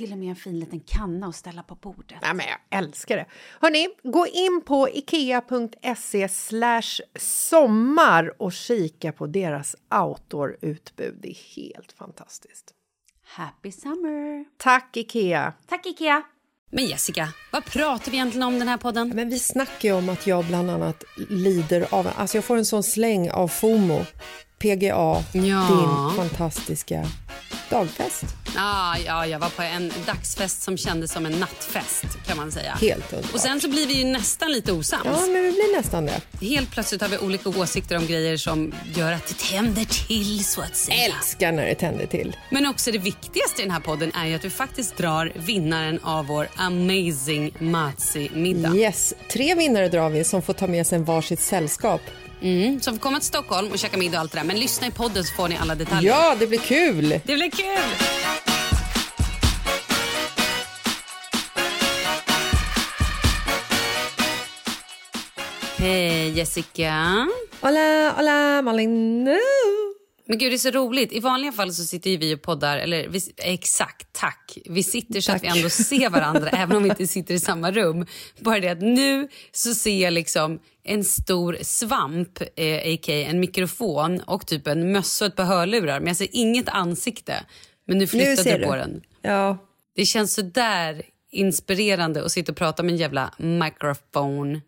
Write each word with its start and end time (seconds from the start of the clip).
Till 0.00 0.12
och 0.12 0.18
med 0.18 0.28
en 0.28 0.36
fin 0.36 0.58
liten 0.58 0.80
kanna 0.80 1.26
att 1.26 1.36
ställa 1.36 1.62
på 1.62 1.74
bordet. 1.74 2.18
Ja, 2.22 2.34
men 2.34 2.46
jag 2.46 2.78
älskar 2.78 3.16
det. 3.16 3.26
Hörni, 3.60 3.88
gå 4.02 4.26
in 4.26 4.62
på 4.66 4.88
ikea.se 4.88 6.28
sommar 7.18 8.42
och 8.42 8.52
kika 8.52 9.12
på 9.12 9.26
deras 9.26 9.76
outdoor-utbud. 9.94 11.18
Det 11.22 11.28
är 11.28 11.56
helt 11.56 11.92
fantastiskt. 11.92 12.74
Happy 13.22 13.72
summer! 13.72 14.44
Tack, 14.56 14.96
Ikea! 14.96 15.52
Tack 15.66 15.86
Ikea! 15.86 16.22
Men 16.70 16.86
Jessica, 16.86 17.28
vad 17.52 17.64
pratar 17.64 18.10
vi 18.10 18.16
egentligen 18.16 18.46
om 18.46 18.58
den 18.58 18.68
här 18.68 18.78
podden? 18.78 19.08
Men 19.08 19.30
vi 19.30 19.38
snackar 19.38 19.88
ju 19.88 19.94
om 19.94 20.08
att 20.08 20.26
jag 20.26 20.46
bland 20.46 20.70
annat 20.70 21.04
lider 21.28 21.94
av... 21.94 22.08
Alltså 22.16 22.36
jag 22.36 22.44
får 22.44 22.56
en 22.56 22.64
sån 22.64 22.82
släng 22.82 23.30
av 23.30 23.48
FOMO. 23.48 24.04
PGA, 24.60 25.24
Ja. 25.32 25.66
din 25.68 26.16
fantastiska 26.16 27.06
dagfest. 27.70 28.24
Ah, 28.56 28.96
ja, 29.06 29.26
jag 29.26 29.38
var 29.38 29.48
på 29.48 29.62
en 29.62 29.92
dagsfest 30.06 30.62
som 30.62 30.76
kändes 30.76 31.12
som 31.12 31.26
en 31.26 31.32
nattfest 31.32 32.04
kan 32.26 32.36
man 32.36 32.52
säga. 32.52 32.72
Helt 32.80 33.12
underbart. 33.12 33.34
Och 33.34 33.40
sen 33.40 33.60
så 33.60 33.68
blir 33.70 33.86
vi 33.86 33.94
ju 33.94 34.04
nästan 34.04 34.52
lite 34.52 34.72
osams. 34.72 35.02
Ja, 35.04 35.20
men 35.20 35.42
vi 35.42 35.52
blir 35.52 35.76
nästan 35.76 36.06
det. 36.06 36.20
Helt 36.46 36.70
plötsligt 36.70 37.00
har 37.02 37.08
vi 37.08 37.18
olika 37.18 37.48
åsikter 37.48 37.96
om 37.96 38.06
grejer 38.06 38.36
som 38.36 38.74
gör 38.94 39.12
att 39.12 39.26
det 39.26 39.38
tänder 39.38 39.84
till 40.06 40.44
så 40.44 40.60
att 40.60 40.76
säga. 40.76 40.96
Älskar 41.04 41.52
när 41.52 41.66
det 41.66 41.74
tänder 41.74 42.06
till. 42.06 42.36
Men 42.50 42.66
också 42.66 42.92
det 42.92 42.98
viktigaste 42.98 43.62
i 43.62 43.64
den 43.64 43.70
här 43.70 43.80
podden 43.80 44.12
är 44.14 44.26
ju 44.26 44.34
att 44.34 44.44
vi 44.44 44.50
faktiskt 44.50 44.96
drar 44.96 45.32
vinnaren 45.36 45.98
av 46.02 46.26
vår 46.26 46.48
amazing 46.56 47.54
Matsi-middag. 47.58 48.74
Yes, 48.74 49.14
tre 49.32 49.54
vinnare 49.54 49.88
drar 49.88 50.10
vi 50.10 50.24
som 50.24 50.42
får 50.42 50.52
ta 50.52 50.66
med 50.66 50.86
sig 50.86 50.96
en 50.98 51.04
varsitt 51.04 51.40
sällskap. 51.40 52.00
Mm, 52.42 52.80
får 52.80 52.96
komma 52.96 53.18
till 53.18 53.26
Stockholm 53.26 53.72
och 53.72 53.78
käka 53.78 53.96
middag 53.98 54.16
och 54.18 54.20
allt 54.20 54.32
det 54.32 54.38
där. 54.38 54.44
Men 54.44 54.58
lyssna 54.58 54.86
i 54.86 54.90
podden 54.90 55.24
så 55.24 55.34
får 55.34 55.48
ni 55.48 55.56
alla 55.56 55.74
detaljer. 55.74 56.10
Ja, 56.12 56.36
det 56.38 56.46
blir 56.46 56.58
kul! 56.58 57.08
Det 57.24 57.34
blir 57.34 57.50
kul! 57.50 58.06
Hej 65.78 66.30
Jessica. 66.30 67.28
Hola, 67.60 68.12
hola, 68.16 68.62
Malin. 68.62 69.24
Men 70.26 70.38
gud 70.38 70.52
det 70.52 70.56
är 70.56 70.58
så 70.58 70.70
roligt. 70.70 71.12
I 71.12 71.20
vanliga 71.20 71.52
fall 71.52 71.72
så 71.74 71.84
sitter 71.84 72.10
ju 72.10 72.16
vi 72.16 72.34
och 72.34 72.42
poddar, 72.42 72.78
eller 72.78 73.08
vi, 73.08 73.20
exakt, 73.36 74.12
tack. 74.12 74.58
Vi 74.64 74.82
sitter 74.82 75.20
så 75.20 75.32
att 75.32 75.42
vi 75.42 75.48
Tack. 75.48 75.56
ändå 75.56 75.70
ser 75.70 76.10
varandra 76.10 76.48
även 76.52 76.76
om 76.76 76.82
vi 76.82 76.88
inte 76.88 77.06
sitter 77.06 77.34
i 77.34 77.40
samma 77.40 77.70
rum. 77.70 78.06
Bara 78.40 78.60
det 78.60 78.68
att 78.68 78.80
nu 78.82 79.28
så 79.52 79.74
ser 79.74 80.02
jag 80.02 80.12
liksom 80.12 80.58
en 80.84 81.04
stor 81.04 81.58
svamp, 81.62 82.40
eh, 82.56 82.76
a.k.a. 82.94 83.12
en 83.30 83.40
mikrofon 83.40 84.20
och 84.20 84.46
typ 84.46 84.66
en 84.66 84.92
mössa 84.92 85.24
och 85.24 85.30
ett 85.30 85.36
par 85.36 85.44
hörlurar. 85.44 86.00
Men 86.00 86.06
jag 86.06 86.16
ser 86.16 86.28
inget 86.32 86.68
ansikte. 86.68 87.44
Men 87.86 87.98
nu 87.98 88.06
flyttade 88.06 88.58
du 88.58 88.64
på 88.66 88.74
den. 88.76 89.02
Ja, 89.22 89.58
Det 89.96 90.04
känns 90.04 90.34
så 90.34 90.42
där 90.42 91.02
inspirerande 91.32 92.24
att 92.24 92.32
sitta 92.32 92.52
och 92.52 92.58
prata 92.58 92.82
med 92.82 92.92
en 92.92 92.98
jävla 92.98 93.34
mikrofon. 93.38 94.60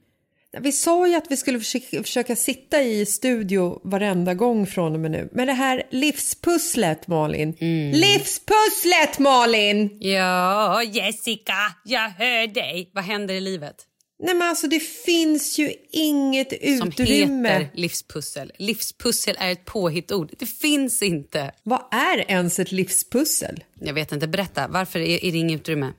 Vi 0.61 0.73
sa 0.73 1.09
ju 1.09 1.15
att 1.15 1.25
vi 1.31 1.37
skulle 1.37 1.59
försöka, 1.59 2.03
försöka 2.03 2.37
sitta 2.37 2.83
i 2.83 3.07
studio 3.07 3.81
varenda 3.85 4.35
gång 4.35 4.67
från 4.67 4.95
och 4.95 5.01
med 5.01 5.11
nu. 5.11 5.29
Men 5.33 5.47
det 5.47 5.53
här 5.53 5.83
livspusslet, 5.91 7.07
Malin. 7.07 7.53
Livspusslet, 7.93 9.19
Malin! 9.19 9.99
Ja, 10.01 10.83
Jessica, 10.83 11.55
jag 11.85 12.09
hör 12.09 12.47
dig. 12.47 12.91
Vad 12.95 13.05
händer 13.05 13.35
i 13.35 13.41
livet? 13.41 13.77
Nej 14.25 14.35
men 14.35 14.49
alltså 14.49 14.69
det 14.69 14.81
finns 14.81 15.59
ju 15.59 15.73
inget 15.91 16.49
Som 16.79 16.89
utrymme. 16.89 17.49
heter 17.49 17.71
livspussel. 17.75 18.53
Livspussel 18.59 19.37
är 19.39 19.53
ett 19.53 19.65
påhittord. 19.65 20.31
Det 20.39 20.47
finns 20.47 21.03
inte. 21.03 21.53
Vad 21.63 21.83
är 21.91 22.31
ens 22.31 22.59
ett 22.59 22.73
livspussel? 22.73 23.65
Jag 23.81 23.95
vet 23.95 24.13
inte, 24.13 24.27
berätta. 24.29 24.69
Varför 24.69 24.99
är, 24.99 25.25
är 25.25 25.33
det 25.33 25.39
inget 25.39 25.61
utrymme? 25.61 25.93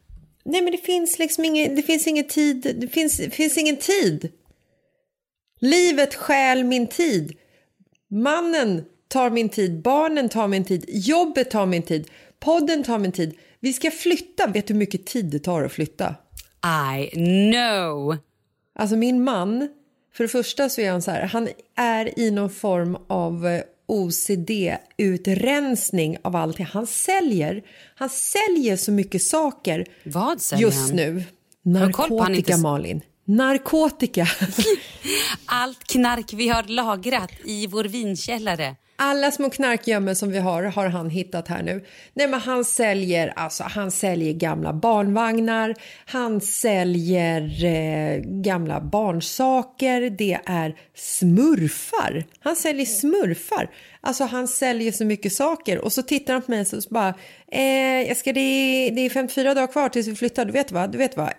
Nej 0.45 0.61
men 0.61 0.71
det 0.71 0.77
finns 0.77 1.19
liksom 1.19 1.45
ingen, 1.45 1.75
det 1.75 1.81
finns 1.81 2.07
ingen 2.07 2.27
tid, 2.27 2.75
det 2.81 2.87
finns, 2.87 3.17
det 3.17 3.29
finns 3.29 3.57
ingen 3.57 3.77
tid. 3.77 4.31
Livet 5.59 6.15
stjäl 6.15 6.63
min 6.63 6.87
tid. 6.87 7.37
Mannen 8.11 8.85
tar 9.07 9.29
min 9.29 9.49
tid, 9.49 9.81
barnen 9.81 10.29
tar 10.29 10.47
min 10.47 10.65
tid, 10.65 10.85
jobbet 10.87 11.51
tar 11.51 11.65
min 11.65 11.83
tid, 11.83 12.09
podden 12.39 12.83
tar 12.83 12.99
min 12.99 13.11
tid. 13.11 13.37
Vi 13.59 13.73
ska 13.73 13.91
flytta, 13.91 14.47
vet 14.47 14.67
du 14.67 14.73
hur 14.73 14.79
mycket 14.79 15.05
tid 15.05 15.25
det 15.25 15.39
tar 15.39 15.63
att 15.63 15.71
flytta? 15.71 16.15
I 16.65 17.09
know. 17.51 18.17
Alltså 18.75 18.95
min 18.95 19.23
man, 19.23 19.69
för 20.13 20.23
det 20.23 20.27
första 20.27 20.69
så 20.69 20.81
är 20.81 20.91
han 20.91 21.01
så 21.01 21.11
här, 21.11 21.21
han 21.27 21.49
är 21.75 22.19
i 22.19 22.31
någon 22.31 22.49
form 22.49 22.97
av 23.07 23.47
eh, 23.47 23.61
OCD-utrensning 23.87 26.17
av 26.21 26.35
allting. 26.35 26.65
Han 26.65 26.87
säljer, 26.87 27.63
han 27.95 28.09
säljer 28.09 28.77
så 28.77 28.91
mycket 28.91 29.23
saker 29.23 29.85
Vad 30.03 30.41
säljer 30.41 30.67
just 30.67 30.87
han? 30.87 30.95
nu. 30.95 31.23
Narkotika, 31.61 32.33
inte- 32.33 32.57
Malin. 32.57 33.01
Narkotika. 33.25 34.27
Allt 35.45 35.83
knark 35.83 36.33
vi 36.33 36.49
har 36.49 36.63
lagrat 36.63 37.31
i 37.45 37.67
vår 37.67 37.83
vinkällare. 37.83 38.75
Alla 39.05 39.31
små 39.31 39.49
knarkgömmor 39.49 40.13
som 40.13 40.31
vi 40.31 40.39
har 40.39 40.63
har 40.63 40.87
han 40.87 41.09
hittat 41.09 41.47
här 41.47 41.63
nu. 41.63 41.85
Nej, 42.13 42.27
men 42.27 42.39
han 42.39 42.65
säljer 42.65 43.33
alltså 43.35 43.63
han 43.63 43.91
säljer 43.91 44.33
gamla 44.33 44.73
barnvagnar. 44.73 45.75
Han 46.05 46.41
säljer 46.41 47.65
eh, 47.65 48.21
gamla 48.23 48.81
barnsaker. 48.81 50.09
Det 50.09 50.39
är 50.45 50.75
smurfar. 50.95 52.23
Han 52.39 52.55
säljer 52.55 52.85
smurfar. 52.85 53.69
Alltså 54.05 54.23
han 54.23 54.47
säljer 54.47 54.91
så 54.91 55.05
mycket 55.05 55.33
saker 55.33 55.77
och 55.77 55.93
så 55.93 56.01
tittar 56.01 56.33
han 56.33 56.41
på 56.41 56.51
mig 56.51 56.61
och 56.61 56.67
så 56.67 56.89
bara 56.89 57.13
eh, 57.51 58.07
jag 58.07 58.17
ska, 58.17 58.33
det, 58.33 58.39
är, 58.39 58.91
det 58.91 59.01
är 59.01 59.09
54 59.09 59.53
dagar 59.53 59.67
kvar 59.67 59.89
tills 59.89 60.07
vi 60.07 60.15
flyttar. 60.15 60.45
Du 60.45 60.51
vet 60.51 60.71
vad? 60.71 60.91
Du 60.91 60.97
vet 60.97 61.17
vad? 61.17 61.27
Eh, 61.27 61.35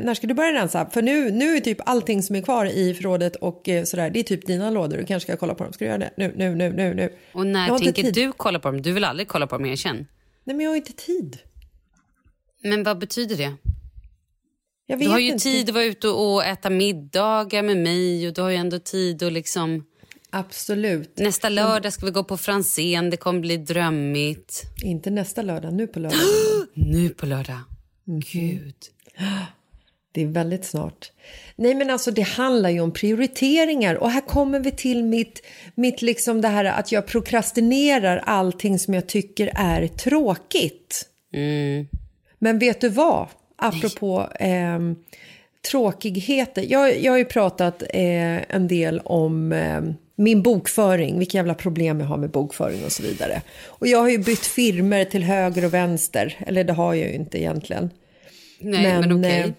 när 0.00 0.14
ska 0.14 0.26
du 0.26 0.34
börja 0.34 0.52
rensa? 0.52 0.90
För 0.90 1.02
nu, 1.02 1.30
nu 1.30 1.56
är 1.56 1.60
typ 1.60 1.78
allting 1.86 2.22
som 2.22 2.36
är 2.36 2.42
kvar 2.42 2.66
i 2.66 2.94
förrådet 2.94 3.36
och 3.36 3.68
eh, 3.68 3.84
sådär. 3.84 4.10
Det 4.10 4.18
är 4.18 4.22
typ 4.22 4.46
dina 4.46 4.70
lådor. 4.70 4.96
Du 4.96 5.04
kanske 5.04 5.26
ska 5.26 5.36
kolla 5.36 5.54
på 5.54 5.64
dem. 5.64 5.72
Ska 5.72 5.84
du 5.84 5.88
göra 5.88 5.98
det? 5.98 6.10
Nu, 6.16 6.32
nu, 6.36 6.54
nu, 6.54 6.72
nu, 6.72 6.94
nu. 6.94 7.01
Och 7.32 7.40
Jag 7.40 7.46
när 7.46 7.78
tänker 7.78 8.12
du 8.12 8.32
kolla 8.32 8.58
på 8.58 8.70
dem? 8.70 8.82
Du 8.82 8.92
vill 8.92 9.04
aldrig 9.04 9.28
kolla 9.28 9.46
på 9.46 9.56
dem, 9.58 9.66
erkänn. 9.66 9.96
Nej, 10.44 10.56
men 10.56 10.60
jag 10.60 10.70
har 10.70 10.76
inte 10.76 10.92
tid. 10.92 11.38
Men 12.62 12.82
vad 12.82 12.98
betyder 12.98 13.36
det? 13.36 13.54
Du 14.96 15.08
har 15.08 15.18
ju 15.18 15.26
inte. 15.26 15.42
tid 15.42 15.68
att 15.68 15.74
vara 15.74 15.84
ute 15.84 16.08
och 16.08 16.44
äta 16.44 16.70
middagar 16.70 17.62
med 17.62 17.76
mig 17.76 18.28
och 18.28 18.34
du 18.34 18.42
har 18.42 18.50
ju 18.50 18.56
ändå 18.56 18.78
tid 18.78 19.22
att 19.22 19.32
liksom... 19.32 19.84
Absolut. 20.30 21.18
Nästa 21.18 21.48
lördag 21.48 21.92
ska 21.92 22.06
vi 22.06 22.12
gå 22.12 22.24
på 22.24 22.36
Franzén, 22.36 23.10
det 23.10 23.16
kommer 23.16 23.40
bli 23.40 23.56
drömmigt. 23.56 24.62
Inte 24.82 25.10
nästa 25.10 25.42
lördag, 25.42 25.72
nu 25.72 25.86
på 25.86 25.98
lördag. 25.98 26.18
Nu 26.74 27.08
på 27.08 27.26
lördag. 27.26 27.58
Mhm. 28.04 28.20
Gud. 28.20 28.74
Det 30.12 30.22
är 30.22 30.26
väldigt 30.26 30.64
snart. 30.64 31.12
Nej 31.56 31.74
men 31.74 31.90
alltså 31.90 32.10
det 32.10 32.22
handlar 32.22 32.70
ju 32.70 32.80
om 32.80 32.92
prioriteringar 32.92 33.94
och 33.94 34.10
här 34.10 34.20
kommer 34.20 34.60
vi 34.60 34.70
till 34.70 35.04
mitt, 35.04 35.42
mitt 35.74 36.02
liksom 36.02 36.40
det 36.40 36.48
här 36.48 36.64
att 36.64 36.92
jag 36.92 37.06
prokrastinerar 37.06 38.22
allting 38.26 38.78
som 38.78 38.94
jag 38.94 39.06
tycker 39.06 39.52
är 39.54 39.86
tråkigt. 39.86 41.08
Men 42.38 42.58
vet 42.58 42.80
du 42.80 42.88
vad? 42.88 43.28
Apropå 43.56 44.28
eh, 44.40 44.78
tråkigheter. 45.70 46.64
Jag, 46.68 47.00
jag 47.00 47.12
har 47.12 47.18
ju 47.18 47.24
pratat 47.24 47.82
eh, 47.82 48.54
en 48.54 48.68
del 48.68 49.00
om 49.00 49.52
eh, 49.52 49.80
min 50.16 50.42
bokföring, 50.42 51.18
vilka 51.18 51.38
jävla 51.38 51.54
problem 51.54 52.00
jag 52.00 52.06
har 52.06 52.16
med 52.16 52.30
bokföring 52.30 52.84
och 52.84 52.92
så 52.92 53.02
vidare. 53.02 53.42
Och 53.64 53.86
jag 53.86 53.98
har 53.98 54.08
ju 54.08 54.18
bytt 54.18 54.46
firmer 54.46 55.04
till 55.04 55.22
höger 55.22 55.64
och 55.64 55.74
vänster, 55.74 56.36
eller 56.46 56.64
det 56.64 56.72
har 56.72 56.94
jag 56.94 57.08
ju 57.08 57.14
inte 57.14 57.38
egentligen. 57.38 57.90
Nej, 58.60 58.82
men, 58.82 59.18
okej. 59.18 59.40
eh, 59.40 59.50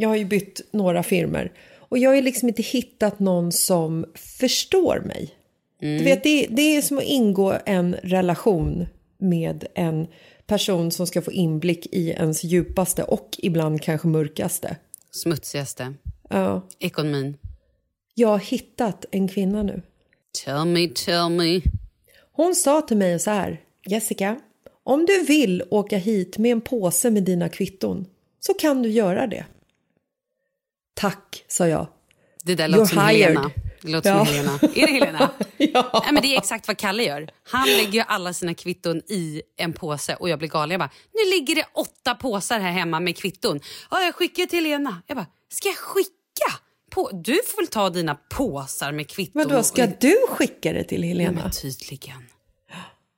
jag 0.00 0.08
har 0.08 0.16
ju 0.16 0.24
bytt 0.24 0.60
några 0.70 1.02
firmer 1.02 1.52
och 1.78 1.98
jag 1.98 2.10
har 2.10 2.14
ju 2.14 2.22
liksom 2.22 2.48
inte 2.48 2.62
hittat 2.62 3.18
någon 3.18 3.52
som 3.52 4.06
förstår 4.14 5.02
mig. 5.06 5.34
Mm. 5.82 5.98
Du 5.98 6.04
vet, 6.04 6.22
det, 6.22 6.46
det 6.50 6.76
är 6.76 6.82
som 6.82 6.98
att 6.98 7.04
ingå 7.04 7.58
en 7.66 7.94
relation 8.02 8.86
med 9.18 9.66
en 9.74 10.06
person 10.46 10.90
som 10.90 11.06
ska 11.06 11.22
få 11.22 11.32
inblick 11.32 11.86
i 11.92 12.10
ens 12.10 12.44
djupaste 12.44 13.02
och 13.02 13.36
ibland 13.38 13.82
kanske 13.82 14.08
mörkaste. 14.08 14.76
Smutsigaste. 15.10 15.94
Ja, 16.30 16.68
Ekonomin. 16.78 17.36
jag 18.14 18.28
har 18.28 18.38
hittat 18.38 19.04
en 19.10 19.28
kvinna 19.28 19.62
nu. 19.62 19.82
Tell 20.44 20.64
me, 20.64 20.88
tell 20.88 21.30
me. 21.30 21.60
Hon 22.32 22.54
sa 22.54 22.80
till 22.80 22.96
mig 22.96 23.18
så 23.18 23.30
här, 23.30 23.60
Jessica, 23.86 24.40
om 24.84 25.06
du 25.06 25.22
vill 25.24 25.62
åka 25.70 25.98
hit 25.98 26.38
med 26.38 26.52
en 26.52 26.60
påse 26.60 27.10
med 27.10 27.22
dina 27.22 27.48
kvitton 27.48 28.06
så 28.40 28.54
kan 28.54 28.82
du 28.82 28.88
göra 28.90 29.26
det. 29.26 29.44
Tack, 31.00 31.44
sa 31.48 31.66
jag. 31.68 31.86
Det 32.44 32.54
där 32.54 32.68
låter 32.68 32.84
You're 32.84 32.88
som 32.88 33.08
hired. 33.08 33.22
Helena. 33.28 33.50
Det 33.82 33.88
låter 33.88 34.10
Ja. 34.10 34.26
som 34.26 34.34
Helena. 34.34 34.58
Är 34.74 34.86
det 34.86 34.92
Helena? 34.92 35.30
Ja. 35.56 35.90
Nej, 36.04 36.12
men 36.12 36.22
det 36.22 36.34
är 36.34 36.38
exakt 36.38 36.68
vad 36.68 36.76
Kalle 36.78 37.02
gör. 37.02 37.30
Han 37.50 37.68
lägger 37.68 38.04
alla 38.08 38.32
sina 38.32 38.54
kvitton 38.54 38.96
i 39.08 39.42
en 39.56 39.72
påse 39.72 40.14
och 40.14 40.28
jag 40.28 40.38
blir 40.38 40.48
galen. 40.48 40.70
Jag 40.70 40.80
bara, 40.80 40.90
nu 41.14 41.30
ligger 41.30 41.54
det 41.54 41.64
åtta 41.74 42.14
påsar 42.14 42.60
här 42.60 42.70
hemma 42.70 43.00
med 43.00 43.16
kvitton. 43.16 43.60
Ja, 43.90 44.02
jag 44.02 44.14
skickar 44.14 44.46
till 44.46 44.64
Helena. 44.64 45.02
Jag 45.06 45.16
bara, 45.16 45.26
ska 45.48 45.68
jag 45.68 45.76
skicka? 45.76 46.10
På? 46.90 47.10
Du 47.12 47.32
får 47.46 47.56
väl 47.62 47.66
ta 47.66 47.90
dina 47.90 48.14
påsar 48.14 48.92
med 48.92 49.08
kvitton. 49.08 49.42
Vadå, 49.48 49.62
ska 49.62 49.86
du 50.00 50.16
skicka 50.28 50.72
det 50.72 50.84
till 50.84 51.02
Ja, 51.02 51.08
Helena? 51.08 51.40
men 51.42 51.50
tydligen. 51.50 52.24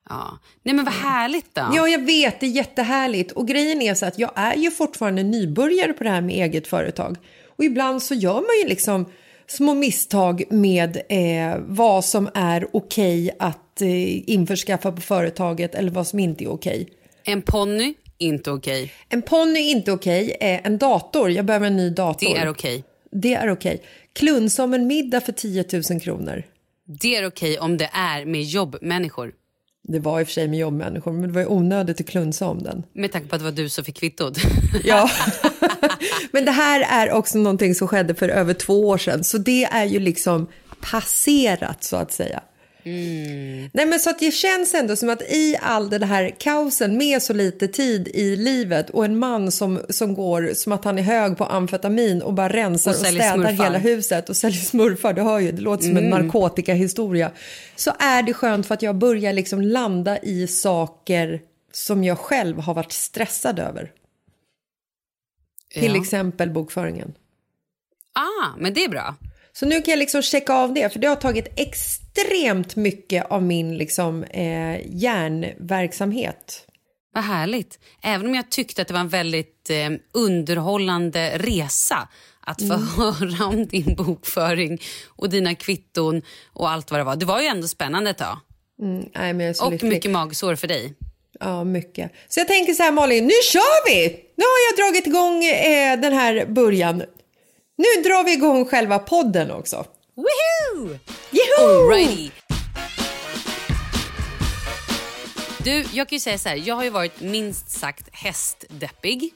Ja. 0.08 0.38
Nej 0.62 0.74
men 0.74 0.84
vad 0.84 0.94
härligt 0.94 1.54
då. 1.54 1.70
Ja, 1.74 1.88
jag 1.88 2.06
vet, 2.06 2.40
det 2.40 2.46
är 2.46 2.50
jättehärligt. 2.50 3.32
Och 3.32 3.48
grejen 3.48 3.82
är 3.82 3.94
så 3.94 4.06
att 4.06 4.18
jag 4.18 4.30
är 4.34 4.54
ju 4.56 4.70
fortfarande 4.70 5.22
nybörjare 5.22 5.92
på 5.92 6.04
det 6.04 6.10
här 6.10 6.20
med 6.20 6.34
eget 6.34 6.66
företag. 6.66 7.16
Och 7.56 7.64
ibland 7.64 8.02
så 8.02 8.14
gör 8.14 8.34
man 8.34 8.62
ju 8.62 8.68
liksom 8.68 9.06
små 9.46 9.74
misstag 9.74 10.42
med 10.50 11.02
eh, 11.08 11.58
vad 11.58 12.04
som 12.04 12.28
är 12.34 12.66
okej 12.72 13.30
att 13.38 13.82
eh, 13.82 14.30
införskaffa 14.30 14.92
på 14.92 15.00
företaget 15.00 15.74
eller 15.74 15.90
vad 15.90 16.06
som 16.06 16.18
inte 16.18 16.44
är 16.44 16.48
okej. 16.48 16.88
En 17.24 17.42
ponny, 17.42 17.94
inte 18.18 18.50
okej. 18.50 18.92
En 19.08 19.22
ponny 19.22 19.60
inte 19.60 19.92
okej. 19.92 20.36
Eh, 20.40 20.66
en 20.66 20.78
dator, 20.78 21.30
jag 21.30 21.44
behöver 21.44 21.66
en 21.66 21.76
ny 21.76 21.90
dator. 21.90 22.34
Det 22.34 22.40
är 22.40 22.48
okej. 22.48 22.84
Det 23.10 23.34
är 23.34 23.50
okej. 23.50 23.82
Klunsa 24.12 24.64
om 24.64 24.74
en 24.74 24.86
middag 24.86 25.20
för 25.20 25.32
10 25.32 25.64
000 25.90 26.00
kronor. 26.00 26.42
Det 27.00 27.16
är 27.16 27.26
okej 27.26 27.58
om 27.58 27.76
det 27.76 27.90
är 27.92 28.24
med 28.24 28.42
jobbmänniskor. 28.42 29.32
Det 29.88 29.98
var 29.98 30.20
i 30.20 30.22
och 30.22 30.26
för 30.26 30.32
sig 30.32 30.48
med 30.48 30.58
jobbmänniskor, 30.58 31.12
men 31.12 31.22
det 31.22 31.34
var 31.34 31.40
ju 31.40 31.46
onödigt 31.46 32.00
att 32.00 32.06
klunsa 32.06 32.46
om 32.46 32.62
den. 32.62 32.82
Med 32.92 33.12
tanke 33.12 33.28
på 33.28 33.34
att 33.34 33.40
det 33.40 33.44
var 33.44 33.52
du 33.52 33.68
som 33.68 33.84
fick 33.84 33.96
kvittot. 33.96 34.38
Ja, 34.84 35.10
men 36.32 36.44
det 36.44 36.50
här 36.50 37.06
är 37.06 37.12
också 37.12 37.38
någonting 37.38 37.74
som 37.74 37.88
skedde 37.88 38.14
för 38.14 38.28
över 38.28 38.54
två 38.54 38.88
år 38.88 38.98
sedan. 38.98 39.24
Så 39.24 39.38
det 39.38 39.64
är 39.64 39.84
ju 39.84 39.98
liksom 39.98 40.48
passerat 40.90 41.84
så 41.84 41.96
att 41.96 42.12
säga. 42.12 42.42
Nej 42.84 43.86
men 43.86 44.00
så 44.00 44.10
att 44.10 44.18
det 44.18 44.30
känns 44.30 44.74
ändå 44.74 44.96
som 44.96 45.08
att 45.10 45.22
i 45.22 45.56
all 45.62 45.90
den 45.90 46.02
här 46.02 46.30
kaosen 46.38 46.96
med 46.96 47.22
så 47.22 47.32
lite 47.32 47.68
tid 47.68 48.08
i 48.08 48.36
livet 48.36 48.90
och 48.90 49.04
en 49.04 49.18
man 49.18 49.50
som, 49.52 49.80
som 49.88 50.14
går 50.14 50.50
som 50.54 50.72
att 50.72 50.84
han 50.84 50.98
är 50.98 51.02
hög 51.02 51.36
på 51.38 51.44
amfetamin 51.44 52.22
och 52.22 52.34
bara 52.34 52.48
rensar 52.48 52.90
Och 52.90 52.96
och, 53.00 53.06
städar 53.06 53.34
smurfar. 53.34 53.64
hela 53.64 53.78
huset 53.78 54.28
och 54.28 54.36
säljer 54.36 54.60
smurfar, 54.60 55.12
det 55.12 55.22
hör 55.22 55.38
ju, 55.38 55.52
det 55.52 55.62
låter 55.62 55.84
som 55.84 55.96
en 55.96 56.10
narkotikahistoria. 56.10 57.30
Så 57.76 57.92
är 57.98 58.22
det 58.22 58.34
skönt 58.34 58.66
för 58.66 58.74
att 58.74 58.82
jag 58.82 58.96
börjar 58.96 59.32
liksom 59.32 59.60
landa 59.62 60.18
i 60.18 60.46
saker 60.46 61.40
som 61.72 62.04
jag 62.04 62.18
själv 62.18 62.58
har 62.58 62.74
varit 62.74 62.92
stressad 62.92 63.58
över. 63.58 63.90
Till 65.74 65.94
Ja. 65.94 66.00
exempel 66.02 66.50
bokföringen. 66.50 67.12
Ah, 68.14 68.56
men 68.58 68.74
det 68.74 68.84
är 68.84 68.88
bra. 68.88 69.14
Så 69.54 69.66
nu 69.66 69.82
kan 69.82 69.92
jag 69.92 69.98
liksom 69.98 70.22
checka 70.22 70.52
av 70.54 70.74
det, 70.74 70.92
för 70.92 70.98
det 70.98 71.06
har 71.06 71.16
tagit 71.16 71.46
extremt 71.56 72.76
mycket 72.76 73.26
av 73.30 73.42
min 73.42 73.78
liksom, 73.78 74.24
eh, 74.24 74.80
hjärnverksamhet. 74.86 76.66
Vad 77.14 77.24
härligt. 77.24 77.78
Även 78.02 78.26
om 78.26 78.34
jag 78.34 78.50
tyckte 78.50 78.82
att 78.82 78.88
det 78.88 78.94
var 78.94 79.00
en 79.00 79.08
väldigt 79.08 79.70
eh, 79.70 79.90
underhållande 80.14 81.38
resa 81.38 82.08
att 82.46 82.58
få 82.60 82.74
Mm. 82.74 82.86
höra 82.96 83.46
om 83.46 83.66
din 83.66 83.94
bokföring 83.96 84.78
och 85.16 85.28
dina 85.30 85.54
kvitton 85.54 86.22
och 86.52 86.70
allt 86.70 86.90
vad 86.90 87.00
det 87.00 87.04
var. 87.04 87.16
Det 87.16 87.24
var 87.26 87.40
ju 87.40 87.46
ändå 87.46 87.68
spännande 87.68 88.10
ett 88.10 88.18
tag. 88.18 88.38
Mm, 88.82 89.04
nej, 89.14 89.32
men 89.32 89.54
Och 89.62 89.72
lycklig. 89.72 89.88
mycket 89.88 90.10
magsår 90.10 90.54
för 90.56 90.68
dig. 90.68 90.94
Ja, 91.40 91.64
mycket. 91.64 92.12
Så 92.28 92.40
jag 92.40 92.48
tänker 92.48 92.72
så 92.74 92.82
här 92.82 92.92
Malin, 92.92 93.24
nu 93.24 93.32
kör 93.52 93.86
vi! 93.88 94.08
Nu 94.36 94.44
har 94.44 94.70
jag 94.70 94.86
dragit 94.86 95.06
igång 95.06 95.44
eh, 95.44 96.00
den 96.00 96.12
här 96.12 96.46
början. 96.46 97.02
Nu 97.76 98.02
drar 98.02 98.24
vi 98.24 98.32
igång 98.32 98.64
själva 98.64 98.98
podden 98.98 99.50
också. 99.50 99.84
Woohoo! 100.14 100.98
Joho! 101.30 101.68
Alrighty. 101.92 102.30
Du, 105.64 105.84
jag 105.92 106.08
kan 106.08 106.16
ju 106.16 106.20
säga 106.20 106.38
så 106.38 106.48
här. 106.48 106.56
Jag 106.56 106.74
har 106.74 106.84
ju 106.84 106.90
varit 106.90 107.20
minst 107.20 107.70
sagt 107.70 108.08
hästdeppig. 108.12 109.30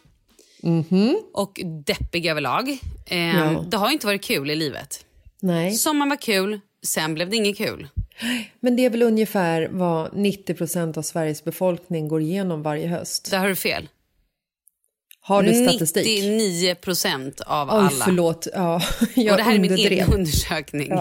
och 1.32 1.60
deppig 1.86 2.26
överlag. 2.26 2.68
Eh, 3.06 3.18
Ja. 3.36 3.64
Det 3.70 3.76
har 3.76 3.86
ju 3.88 3.92
inte 3.92 4.06
varit 4.06 4.22
kul 4.24 4.50
i 4.50 4.56
livet. 4.56 5.04
Nej. 5.40 5.72
Sommaren 5.72 6.08
var 6.08 6.16
kul, 6.16 6.60
sen 6.86 7.14
blev 7.14 7.30
det 7.30 7.36
inget 7.36 7.56
kul. 7.56 7.88
Men 8.60 8.76
det 8.76 8.84
är 8.84 8.90
väl 8.90 9.02
ungefär 9.02 9.68
vad 9.72 10.16
90 10.16 10.54
procent 10.54 10.96
av 10.96 11.02
Sveriges 11.02 11.44
befolkning 11.44 12.08
går 12.08 12.20
igenom 12.20 12.62
varje 12.62 12.88
höst. 12.88 13.30
Där 13.30 13.38
har 13.38 13.48
du 13.48 13.56
fel. 13.56 13.88
Har 15.26 15.42
du 15.42 15.54
statistik? 15.68 16.06
99 16.06 16.74
procent 16.74 17.40
av 17.40 17.68
Oj, 17.68 17.74
alla. 17.74 18.04
förlåt. 18.04 18.46
Ja, 18.54 18.82
jag 19.14 19.30
och 19.32 19.36
det 19.36 19.42
här 19.42 19.54
är 19.54 19.58
min 19.58 19.74
egen 19.74 20.12
undersökning. 20.12 20.92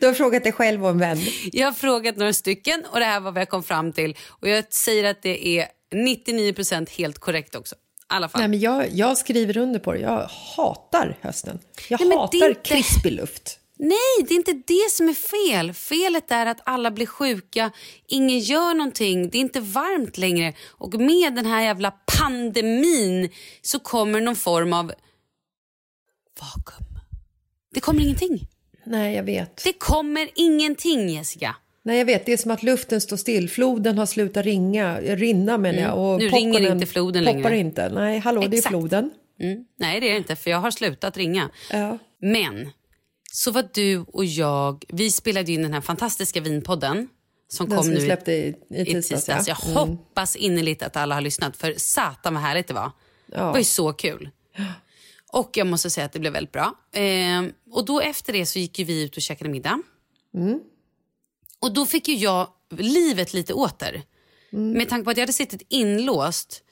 Du 0.00 0.06
har 0.06 0.14
frågat 0.14 0.42
dig 0.42 0.52
själv 0.52 0.84
och 0.84 0.90
en 0.90 0.98
vän. 0.98 1.18
Jag 1.52 1.66
har 1.66 1.72
frågat 1.72 2.16
några 2.16 2.32
stycken 2.32 2.84
och 2.92 2.98
det 2.98 3.04
här 3.04 3.20
var 3.20 3.32
vad 3.32 3.40
jag 3.40 3.48
kom 3.48 3.62
fram 3.62 3.92
till. 3.92 4.16
Och 4.28 4.48
jag 4.48 4.72
säger 4.72 5.04
att 5.04 5.22
det 5.22 5.48
är 5.58 5.66
99 5.94 6.52
procent 6.52 6.90
helt 6.90 7.18
korrekt 7.18 7.54
också. 7.54 7.74
Nej, 8.10 8.48
men 8.48 8.60
jag, 8.60 8.88
jag 8.92 9.18
skriver 9.18 9.56
under 9.56 9.80
på 9.80 9.92
det. 9.92 9.98
Jag 9.98 10.28
hatar 10.56 11.18
hösten. 11.20 11.58
Jag 11.88 12.00
Nej, 12.00 12.18
hatar 12.18 12.48
inte- 12.48 12.60
krispig 12.62 13.12
luft. 13.12 13.58
Nej, 13.78 14.26
det 14.28 14.34
är 14.34 14.36
inte 14.36 14.52
det 14.66 14.90
som 14.90 15.08
är 15.08 15.14
fel. 15.14 15.72
Felet 15.72 16.30
är 16.30 16.46
att 16.46 16.60
alla 16.64 16.90
blir 16.90 17.06
sjuka, 17.06 17.70
ingen 18.08 18.38
gör 18.38 18.74
någonting, 18.74 19.30
det 19.30 19.38
är 19.38 19.40
inte 19.40 19.60
varmt 19.60 20.18
längre. 20.18 20.52
Och 20.68 20.94
med 20.94 21.34
den 21.34 21.46
här 21.46 21.62
jävla 21.62 21.90
pandemin 22.18 23.28
så 23.62 23.78
kommer 23.78 24.20
någon 24.20 24.36
form 24.36 24.72
av 24.72 24.92
vakuum. 26.40 26.86
Det 27.74 27.80
kommer 27.80 28.00
ingenting. 28.02 28.40
Nej, 28.84 29.14
jag 29.16 29.22
vet. 29.22 29.64
Det 29.64 29.72
kommer 29.72 30.28
ingenting, 30.34 31.08
Jessica. 31.08 31.56
Nej, 31.82 31.98
jag 31.98 32.04
vet. 32.06 32.26
Det 32.26 32.32
är 32.32 32.36
som 32.36 32.50
att 32.50 32.62
luften 32.62 33.00
står 33.00 33.16
still. 33.16 33.50
Floden 33.50 33.98
har 33.98 34.06
slutat 34.06 34.44
ringa, 34.44 35.00
rinna 35.00 35.58
menar 35.58 35.82
jag. 35.82 35.98
Och 35.98 36.14
Mm. 36.14 36.18
Nu 36.26 36.28
ringer 36.36 36.72
inte 36.72 36.86
floden 36.86 37.24
poppar 37.24 37.34
längre. 37.42 37.58
inte. 37.58 37.88
Nej, 37.88 38.18
hallå, 38.18 38.40
det 38.40 38.46
är 38.46 38.58
Exakt. 38.58 38.68
floden. 38.68 39.10
Mm. 39.40 39.64
Nej, 39.78 40.00
det 40.00 40.06
är 40.08 40.10
det 40.12 40.16
inte, 40.18 40.36
för 40.36 40.50
jag 40.50 40.58
har 40.58 40.70
slutat 40.70 41.16
ringa. 41.16 41.50
Ja. 41.72 41.98
Men 42.20 42.70
så 43.36 43.50
var 43.50 43.68
du 43.72 43.98
och 43.98 44.24
jag, 44.24 44.84
vi 44.88 45.10
spelade 45.10 45.52
in 45.52 45.62
den 45.62 45.72
här 45.72 45.80
fantastiska 45.80 46.40
vinpodden 46.40 47.08
som 47.48 47.68
Den 47.68 47.76
kom 47.76 47.84
som 47.84 47.94
nu 47.94 48.00
släppte 48.00 48.32
i, 48.32 48.54
i 48.70 48.80
i 48.80 48.84
tisdags. 48.84 49.08
tisdags. 49.08 49.48
ja. 49.48 49.56
Jag 49.64 49.74
hoppas 49.74 50.36
innerligt 50.36 50.82
att 50.82 50.96
alla 50.96 51.14
har 51.14 51.22
lyssnat 51.22 51.56
för 51.56 51.74
satan 51.76 52.34
vad 52.34 52.42
härligt 52.42 52.68
det 52.68 52.74
var. 52.74 52.90
Det 53.26 53.36
var 53.36 53.58
ju 53.58 53.64
så 53.64 53.92
kul. 53.92 54.30
Och 55.32 55.50
jag 55.56 55.66
måste 55.66 55.90
säga 55.90 56.04
att 56.04 56.12
det 56.12 56.18
blev 56.18 56.32
väldigt 56.32 56.52
bra. 56.52 56.74
Ehm, 56.92 57.52
och 57.70 57.84
då 57.84 58.00
efter 58.00 58.32
det 58.32 58.46
så 58.46 58.58
gick 58.58 58.78
vi 58.78 59.02
ut 59.02 59.16
och 59.16 59.22
käkade 59.22 59.50
middag. 59.50 59.82
Och 61.60 61.72
då 61.74 61.86
fick 61.86 62.08
ju 62.08 62.14
jag 62.14 62.48
livet 62.78 63.32
lite 63.32 63.54
åter. 63.54 64.02
Med 64.50 64.88
tanke 64.88 65.04
på 65.04 65.10
att 65.10 65.16
jag 65.16 65.22
hade 65.22 65.32
suttit 65.32 65.62
inlåst. 65.68 66.62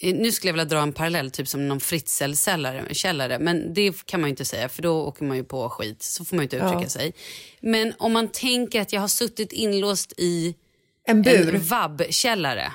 Eh, 0.00 0.14
Nu 0.14 0.32
skulle 0.32 0.48
jag 0.48 0.52
vilja 0.54 0.64
dra 0.64 0.78
en 0.82 0.92
parallell, 0.92 1.30
typ 1.30 1.48
som 1.48 1.68
någon 1.68 1.80
Fritzl-källare. 1.80 2.94
källare, 2.94 3.38
Men 3.38 3.74
det 3.74 4.06
kan 4.06 4.20
man 4.20 4.28
ju 4.28 4.30
inte 4.30 4.44
säga, 4.44 4.68
för 4.68 4.82
då 4.82 5.02
åker 5.06 5.24
man 5.24 5.36
ju 5.36 5.44
på 5.44 5.70
skit. 5.70 6.02
Så 6.02 6.24
får 6.24 6.36
man 6.36 6.42
ju 6.42 6.44
inte 6.44 6.56
uttrycka 6.56 6.88
sig. 6.88 7.14
Men 7.60 7.94
om 7.98 8.12
man 8.12 8.28
tänker 8.28 8.80
att 8.80 8.92
jag 8.92 9.00
har 9.00 9.08
suttit 9.08 9.52
inlåst 9.52 10.12
i 10.16 10.54
En 11.06 11.22
bur. 11.22 11.54
en 11.54 11.62
vabbkällare. 11.62 12.72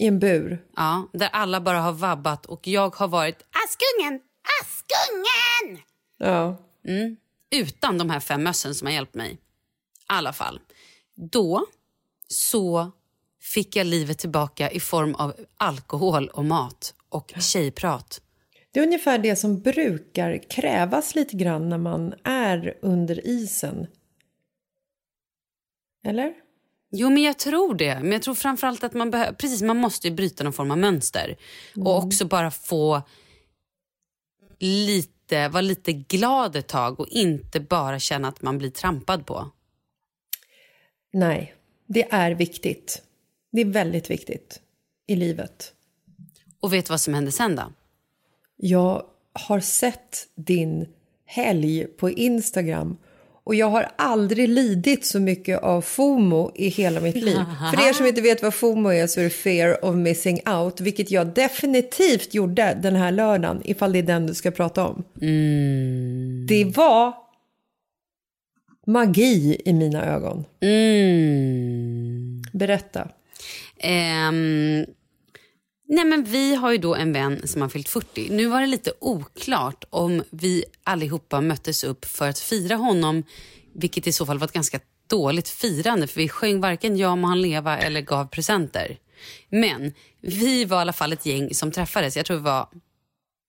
I 0.00 0.06
en 0.06 0.18
bur. 0.18 0.62
Ja, 0.76 1.08
där 1.12 1.28
alla 1.32 1.60
bara 1.60 1.80
har 1.80 1.92
vabbat 1.92 2.46
och 2.46 2.66
jag 2.66 2.94
har 2.96 3.08
varit 3.08 3.36
Askungen, 3.36 4.20
Askungen! 4.62 5.82
Ja. 6.18 6.56
Utan 7.50 7.98
de 7.98 8.10
här 8.10 8.20
fem 8.20 8.42
mössen 8.42 8.74
som 8.74 8.86
har 8.86 8.92
hjälpt 8.92 9.14
mig. 9.14 9.32
I 9.32 9.36
alla 10.06 10.32
fall. 10.32 10.60
Då 11.32 11.66
så 12.28 12.92
fick 13.42 13.76
jag 13.76 13.86
livet 13.86 14.18
tillbaka 14.18 14.70
i 14.70 14.80
form 14.80 15.14
av 15.14 15.34
alkohol 15.56 16.28
och 16.28 16.44
mat 16.44 16.94
och 17.08 17.32
tjejprat. 17.38 18.20
Det 18.72 18.80
är 18.80 18.84
ungefär 18.84 19.18
det 19.18 19.36
som 19.36 19.60
brukar 19.60 20.50
krävas 20.50 21.14
lite 21.14 21.36
grann 21.36 21.68
när 21.68 21.78
man 21.78 22.14
är 22.24 22.78
under 22.82 23.26
isen. 23.26 23.86
Eller? 26.06 26.34
Jo, 26.90 27.10
men 27.10 27.22
jag 27.22 27.38
tror 27.38 27.74
det. 27.74 28.00
Men 28.00 28.12
jag 28.12 28.22
tror 28.22 28.34
framförallt 28.34 28.84
att 28.84 28.94
man 28.94 29.10
behöver, 29.10 29.32
precis, 29.32 29.62
man 29.62 29.76
måste 29.76 30.08
ju 30.08 30.14
bryta 30.14 30.44
någon 30.44 30.52
form 30.52 30.70
av 30.70 30.78
mönster. 30.78 31.36
Och 31.76 31.98
också 31.98 32.24
bara 32.24 32.50
få 32.50 33.02
lite, 34.58 35.48
vara 35.48 35.60
lite 35.60 35.92
glad 35.92 36.56
ett 36.56 36.68
tag 36.68 37.00
och 37.00 37.08
inte 37.08 37.60
bara 37.60 37.98
känna 37.98 38.28
att 38.28 38.42
man 38.42 38.58
blir 38.58 38.70
trampad 38.70 39.26
på. 39.26 39.50
Nej, 41.12 41.54
det 41.86 42.12
är 42.12 42.30
viktigt. 42.30 43.02
Det 43.52 43.60
är 43.60 43.64
väldigt 43.64 44.10
viktigt 44.10 44.60
i 45.06 45.16
livet. 45.16 45.72
Och 46.60 46.72
vet 46.72 46.86
du 46.86 46.90
vad 46.90 47.00
som 47.00 47.14
hände 47.14 47.32
sen 47.32 47.56
då? 47.56 47.72
Jag 48.56 49.02
har 49.32 49.60
sett 49.60 50.28
din 50.34 50.86
helg 51.24 51.84
på 51.84 52.10
Instagram 52.10 52.96
och 53.44 53.54
jag 53.54 53.66
har 53.66 53.88
aldrig 53.96 54.48
lidit 54.48 55.06
så 55.06 55.20
mycket 55.20 55.62
av 55.62 55.82
FOMO 55.82 56.52
i 56.54 56.68
hela 56.68 57.00
mitt 57.00 57.14
liv. 57.14 57.36
För 57.74 57.88
er 57.88 57.92
som 57.92 58.06
inte 58.06 58.20
vet 58.20 58.42
vad 58.42 58.54
FOMO 58.54 58.88
är 58.88 59.06
så 59.06 59.20
är 59.20 59.24
det 59.24 59.30
fear 59.30 59.84
of 59.84 59.96
missing 59.96 60.40
out, 60.48 60.80
vilket 60.80 61.10
jag 61.10 61.26
definitivt 61.26 62.34
gjorde 62.34 62.78
den 62.82 62.96
här 62.96 63.12
lördagen, 63.12 63.62
ifall 63.64 63.92
det 63.92 63.98
är 63.98 64.02
den 64.02 64.26
du 64.26 64.34
ska 64.34 64.50
prata 64.50 64.86
om. 64.86 65.04
Det 66.48 66.64
var 66.76 67.14
magi 68.86 69.62
i 69.64 69.72
mina 69.72 70.04
ögon. 70.04 70.44
Mm. 70.60 72.42
Berätta. 72.52 73.08
Ehm, 73.82 74.86
nej 75.88 76.04
men 76.04 76.24
vi 76.24 76.54
har 76.54 76.72
ju 76.72 76.78
då 76.78 76.94
en 76.94 77.12
vän 77.12 77.48
som 77.48 77.62
har 77.62 77.68
fyllt 77.68 77.88
40. 77.88 78.28
Nu 78.30 78.46
var 78.46 78.60
det 78.60 78.66
lite 78.66 78.92
oklart 78.98 79.84
om 79.90 80.24
vi 80.30 80.64
allihopa 80.84 81.40
möttes 81.40 81.84
upp 81.84 82.04
för 82.04 82.28
att 82.28 82.38
fira 82.38 82.76
honom, 82.76 83.22
vilket 83.74 84.06
i 84.06 84.12
så 84.12 84.26
fall 84.26 84.38
var 84.38 84.46
ett 84.46 84.52
ganska 84.52 84.80
dåligt 85.06 85.48
firande 85.48 86.06
för 86.06 86.20
vi 86.20 86.28
sjöng 86.28 86.60
varken 86.60 86.96
Ja 86.96 87.16
må 87.16 87.28
han 87.28 87.42
leva 87.42 87.78
eller 87.78 88.00
gav 88.00 88.26
presenter. 88.26 88.98
Men 89.48 89.92
vi 90.20 90.64
var 90.64 90.76
i 90.76 90.80
alla 90.80 90.92
fall 90.92 91.12
ett 91.12 91.26
gäng 91.26 91.54
som 91.54 91.72
träffades. 91.72 92.16
Jag 92.16 92.26
tror 92.26 92.36
vi 92.36 92.42
var 92.42 92.68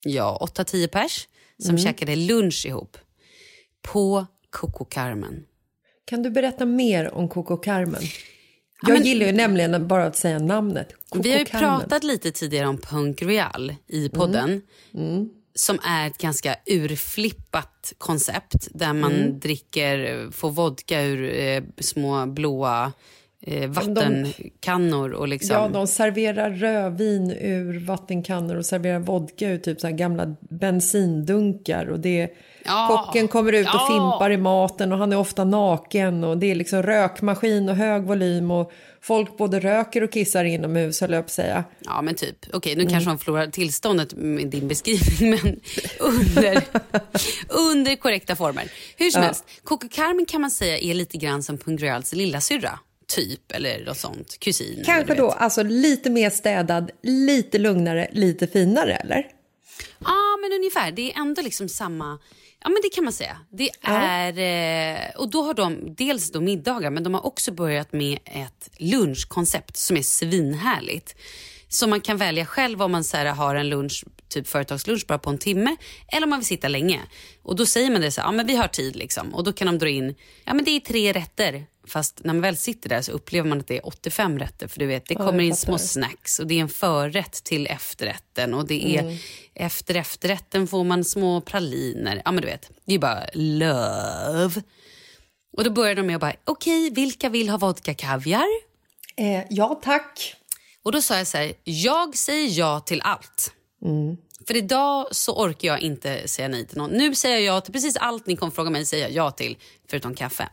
ja, 0.03 0.47
8-10 0.55 0.87
pers 0.87 1.27
som 1.59 1.77
käkade 1.77 2.15
lunch 2.15 2.65
ihop 2.65 2.97
på 3.81 4.25
Coco 4.49 4.85
Carmen. 4.85 5.45
Kan 6.05 6.23
du 6.23 6.29
berätta 6.29 6.65
mer 6.65 7.13
om 7.13 7.29
Coco 7.29 7.57
Carmen? 7.57 8.03
Jag 8.87 9.05
gillar 9.05 9.25
ju 9.25 9.31
nämligen 9.31 9.87
bara 9.87 10.05
att 10.05 10.15
säga 10.17 10.39
namnet. 10.39 10.93
Coco 11.09 11.23
Vi 11.23 11.31
har 11.31 11.39
ju 11.39 11.45
Carmen. 11.45 11.79
pratat 11.79 12.03
lite 12.03 12.31
tidigare 12.31 12.67
om 12.67 12.77
Punk 12.77 13.21
Real 13.21 13.75
i 13.87 14.09
podden. 14.09 14.61
Som 15.55 15.79
är 15.83 16.07
ett 16.07 16.17
ganska 16.17 16.55
urflippat 16.65 17.93
koncept 17.97 18.67
där 18.71 18.93
man 18.93 19.39
dricker, 19.39 20.31
får 20.31 20.51
vodka 20.51 21.01
ur 21.01 21.39
eh, 21.39 21.63
små 21.79 22.25
blåa 22.25 22.91
eh, 23.47 23.69
vattenkannor. 23.69 25.11
Och 25.11 25.27
liksom, 25.27 25.55
Ja, 25.55 25.67
de 25.67 25.87
serverar 25.87 26.49
rödvin 26.49 27.31
ur 27.31 27.79
vattenkannor 27.85 28.55
och 28.55 28.65
serverar 28.65 28.99
vodka 28.99 29.49
ur 29.49 29.57
typ 29.57 29.81
så 29.81 29.89
gamla 29.89 30.35
bensindunkar. 30.39 31.85
Och 31.85 31.99
det 31.99 32.29
Ja, 32.65 33.05
kocken 33.05 33.27
kommer 33.27 33.53
ut 33.53 33.67
och 33.67 33.73
ja. 33.73 33.87
fimpar 33.87 34.31
i 34.31 34.37
maten 34.37 34.91
och 34.91 34.97
han 34.97 35.13
är 35.13 35.17
ofta 35.17 35.43
naken. 35.43 36.23
Och 36.23 36.37
det 36.37 36.51
är 36.51 36.55
liksom 36.55 36.83
rökmaskin 36.83 37.69
och 37.69 37.75
hög 37.75 38.03
volym 38.03 38.51
och 38.51 38.71
folk 39.01 39.37
både 39.37 39.59
röker 39.59 40.03
och 40.03 40.11
kissar 40.11 40.43
inomhus 40.43 41.01
höll 41.01 41.11
jag 41.11 41.23
på 41.23 41.25
att 41.25 41.31
säga. 41.31 41.63
Ja, 41.79 42.01
men 42.01 42.15
typ. 42.15 42.35
Okej, 42.53 42.75
nu 42.75 42.85
kanske 42.85 43.09
man 43.09 43.19
förlorar 43.19 43.47
tillståndet 43.47 44.13
med 44.13 44.47
din 44.47 44.67
beskrivning, 44.67 45.29
men 45.29 45.59
under, 45.99 46.63
under 47.71 47.95
korrekta 47.95 48.35
former. 48.35 48.71
Hur 48.97 49.11
som 49.11 49.21
helst, 49.21 49.45
Coco 49.63 49.87
Carmen 49.91 50.25
kan 50.25 50.41
man 50.41 50.51
säga 50.51 50.77
är 50.77 50.93
lite 50.93 51.17
grann 51.17 51.43
som 51.43 51.57
Punk 51.57 51.81
Reals 51.81 52.13
lilla 52.13 52.41
syrra 52.41 52.79
typ, 53.15 53.51
eller 53.51 53.85
något 53.85 53.97
sånt. 53.97 54.39
Kusin. 54.39 54.83
Kanske 54.85 55.15
då 55.15 55.31
alltså 55.31 55.63
lite 55.63 56.09
mer 56.09 56.29
städad, 56.29 56.91
lite 57.03 57.57
lugnare, 57.57 58.07
lite 58.11 58.47
finare 58.47 58.95
eller? 58.95 59.27
Ja, 59.99 60.37
men 60.41 60.53
ungefär. 60.53 60.91
Det 60.91 61.13
är 61.13 61.19
ändå 61.19 61.41
liksom 61.41 61.69
samma... 61.69 62.19
Ja, 62.63 62.69
men 62.69 62.81
det 62.83 62.89
kan 62.89 63.03
man 63.03 63.13
säga. 63.13 63.37
Det 63.51 63.69
är... 63.81 64.37
Eh, 64.39 65.15
och 65.15 65.29
då 65.29 65.41
har 65.43 65.53
de 65.53 65.95
dels 65.95 66.31
då 66.31 66.41
middagar, 66.41 66.89
men 66.89 67.03
de 67.03 67.13
har 67.13 67.25
också 67.25 67.51
börjat 67.51 67.93
med 67.93 68.19
ett 68.25 68.69
lunchkoncept 68.77 69.77
som 69.77 69.97
är 69.97 70.01
svinhärligt. 70.01 71.15
Så 71.69 71.87
man 71.87 72.01
kan 72.01 72.17
välja 72.17 72.45
själv 72.45 72.81
om 72.81 72.91
man 72.91 73.03
så 73.03 73.17
här, 73.17 73.25
har 73.25 73.55
en 73.55 73.69
lunch, 73.69 74.05
typ 74.29 74.47
företagslunch 74.47 75.05
bara 75.07 75.19
på 75.19 75.29
en 75.29 75.37
timme, 75.37 75.75
eller 76.07 76.23
om 76.23 76.29
man 76.29 76.39
vill 76.39 76.45
sitta 76.45 76.67
länge. 76.67 77.01
Och 77.43 77.55
då 77.55 77.65
säger 77.65 77.91
man 77.91 78.01
det 78.01 78.11
så 78.11 78.21
här, 78.21 78.27
ja 78.27 78.31
men 78.31 78.47
vi 78.47 78.55
har 78.55 78.67
tid 78.67 78.95
liksom. 78.95 79.33
Och 79.33 79.43
då 79.43 79.53
kan 79.53 79.67
de 79.67 79.77
dra 79.77 79.89
in, 79.89 80.15
ja 80.45 80.53
men 80.53 80.65
det 80.65 80.71
är 80.71 80.79
tre 80.79 81.13
rätter. 81.13 81.65
Fast 81.87 82.23
när 82.23 82.33
man 82.33 82.41
väl 82.41 82.57
sitter 82.57 82.89
där 82.89 83.01
så 83.01 83.11
upplever 83.11 83.49
man 83.49 83.59
att 83.59 83.67
det 83.67 83.77
är 83.77 83.87
85 83.87 84.39
rätter. 84.39 84.67
För 84.67 84.79
du 84.79 84.85
vet, 84.85 85.05
det 85.07 85.15
kommer 85.15 85.43
in 85.43 85.55
små 85.55 85.77
snacks 85.77 86.39
och 86.39 86.47
det 86.47 86.55
är 86.55 86.61
en 86.61 86.69
förrätt 86.69 87.43
till 87.43 87.67
efterrätten. 87.67 88.53
Och 88.53 88.67
det 88.67 88.97
är 88.97 89.17
efter 89.53 89.95
efterrätten 89.95 90.67
får 90.67 90.83
man 90.83 91.03
små 91.03 91.41
praliner. 91.41 92.21
Ja 92.25 92.31
men 92.31 92.41
du 92.41 92.47
vet, 92.47 92.71
det 92.85 92.93
är 92.93 92.99
bara 92.99 93.25
love. 93.33 94.61
Och 95.57 95.63
då 95.63 95.69
börjar 95.69 95.95
de 95.95 96.03
med 96.03 96.15
att 96.15 96.21
bara, 96.21 96.35
okej 96.45 96.89
vilka 96.89 97.29
vill 97.29 97.49
ha 97.49 97.57
vodka 97.57 97.93
kaviar? 97.93 98.47
Eh, 99.15 99.43
ja 99.49 99.79
tack. 99.83 100.35
Och 100.83 100.91
då 100.91 101.01
sa 101.01 101.17
jag 101.17 101.27
så 101.27 101.37
här, 101.37 101.53
jag 101.63 102.17
säger 102.17 102.59
ja 102.59 102.79
till 102.79 103.01
allt. 103.01 103.53
För 104.47 104.55
idag 104.57 105.07
så 105.11 105.43
orkar 105.43 105.67
jag 105.67 105.79
inte 105.81 106.27
säga 106.27 106.47
nej 106.47 106.67
till 106.67 106.77
någon. 106.77 106.89
Nu 106.89 107.15
säger 107.15 107.35
jag 107.39 107.55
ja 107.55 107.61
till 107.61 107.73
precis 107.73 107.97
allt 107.97 108.27
ni 108.27 108.35
kommer 108.35 108.51
fråga 108.51 108.69
mig 108.69 108.85
säger 108.85 109.03
jag 109.03 109.13
ja 109.13 109.31
till, 109.31 109.57
förutom 109.89 110.15
kaffe. 110.15 110.49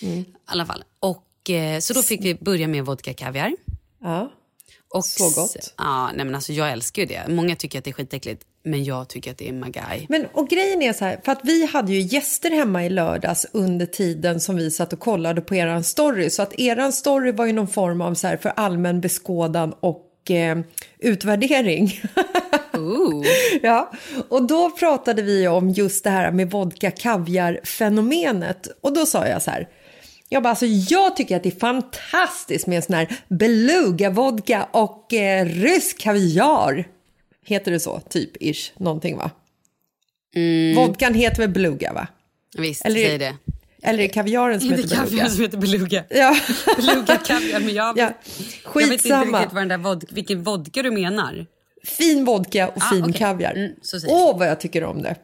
I 0.00 0.24
alla 0.44 0.66
fall. 0.66 0.84
Och, 1.00 1.50
eh, 1.50 1.78
så 1.78 1.92
då 1.92 2.02
fick 2.02 2.24
vi 2.24 2.34
börja 2.34 2.68
med 2.68 2.84
vodka 2.84 3.14
kaviar. 3.14 3.56
Ja. 4.02 4.32
Och 4.94 5.04
Så 5.04 5.24
gott. 5.24 5.74
Ja, 5.78 6.10
nej 6.14 6.24
men 6.24 6.34
alltså 6.34 6.52
jag 6.52 6.72
älskar 6.72 7.02
ju 7.02 7.08
det. 7.08 7.22
Många 7.28 7.56
tycker 7.56 7.78
att 7.78 7.84
det 7.84 7.90
är 7.90 7.92
skitäckligt, 7.92 8.42
men 8.62 8.84
jag 8.84 9.08
tycker 9.08 9.30
att 9.30 9.38
det 9.38 9.48
är 9.48 9.52
magaj. 9.52 10.06
Men 10.08 10.26
och 10.32 10.48
grejen 10.48 10.82
är 10.82 10.92
så 10.92 11.04
här, 11.04 11.20
för 11.24 11.32
att 11.32 11.40
vi 11.42 11.66
hade 11.66 11.92
ju 11.92 12.00
gäster 12.00 12.50
hemma 12.50 12.84
i 12.84 12.90
lördags 12.90 13.46
under 13.52 13.86
tiden 13.86 14.40
som 14.40 14.56
vi 14.56 14.70
satt 14.70 14.92
och 14.92 15.00
kollade 15.00 15.40
på 15.40 15.54
eran 15.54 15.84
story. 15.84 16.30
Så 16.30 16.42
att 16.42 16.60
eran 16.60 16.92
story 16.92 17.32
var 17.32 17.46
ju 17.46 17.52
någon 17.52 17.68
form 17.68 18.00
av 18.00 18.14
så 18.14 18.26
här 18.26 18.36
för 18.36 18.52
allmän 18.56 19.00
beskådan 19.00 19.74
och 19.80 20.30
eh, 20.30 20.58
utvärdering. 20.98 22.00
Ooh. 22.72 23.26
ja, 23.62 23.92
och 24.28 24.46
då 24.46 24.70
pratade 24.70 25.22
vi 25.22 25.48
om 25.48 25.70
just 25.70 26.04
det 26.04 26.10
här 26.10 26.32
med 26.32 26.50
vodka 26.50 26.90
kaviar-fenomenet. 26.90 28.68
Och 28.80 28.92
då 28.92 29.06
sa 29.06 29.26
jag 29.26 29.42
så 29.42 29.50
här, 29.50 29.68
jag 30.32 30.42
bara, 30.42 30.50
alltså 30.50 30.66
jag 30.66 31.16
tycker 31.16 31.36
att 31.36 31.42
det 31.42 31.48
är 31.54 31.58
fantastiskt 31.60 32.66
med 32.66 32.84
sån 32.84 32.94
här 32.94 33.16
beluga-vodka 33.28 34.68
och 34.72 35.14
eh, 35.14 35.44
rysk 35.46 35.98
kaviar. 36.00 36.88
Heter 37.46 37.70
det 37.72 37.80
så, 37.80 38.00
typ, 38.00 38.30
ish, 38.42 38.72
någonting 38.76 39.16
va? 39.16 39.30
Vodkan 40.76 41.14
heter 41.14 41.38
väl 41.38 41.48
beluga 41.50 41.92
va? 41.92 42.06
Visst, 42.58 42.84
Eller- 42.86 43.08
säg 43.08 43.18
det. 43.18 43.34
Eller 43.82 43.98
är 43.98 44.02
det 44.02 44.08
kaviaren 44.08 44.60
som 44.60 44.70
Inte 44.70 44.82
heter 44.82 44.96
beluga? 44.96 45.10
kaviar 45.10 45.28
som 45.28 45.42
heter 45.42 45.58
beluga. 45.58 46.04
Ja. 46.10 46.36
Beluga 46.76 47.16
kaviar, 47.16 47.60
men 47.60 47.74
jag, 47.74 47.98
ja. 47.98 48.12
jag 48.64 48.74
vet 48.74 48.82
inte 48.92 49.02
Skitsamma. 49.02 49.38
riktigt 49.38 49.52
vad 49.54 49.60
den 49.62 49.68
där 49.68 49.78
vod, 49.78 50.04
vilken 50.10 50.42
vodka 50.42 50.82
du 50.82 50.90
menar. 50.90 51.46
Fin 51.84 52.24
vodka 52.24 52.68
och 52.68 52.74
Ah, 52.76 52.90
fin 52.92 53.02
okej. 53.02 53.12
kaviar. 53.14 53.52
Mm, 53.54 53.72
så 53.82 54.00
säger 54.00 54.14
Åh, 54.14 54.38
vad 54.38 54.48
jag 54.48 54.60
tycker 54.60 54.84
om 54.84 55.02
det. 55.02 55.16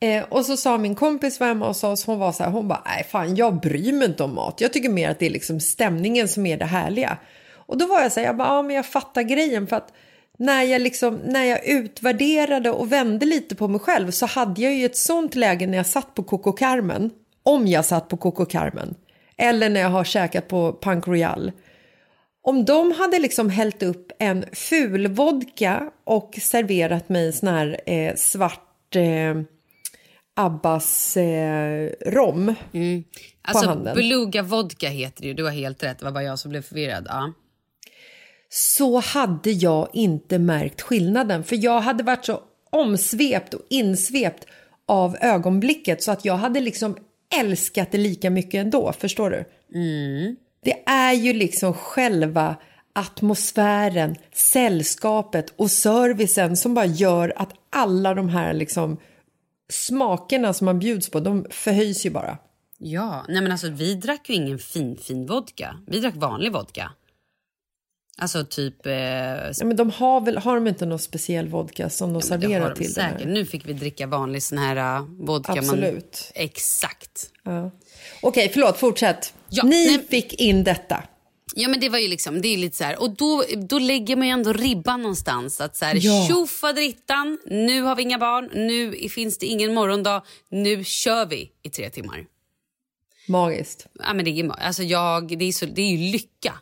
Eh, 0.00 0.24
och 0.28 0.46
så 0.46 0.56
sa 0.56 0.78
min 0.78 0.94
kompis 0.94 1.40
var 1.40 1.46
hemma 1.46 1.66
hos 1.66 1.84
oss, 1.84 2.06
hon 2.06 2.18
var 2.18 2.32
så 2.32 2.42
här, 2.44 2.50
hon 2.50 2.68
bara, 2.68 2.82
nej 2.86 3.04
fan 3.04 3.36
jag 3.36 3.60
bryr 3.60 3.92
mig 3.92 4.08
inte 4.08 4.22
om 4.22 4.34
mat. 4.34 4.60
Jag 4.60 4.72
tycker 4.72 4.88
mer 4.88 5.10
att 5.10 5.18
det 5.18 5.26
är 5.26 5.30
liksom 5.30 5.60
stämningen 5.60 6.28
som 6.28 6.46
är 6.46 6.56
det 6.56 6.64
härliga. 6.64 7.18
Och 7.54 7.78
då 7.78 7.86
var 7.86 8.00
jag 8.00 8.12
så 8.12 8.20
här, 8.20 8.26
jag 8.26 8.36
bara, 8.36 8.48
ja 8.48 8.62
men 8.62 8.76
jag 8.76 8.86
fattar 8.86 9.22
grejen 9.22 9.66
för 9.66 9.76
att 9.76 9.92
när 10.38 10.62
jag 10.62 10.80
liksom, 10.82 11.20
när 11.24 11.44
jag 11.44 11.66
utvärderade 11.66 12.70
och 12.70 12.92
vände 12.92 13.26
lite 13.26 13.54
på 13.54 13.68
mig 13.68 13.80
själv 13.80 14.10
så 14.10 14.26
hade 14.26 14.62
jag 14.62 14.74
ju 14.74 14.86
ett 14.86 14.96
sånt 14.96 15.34
läge 15.34 15.66
när 15.66 15.76
jag 15.76 15.86
satt 15.86 16.14
på 16.14 16.22
Coco 16.22 16.52
Carmen, 16.52 17.10
om 17.42 17.66
jag 17.66 17.84
satt 17.84 18.08
på 18.08 18.16
Coco 18.16 18.44
Carmen, 18.44 18.94
eller 19.36 19.70
när 19.70 19.80
jag 19.80 19.88
har 19.88 20.04
käkat 20.04 20.48
på 20.48 20.78
Punk 20.82 21.06
Royal. 21.06 21.52
Om 22.42 22.64
de 22.64 22.92
hade 22.92 23.18
liksom 23.18 23.50
hällt 23.50 23.82
upp 23.82 24.12
en 24.18 24.44
ful 24.52 25.06
vodka 25.06 25.90
och 26.04 26.38
serverat 26.42 27.08
mig 27.08 27.32
sån 27.32 27.48
här 27.48 27.80
eh, 27.86 28.14
svart 28.14 28.96
eh, 28.96 29.34
Abbas 30.40 31.16
eh, 31.16 31.90
rom 32.06 32.54
Alltså 33.42 33.66
handen. 33.66 33.96
beluga 33.96 34.42
vodka 34.42 34.88
heter 34.88 35.22
det 35.22 35.28
ju, 35.28 35.34
du 35.34 35.44
har 35.44 35.50
helt 35.50 35.82
rätt. 35.82 35.98
Det 35.98 36.04
var 36.04 36.12
bara 36.12 36.24
jag 36.24 36.38
som 36.38 36.50
blev 36.50 36.62
förvirrad. 36.62 37.06
Ja. 37.08 37.32
så 38.48 39.00
hade 39.00 39.50
jag 39.50 39.88
inte 39.92 40.38
märkt 40.38 40.80
skillnaden. 40.80 41.44
För 41.44 41.64
jag 41.64 41.80
hade 41.80 42.02
varit 42.04 42.24
så 42.24 42.40
omsvept 42.70 43.54
och 43.54 43.62
insvept 43.70 44.46
av 44.86 45.16
ögonblicket 45.20 46.02
så 46.02 46.12
att 46.12 46.24
jag 46.24 46.36
hade 46.36 46.60
liksom 46.60 46.96
älskat 47.40 47.92
det 47.92 47.98
lika 47.98 48.30
mycket 48.30 48.58
ändå. 48.60 48.92
Förstår 48.98 49.30
du? 49.30 49.44
Det 50.64 50.82
är 50.86 51.12
ju 51.12 51.32
liksom 51.32 51.74
själva 51.74 52.56
atmosfären, 52.94 54.16
sällskapet 54.32 55.52
och 55.56 55.70
servicen 55.70 56.56
som 56.56 56.74
bara 56.74 56.84
gör 56.86 57.32
att 57.36 57.50
alla 57.70 58.14
de 58.14 58.28
här 58.28 58.52
liksom 58.54 58.96
smakerna 59.72 60.52
som 60.52 60.64
man 60.64 60.78
bjuds 60.78 61.10
på, 61.10 61.20
de 61.20 61.46
förhöjs 61.50 62.06
ju 62.06 62.10
bara. 62.10 62.38
Ja, 62.78 63.24
nej 63.28 63.42
men 63.42 63.52
alltså 63.52 63.68
vi 63.68 63.94
drack 63.94 64.28
ju 64.28 64.34
ingen 64.34 64.58
fin 64.58 64.96
fin 64.96 65.26
vodka. 65.26 65.76
Vi 65.86 66.00
drack 66.00 66.14
vanlig 66.16 66.52
vodka. 66.52 66.92
Alltså 68.20 68.44
typ... 68.44 68.86
Eh, 68.86 68.92
Ja, 68.92 69.64
men 69.64 69.76
de 69.76 69.90
har 69.90 70.20
väl, 70.20 70.38
har 70.38 70.54
de 70.54 70.66
inte 70.68 70.86
någon 70.86 70.98
speciell 70.98 71.48
vodka 71.48 71.90
som 71.90 72.12
de 72.12 72.18
det 72.18 72.26
serverar 72.26 72.68
de 72.70 72.74
till 72.76 72.84
den 72.84 72.94
säkert. 72.94 73.26
här? 73.26 73.32
Nu 73.32 73.44
fick 73.46 73.66
vi 73.68 73.72
dricka 73.72 74.06
vanlig 74.06 74.42
sån 74.42 74.58
här 74.58 75.00
uh, 75.00 75.06
vodka. 75.26 75.52
Man, 75.54 75.58
Absolut. 75.58 76.32
exakt. 76.34 77.30
Ja. 77.44 77.70
Okej, 78.22 78.50
förlåt, 78.52 78.76
fortsätt. 78.78 79.34
Ja, 79.48 79.62
Ni 79.64 79.86
nej- 79.86 80.06
fick 80.08 80.34
in 80.34 80.64
detta. 80.64 81.02
Ja 81.60 81.68
men 81.68 81.80
det 81.80 81.88
var 81.88 81.98
ju 81.98 82.08
liksom, 82.08 82.40
det 82.42 82.48
är 82.48 82.56
lite 82.58 82.76
så 82.76 82.84
här. 82.84 83.02
Och 83.02 83.10
då, 83.10 83.44
då 83.56 83.78
lägger 83.78 84.16
man 84.16 84.26
ju 84.26 84.32
ändå 84.32 84.52
ribban 84.52 85.02
någonstans. 85.02 85.60
Att 85.60 85.76
så 85.76 85.84
här, 85.84 85.98
Ja. 86.00 86.26
tjofaderittan, 86.28 87.38
nu 87.46 87.82
har 87.82 87.96
vi 87.96 88.02
inga 88.02 88.18
barn, 88.18 88.50
nu 88.54 89.08
finns 89.08 89.38
det 89.38 89.46
ingen 89.46 89.74
morgondag, 89.74 90.22
nu 90.50 90.84
kör 90.84 91.26
vi 91.26 91.50
i 91.62 91.70
tre 91.70 91.90
timmar. 91.90 92.24
Magiskt. 93.28 93.86
Ja, 93.98 94.14
men 94.14 94.24
det, 94.24 94.30
är, 94.30 94.50
alltså 94.60 94.82
jag, 94.82 95.38
det, 95.38 95.44
är 95.44 95.52
så, 95.52 95.66
det 95.66 95.82
är 95.82 95.90
ju 95.96 96.12
lycka. 96.12 96.54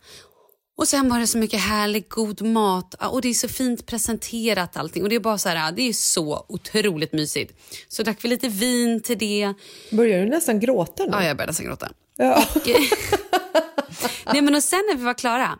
Och 0.76 0.88
sen 0.88 1.08
var 1.08 1.20
det 1.20 1.26
så 1.26 1.38
mycket 1.38 1.60
härlig, 1.60 2.08
god 2.08 2.42
mat 2.42 2.94
ja, 3.00 3.08
och 3.08 3.22
det 3.22 3.28
är 3.28 3.34
så 3.34 3.48
fint 3.48 3.86
presenterat 3.86 4.76
allting. 4.76 5.02
Och 5.02 5.08
det 5.08 5.14
är 5.16 5.20
bara 5.20 5.38
så 5.38 5.48
här, 5.48 5.72
det 5.72 5.82
är 5.82 5.92
så 5.92 6.46
otroligt 6.48 7.12
mysigt. 7.12 7.52
Så 7.88 8.02
drack 8.02 8.24
vi 8.24 8.28
lite 8.28 8.48
vin 8.48 9.00
till 9.00 9.18
det. 9.18 9.52
Börjar 9.90 10.18
du 10.24 10.26
nästan 10.30 10.60
gråta 10.60 11.04
nu? 11.04 11.10
Ja, 11.12 11.24
jag 11.24 11.36
började 11.36 11.50
nästan 11.50 11.66
gråta. 11.66 11.90
Ja. 12.16 12.46
Och, 12.54 12.68
eh, 12.68 12.76
nej, 14.26 14.42
men 14.42 14.54
och 14.54 14.62
sen 14.62 14.82
när 14.88 14.96
vi 14.96 15.04
var 15.04 15.14
klara, 15.14 15.58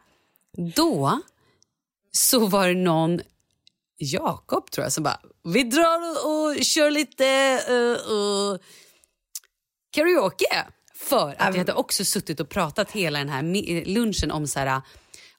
då 0.75 1.21
så 2.13 2.47
var 2.47 2.69
det 2.69 2.75
någon, 2.75 3.21
Jakob 3.99 4.71
tror 4.71 4.85
jag, 4.85 4.93
som 4.93 5.05
bara, 5.05 5.21
vi 5.45 5.63
drar 5.63 6.27
och, 6.27 6.57
och 6.57 6.65
kör 6.65 6.91
lite 6.91 7.61
uh, 7.71 8.13
uh, 8.13 8.59
karaoke. 9.91 10.67
För 10.95 11.35
att 11.39 11.55
vi 11.55 11.59
hade 11.59 11.73
också 11.73 12.05
suttit 12.05 12.41
och 12.41 12.49
pratat 12.49 12.91
hela 12.91 13.19
den 13.19 13.29
här 13.29 13.43
lunchen 13.85 14.31
om 14.31 14.47
så 14.47 14.59
här, 14.59 14.83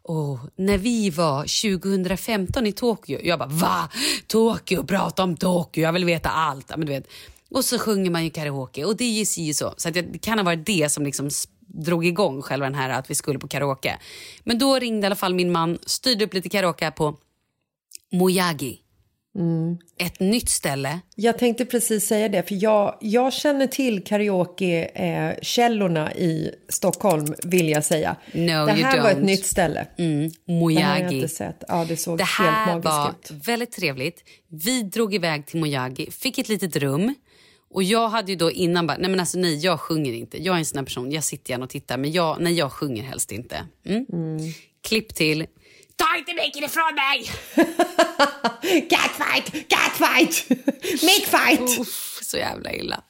Oh, 0.03 0.45
när 0.55 0.77
vi 0.77 1.09
var 1.09 1.41
2015 1.41 2.67
i 2.67 2.71
Tokyo, 2.71 3.19
jag 3.23 3.39
bara 3.39 3.49
va? 3.49 3.89
Tokyo, 4.27 4.83
prata 4.83 5.23
om 5.23 5.37
Tokyo, 5.37 5.83
jag 5.83 5.93
vill 5.93 6.05
veta 6.05 6.29
allt. 6.29 6.69
Men 6.69 6.85
du 6.85 6.91
vet. 6.91 7.07
Och 7.49 7.65
så 7.65 7.79
sjunger 7.79 8.11
man 8.11 8.23
ju 8.23 8.29
karaoke 8.29 8.85
och 8.85 8.97
det 8.97 9.03
är 9.03 9.11
ju 9.11 9.25
si 9.25 9.51
och 9.51 9.55
så. 9.55 9.73
Så 9.77 9.87
att 9.87 9.93
det 9.93 10.21
kan 10.21 10.39
ha 10.39 10.45
varit 10.45 10.65
det 10.65 10.91
som 10.91 11.03
liksom 11.03 11.29
drog 11.85 12.05
igång 12.05 12.41
själva 12.41 12.65
den 12.65 12.75
här 12.75 12.89
att 12.89 13.09
vi 13.09 13.15
skulle 13.15 13.39
på 13.39 13.47
karaoke. 13.47 13.97
Men 14.43 14.59
då 14.59 14.75
ringde 14.79 15.05
i 15.05 15.07
alla 15.07 15.15
fall 15.15 15.33
min 15.33 15.51
man, 15.51 15.77
styrde 15.85 16.25
upp 16.25 16.33
lite 16.33 16.49
karaoke 16.49 16.85
här 16.85 16.91
på 16.91 17.15
Mojagi. 18.11 18.79
Ett 19.99 20.19
nytt 20.19 20.49
ställe. 20.49 20.99
Jag 21.15 21.37
tänkte 21.39 21.65
precis 21.65 22.07
säga 22.07 22.29
det, 22.29 22.43
för 22.47 22.63
jag, 22.63 22.97
jag 23.01 23.33
känner 23.33 23.67
till 23.67 24.03
karaoke-källorna 24.03 26.13
i 26.13 26.51
Stockholm, 26.69 27.33
vill 27.43 27.69
jag 27.69 27.83
säga. 27.85 28.15
No, 28.33 28.65
det 28.65 28.71
här 28.71 29.01
var 29.01 29.09
ett 29.11 29.23
nytt 29.23 29.45
ställe. 29.45 29.87
Mm, 29.97 30.21
Det 30.21 30.23
här 30.23 30.31
har 30.33 30.49
jag 30.49 30.59
Mojagi. 30.59 31.15
inte 31.15 31.27
sett. 31.27 31.63
Ja, 31.67 31.85
det 31.87 31.97
såg 31.97 32.17
Det 32.17 32.23
här 32.23 32.65
helt 32.65 32.85
var 32.85 32.91
magiskt 33.05 33.31
ut. 33.31 33.47
väldigt 33.47 33.71
trevligt. 33.71 34.23
Vi 34.49 34.81
drog 34.83 35.13
iväg 35.15 35.45
till 35.45 35.59
Mojagi, 35.59 36.11
fick 36.11 36.37
ett 36.37 36.49
litet 36.49 36.75
rum. 36.75 37.15
Och 37.69 37.83
jag 37.83 38.09
hade 38.09 38.31
ju 38.31 38.37
då 38.37 38.51
innan 38.51 38.87
bara, 38.87 38.97
nej 38.97 39.09
men 39.09 39.19
alltså 39.19 39.37
nej 39.37 39.57
jag 39.57 39.79
sjunger 39.79 40.13
inte. 40.13 40.43
Jag 40.43 40.55
är 40.55 40.59
en 40.59 40.65
sån 40.65 40.77
här 40.77 40.85
person, 40.85 41.11
jag 41.11 41.23
sitter 41.23 41.51
gärna 41.51 41.63
och 41.63 41.69
tittar 41.69 41.97
men 41.97 42.11
jag, 42.11 42.41
nej 42.41 42.53
jag 42.53 42.71
sjunger 42.71 43.03
helst 43.03 43.31
inte. 43.31 43.65
Mm. 43.85 44.07
Klipp 44.87 45.15
till, 45.15 45.45
ta 45.95 46.17
inte 46.17 46.33
micken 46.33 46.63
ifrån 46.63 46.95
mig! 46.95 47.29
Catfight! 48.89 49.69
Catfight! 49.69 50.49
Mickfight! 51.03 51.79
Uff, 51.79 52.19
så 52.23 52.37
jävla 52.37 52.73
illa. 52.73 53.03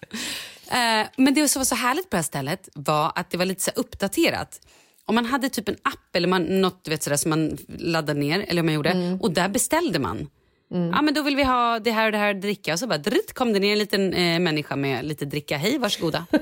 Eh, 0.72 1.08
men 1.18 1.34
det 1.34 1.48
som 1.48 1.60
var 1.60 1.66
så 1.66 1.76
härligt 1.76 2.10
på 2.10 2.16
det 2.16 2.18
här 2.18 2.24
stället 2.24 2.70
var 2.74 3.12
att 3.16 3.30
det 3.30 3.38
var 3.38 3.46
lite 3.46 3.64
så 3.64 3.72
uppdaterat. 3.76 4.62
Om 5.06 5.16
man 5.16 5.26
hade 5.26 5.50
typ 5.50 5.70
en 5.70 5.78
app 5.82 6.16
eller 6.16 6.28
man, 6.28 6.62
något 6.62 6.84
du 6.84 6.92
vet, 6.92 7.04
sådär, 7.04 7.18
som 7.18 7.30
man 7.30 7.58
laddade 7.68 8.20
ner, 8.20 8.46
eller 8.48 8.64
man 8.64 8.74
gjorde, 8.74 9.18
och 9.22 9.32
där 9.32 9.50
beställde 9.50 10.00
man. 10.00 10.30
Ja, 10.70 11.02
men 11.02 11.14
då 11.14 11.22
vill 11.22 11.36
vi 11.36 11.44
ha 11.44 11.80
det 11.80 11.92
här 11.92 12.06
och 12.06 12.12
det 12.12 12.18
här 12.18 12.36
att 12.36 12.42
dricka. 12.42 12.74
Och 12.74 12.80
så 12.80 12.88
bara 12.88 12.98
dritt, 12.98 13.34
kom 13.34 13.54
det 13.54 13.60
ner 13.60 13.72
en 13.72 13.78
liten 13.80 14.14
eh, 14.14 14.40
människa 14.40 14.76
med 14.76 15.06
lite 15.06 15.26
dricka. 15.26 15.58
Hej, 15.58 15.78
varsågoda. 15.78 16.26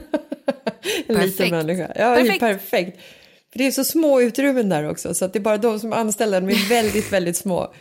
En 1.07 1.15
liten 1.15 1.15
Perfekt. 1.31 1.51
människa. 1.51 1.87
Ja, 1.95 2.15
Perfekt. 2.15 2.39
perfekt. 2.39 2.69
perfekt. 2.71 2.99
För 3.51 3.59
det 3.59 3.67
är 3.67 3.71
så 3.71 3.83
små 3.83 4.21
utrymmen 4.21 4.69
där 4.69 4.89
också, 4.89 5.13
så 5.13 5.25
att 5.25 5.33
det 5.33 5.39
är 5.39 5.41
bara 5.41 5.57
de 5.57 5.79
som 5.79 5.93
är 5.93 5.97
anställda, 5.97 6.39
de 6.39 6.49
är 6.49 6.69
väldigt, 6.69 7.13
väldigt 7.13 7.37
små. 7.37 7.73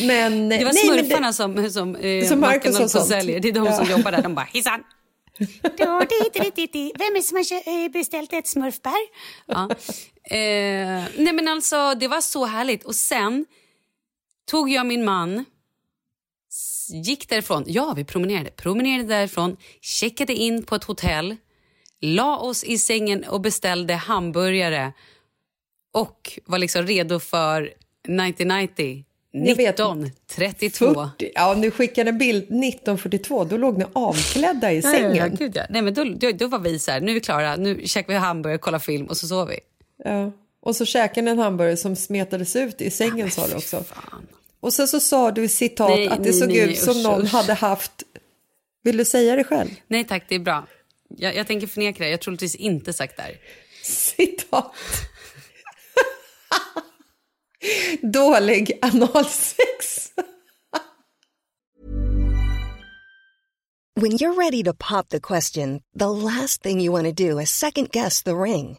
Men, 0.00 0.48
Det 0.48 0.64
var 0.64 0.72
nej, 0.72 0.86
men 0.88 1.04
smurfarna 1.04 1.32
som, 1.32 1.70
som, 1.70 1.96
eh, 1.96 2.24
Som 2.28 2.40
Marcus 2.40 2.80
och 2.80 2.90
sånt. 2.90 3.06
säljer. 3.06 3.40
Det 3.40 3.48
är 3.48 3.52
de 3.52 3.72
som 3.72 3.86
Ja. 3.90 3.96
jobbar 3.96 4.12
där. 4.12 4.22
De 4.22 4.34
bara. 4.34 4.46
Då, 5.78 6.04
di. 6.72 6.92
Vem 6.98 7.06
är 7.10 7.14
det 7.14 7.22
som 7.22 7.36
har 7.36 7.84
eh, 7.84 7.90
beställt 7.90 8.32
ett 8.32 8.46
smurfbär? 8.48 8.92
Ja. 9.46 9.68
Eh, 10.24 11.04
nej 11.16 11.32
men 11.32 11.48
alltså 11.48 11.94
det 11.94 12.08
var 12.08 12.20
så 12.20 12.44
härligt. 12.46 12.84
Och 12.84 12.94
sen 12.94 13.46
tog 14.50 14.70
jag 14.70 14.86
min 14.86 15.04
man, 15.04 15.44
gick 16.92 17.28
därifrån. 17.28 17.64
Ja, 17.66 17.92
vi 17.96 18.04
promenerade. 18.04 18.50
Promenerade 18.50 19.08
därifrån, 19.08 19.56
checkade 19.80 20.34
in 20.34 20.62
på 20.62 20.74
ett 20.74 20.84
hotell, 20.84 21.36
la 22.00 22.38
oss 22.38 22.64
i 22.64 22.78
sängen 22.78 23.24
och 23.24 23.40
beställde 23.40 23.94
hamburgare 23.94 24.92
och 25.92 26.38
var 26.46 26.58
liksom 26.58 26.86
redo 26.86 27.20
för 27.20 27.72
90-90 28.08 29.04
Jag 29.32 29.56
vet. 29.56 29.80
1932. 29.80 30.94
40. 30.94 31.30
Ja, 31.34 31.52
om 31.54 31.60
du 31.60 31.70
skickade 31.70 32.10
en 32.10 32.18
bild 32.18 32.42
1942, 32.42 33.44
då 33.44 33.56
låg 33.56 33.78
ni 33.78 33.84
avklädda 33.92 34.72
i 34.72 34.80
Ja, 34.80 34.92
ja, 34.92 34.98
ja, 34.98 35.14
sängen. 35.14 35.36
gud, 35.38 35.52
ja. 35.56 35.62
Nej, 35.70 35.82
men 35.82 35.94
då, 35.94 36.04
då, 36.04 36.30
då 36.32 36.46
var 36.46 36.58
vi 36.58 36.78
så 36.78 36.90
här, 36.90 37.00
nu 37.00 37.10
är 37.10 37.14
vi 37.14 37.20
klara, 37.20 37.56
nu 37.56 37.80
käkar 37.84 38.12
vi 38.12 38.18
hamburgare, 38.18 38.58
kollar 38.58 38.78
film 38.78 39.06
och 39.06 39.16
så 39.16 39.26
sover 39.28 39.52
vi. 39.52 39.60
Ja. 40.04 40.32
Och 40.62 40.76
så 40.76 40.84
käkade 40.84 41.22
ni 41.24 41.30
en 41.30 41.38
hamburgare 41.38 41.76
som 41.76 41.96
smetades 41.96 42.56
ut 42.56 42.80
i 42.80 42.90
sängen 42.90 43.30
sa 43.30 43.46
du 43.48 43.54
också. 43.54 43.84
Och 44.60 44.72
sen 44.72 44.88
så 44.88 45.00
sa 45.00 45.30
du 45.30 45.44
i 45.44 45.48
citat 45.48 45.90
Nej, 45.90 46.08
att 46.08 46.16
det 46.16 46.30
nej, 46.30 46.38
såg 46.38 46.48
nej, 46.48 46.58
ut 46.58 46.78
som 46.78 46.96
usch, 46.96 47.02
någon 47.02 47.22
usch. 47.22 47.32
hade 47.32 47.54
haft... 47.54 47.92
Vill 48.82 48.96
du 48.96 49.04
säga 49.04 49.36
det 49.36 49.44
själv? 49.44 49.70
Nej 49.88 50.04
tack, 50.04 50.24
det 50.28 50.34
är 50.34 50.38
bra. 50.38 50.66
Jag, 51.08 51.36
jag 51.36 51.46
tänker 51.46 51.66
förneka 51.66 51.98
det, 51.98 52.10
jag 52.10 52.12
har 52.12 52.18
troligtvis 52.18 52.54
inte 52.54 52.92
sagt 52.92 53.16
det 53.16 53.22
här. 53.22 53.36
Citat. 53.82 54.72
Dålig 58.02 58.78
analsex. 58.82 60.10
When 64.00 64.12
you're 64.12 64.34
ready 64.34 64.62
to 64.62 64.72
pop 64.72 65.08
the 65.08 65.20
question, 65.20 65.82
the 65.94 66.10
last 66.10 66.62
thing 66.62 66.80
you 66.80 66.92
want 66.92 67.06
to 67.06 67.12
do 67.12 67.40
is 67.40 67.50
second 67.50 67.90
guess 67.90 68.22
the 68.22 68.34
ring. 68.34 68.78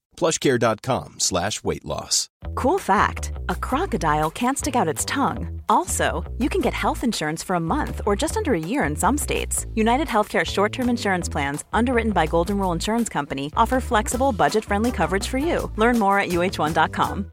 plushcare.com 0.21 1.19
slash 1.19 1.63
weight 1.63 1.85
loss. 1.85 2.29
Cool 2.55 2.79
fact 2.79 3.31
a 3.49 3.55
crocodile 3.55 4.29
can't 4.29 4.57
stick 4.57 4.75
out 4.75 4.93
its 4.93 5.05
tongue. 5.05 5.61
Also, 5.69 6.23
you 6.37 6.49
can 6.49 6.61
get 6.61 6.73
health 6.73 7.03
insurance 7.03 7.45
for 7.45 7.55
a 7.55 7.59
month 7.59 8.01
or 8.05 8.15
just 8.15 8.37
under 8.37 8.53
a 8.53 8.59
year 8.59 8.83
in 8.83 8.95
some 8.95 9.17
states. 9.17 9.65
United 9.75 10.07
Healthcare 10.07 10.45
short 10.45 10.73
term 10.73 10.89
insurance 10.89 11.31
plans, 11.31 11.65
underwritten 11.73 12.11
by 12.11 12.27
Golden 12.27 12.57
Rule 12.57 12.75
Insurance 12.75 13.09
Company, 13.13 13.51
offer 13.55 13.81
flexible, 13.81 14.31
budget 14.31 14.65
friendly 14.65 14.91
coverage 14.91 15.27
for 15.27 15.39
you. 15.39 15.71
Learn 15.77 15.99
more 15.99 16.19
at 16.19 16.29
uh1.com. 16.29 17.31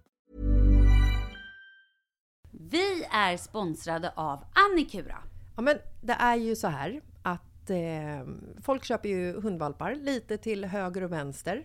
Vi 2.71 3.05
är 3.11 3.37
sponsrade 3.37 4.13
av 4.17 4.45
Annikura. 4.53 5.17
Ja, 5.57 5.63
men 5.63 5.79
det 6.01 6.13
är 6.13 6.37
ju 6.37 6.57
så 6.57 6.69
här 6.69 7.01
att 7.23 7.71
eh, 7.71 7.77
folk 8.63 8.85
köper 8.85 9.09
ju 9.09 9.41
hundvalpar 9.41 9.95
lite 9.95 10.39
till 10.39 10.65
höger 10.65 11.03
och 11.03 11.13
vänster. 11.13 11.65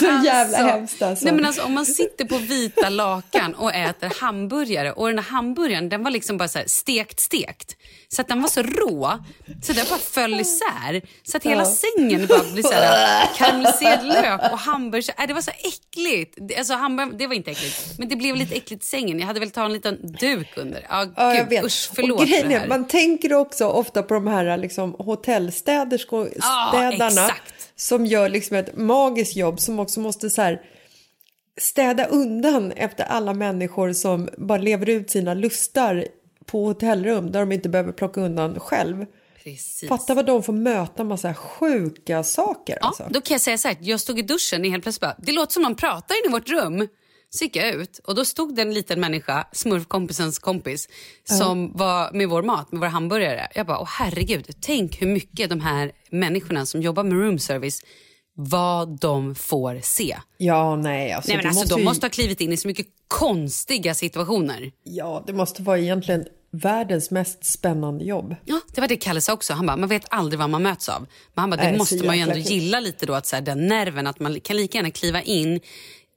så 0.00 0.26
jävla 0.26 0.58
hemskt 0.58 1.02
alltså. 1.02 1.24
Nej, 1.24 1.34
men 1.34 1.46
alltså, 1.46 1.62
om 1.62 1.72
man 1.74 1.86
sitter 1.86 2.24
på 2.24 2.38
vita 2.38 2.88
lakan 2.88 3.54
och 3.54 3.74
äter 3.74 4.12
hamburgare 4.20 4.92
och 4.92 5.06
den 5.08 5.18
här 5.18 5.30
hamburgaren 5.30 5.88
den 5.88 6.02
var 6.04 6.10
liksom 6.10 6.38
bara 6.38 6.48
så 6.48 6.58
här 6.58 6.66
stekt 6.66 7.20
stekt. 7.20 7.76
Så 8.08 8.20
att 8.20 8.28
den 8.28 8.42
var 8.42 8.48
så 8.48 8.62
rå 8.62 9.18
så 9.62 9.72
den 9.72 9.86
bara 9.90 9.98
föll 9.98 10.40
isär. 10.40 11.02
Så 11.22 11.36
att 11.36 11.44
hela 11.46 11.62
Ja. 11.62 11.74
sängen 11.96 12.26
bara 12.26 12.52
blir 12.52 12.62
så 12.62 12.72
här 12.72 13.28
karamelliserad 13.36 14.04
lök 14.06 14.52
och 14.52 14.58
hamburgare. 14.58 15.14
Nej, 15.18 15.26
det 15.26 15.34
var 15.34 15.40
så 15.42 15.50
äckligt. 15.50 16.38
Alltså, 16.58 16.74
hamburgare, 16.74 17.16
det 17.18 17.26
var 17.26 17.34
inte 17.34 17.50
äckligt. 17.50 17.98
Men 17.98 18.08
det 18.08 18.16
blev 18.16 18.36
lite 18.36 18.54
äckligt 18.54 18.82
i 18.82 18.86
sängen. 18.86 19.18
Jag 19.18 19.26
hade 19.26 19.40
väl 19.40 19.50
ta 19.50 19.64
en 19.64 19.72
liten 19.72 20.12
duk 20.20 20.48
under. 20.56 20.86
Ja, 20.88 21.06
Ja, 21.16 21.34
jag 21.34 21.36
gud, 21.36 21.48
vet. 21.48 21.64
usch, 21.64 21.90
förlåt 21.94 22.20
och 22.20 22.26
grejen 22.26 22.42
för 22.42 22.48
det 22.48 22.54
är, 22.54 22.60
här. 22.60 22.68
man 22.68 22.88
tänker 22.88 23.32
också 23.34 23.64
ofta 23.66 24.02
på 24.02 24.14
de 24.14 24.26
här 24.26 24.56
liksom, 24.56 24.92
hotellstäderskorna 24.98 26.90
exakt. 26.92 27.59
Som 27.80 28.06
gör 28.06 28.28
liksom 28.28 28.56
ett 28.56 28.76
magiskt 28.76 29.36
jobb 29.36 29.60
som 29.60 29.80
också 29.80 30.00
måste 30.00 30.30
så 30.30 30.42
här, 30.42 30.60
städa 31.60 32.06
undan 32.06 32.72
efter 32.72 33.04
alla 33.04 33.34
människor 33.34 33.92
som 33.92 34.28
bara 34.38 34.58
lever 34.58 34.88
ut 34.88 35.10
sina 35.10 35.34
lustar 35.34 36.06
på 36.46 36.64
hotellrum 36.66 37.32
där 37.32 37.40
de 37.40 37.52
inte 37.52 37.68
behöver 37.68 37.92
plocka 37.92 38.20
undan 38.20 38.60
själv. 38.60 39.06
Precis. 39.44 39.88
Fatta 39.88 40.14
vad 40.14 40.26
de 40.26 40.42
får 40.42 40.52
möta 40.52 41.04
massa 41.04 41.34
sjuka 41.34 42.24
saker. 42.24 42.78
Ja, 42.80 42.86
Alltså. 42.86 43.06
då 43.10 43.20
kan 43.20 43.34
jag 43.34 43.40
säga 43.40 43.58
så 43.58 43.68
här, 43.68 43.76
jag 43.80 44.00
stod 44.00 44.18
i 44.18 44.22
duschen 44.22 44.60
och 44.60 44.66
helt 44.66 44.82
plötsligt 44.82 45.00
bara, 45.00 45.16
det 45.18 45.32
låter 45.32 45.52
som 45.52 45.62
någon 45.62 45.74
pratar 45.74 46.14
inne 46.24 46.28
i 46.28 46.32
vårt 46.32 46.48
rum. 46.48 46.88
Så 47.32 47.44
gick 47.44 47.56
jag 47.56 47.68
ut 47.74 47.98
och 48.04 48.14
då 48.14 48.24
stod 48.24 48.54
det 48.56 48.62
en 48.62 48.74
liten 48.74 49.00
människa, 49.00 49.46
smurfkompisens 49.52 50.38
kompis, 50.38 50.88
som 51.24 51.72
var 51.76 52.12
med 52.12 52.28
vår 52.28 52.42
mat, 52.42 52.72
med 52.72 52.80
våra 52.80 52.90
hamburgare. 52.90 53.48
Jag 53.54 53.66
bara, 53.66 53.78
åh 53.78 53.88
herregud, 53.90 54.50
tänk 54.60 55.02
hur 55.02 55.06
mycket 55.06 55.50
de 55.50 55.60
här 55.60 55.92
människorna 56.10 56.66
som 56.66 56.82
jobbar 56.82 57.04
med 57.04 57.12
room 57.18 57.38
service, 57.38 57.80
vad 58.34 59.00
de 59.00 59.34
får 59.34 59.80
se. 59.82 60.16
Ja, 60.36 60.76
nej, 60.76 61.12
alltså, 61.12 61.28
Nej, 61.28 61.36
men 61.36 61.46
alltså, 61.46 61.60
måste 61.60 61.74
de 61.74 61.78
ju- 61.80 61.84
måste 61.84 62.06
ha 62.06 62.10
klivit 62.10 62.40
in 62.40 62.52
i 62.52 62.56
så 62.56 62.68
mycket 62.68 62.86
konstiga 63.08 63.94
situationer. 63.94 64.72
Ja, 64.84 65.24
det 65.26 65.32
måste 65.32 65.62
vara 65.62 65.78
egentligen 65.78 66.24
världens 66.52 67.10
mest 67.10 67.44
spännande 67.44 68.04
jobb. 68.04 68.34
Ja, 68.44 68.60
det 68.74 68.80
var 68.80 68.88
det 68.88 68.96
Kalle 68.96 69.20
sa 69.20 69.32
också. 69.32 69.52
Han 69.52 69.66
bara, 69.66 69.76
man 69.76 69.88
vet 69.88 70.04
aldrig 70.10 70.38
vad 70.38 70.50
man 70.50 70.62
möts 70.62 70.88
av. 70.88 71.00
Men 71.34 71.40
han 71.40 71.50
bara, 71.50 71.56
det 71.56 71.62
Nej, 71.70 71.78
måste 71.78 72.06
man 72.06 72.16
ju 72.16 72.22
ändå 72.22 72.36
gilla 72.36 72.80
lite 72.80 73.06
då, 73.06 73.14
att 73.14 73.26
så 73.26 73.36
här, 73.36 73.42
den 73.42 73.66
nerven, 73.66 74.06
att 74.06 74.20
man 74.20 74.40
kan 74.40 74.56
lika 74.56 74.78
gärna 74.78 74.90
kliva 74.90 75.22
in 75.22 75.60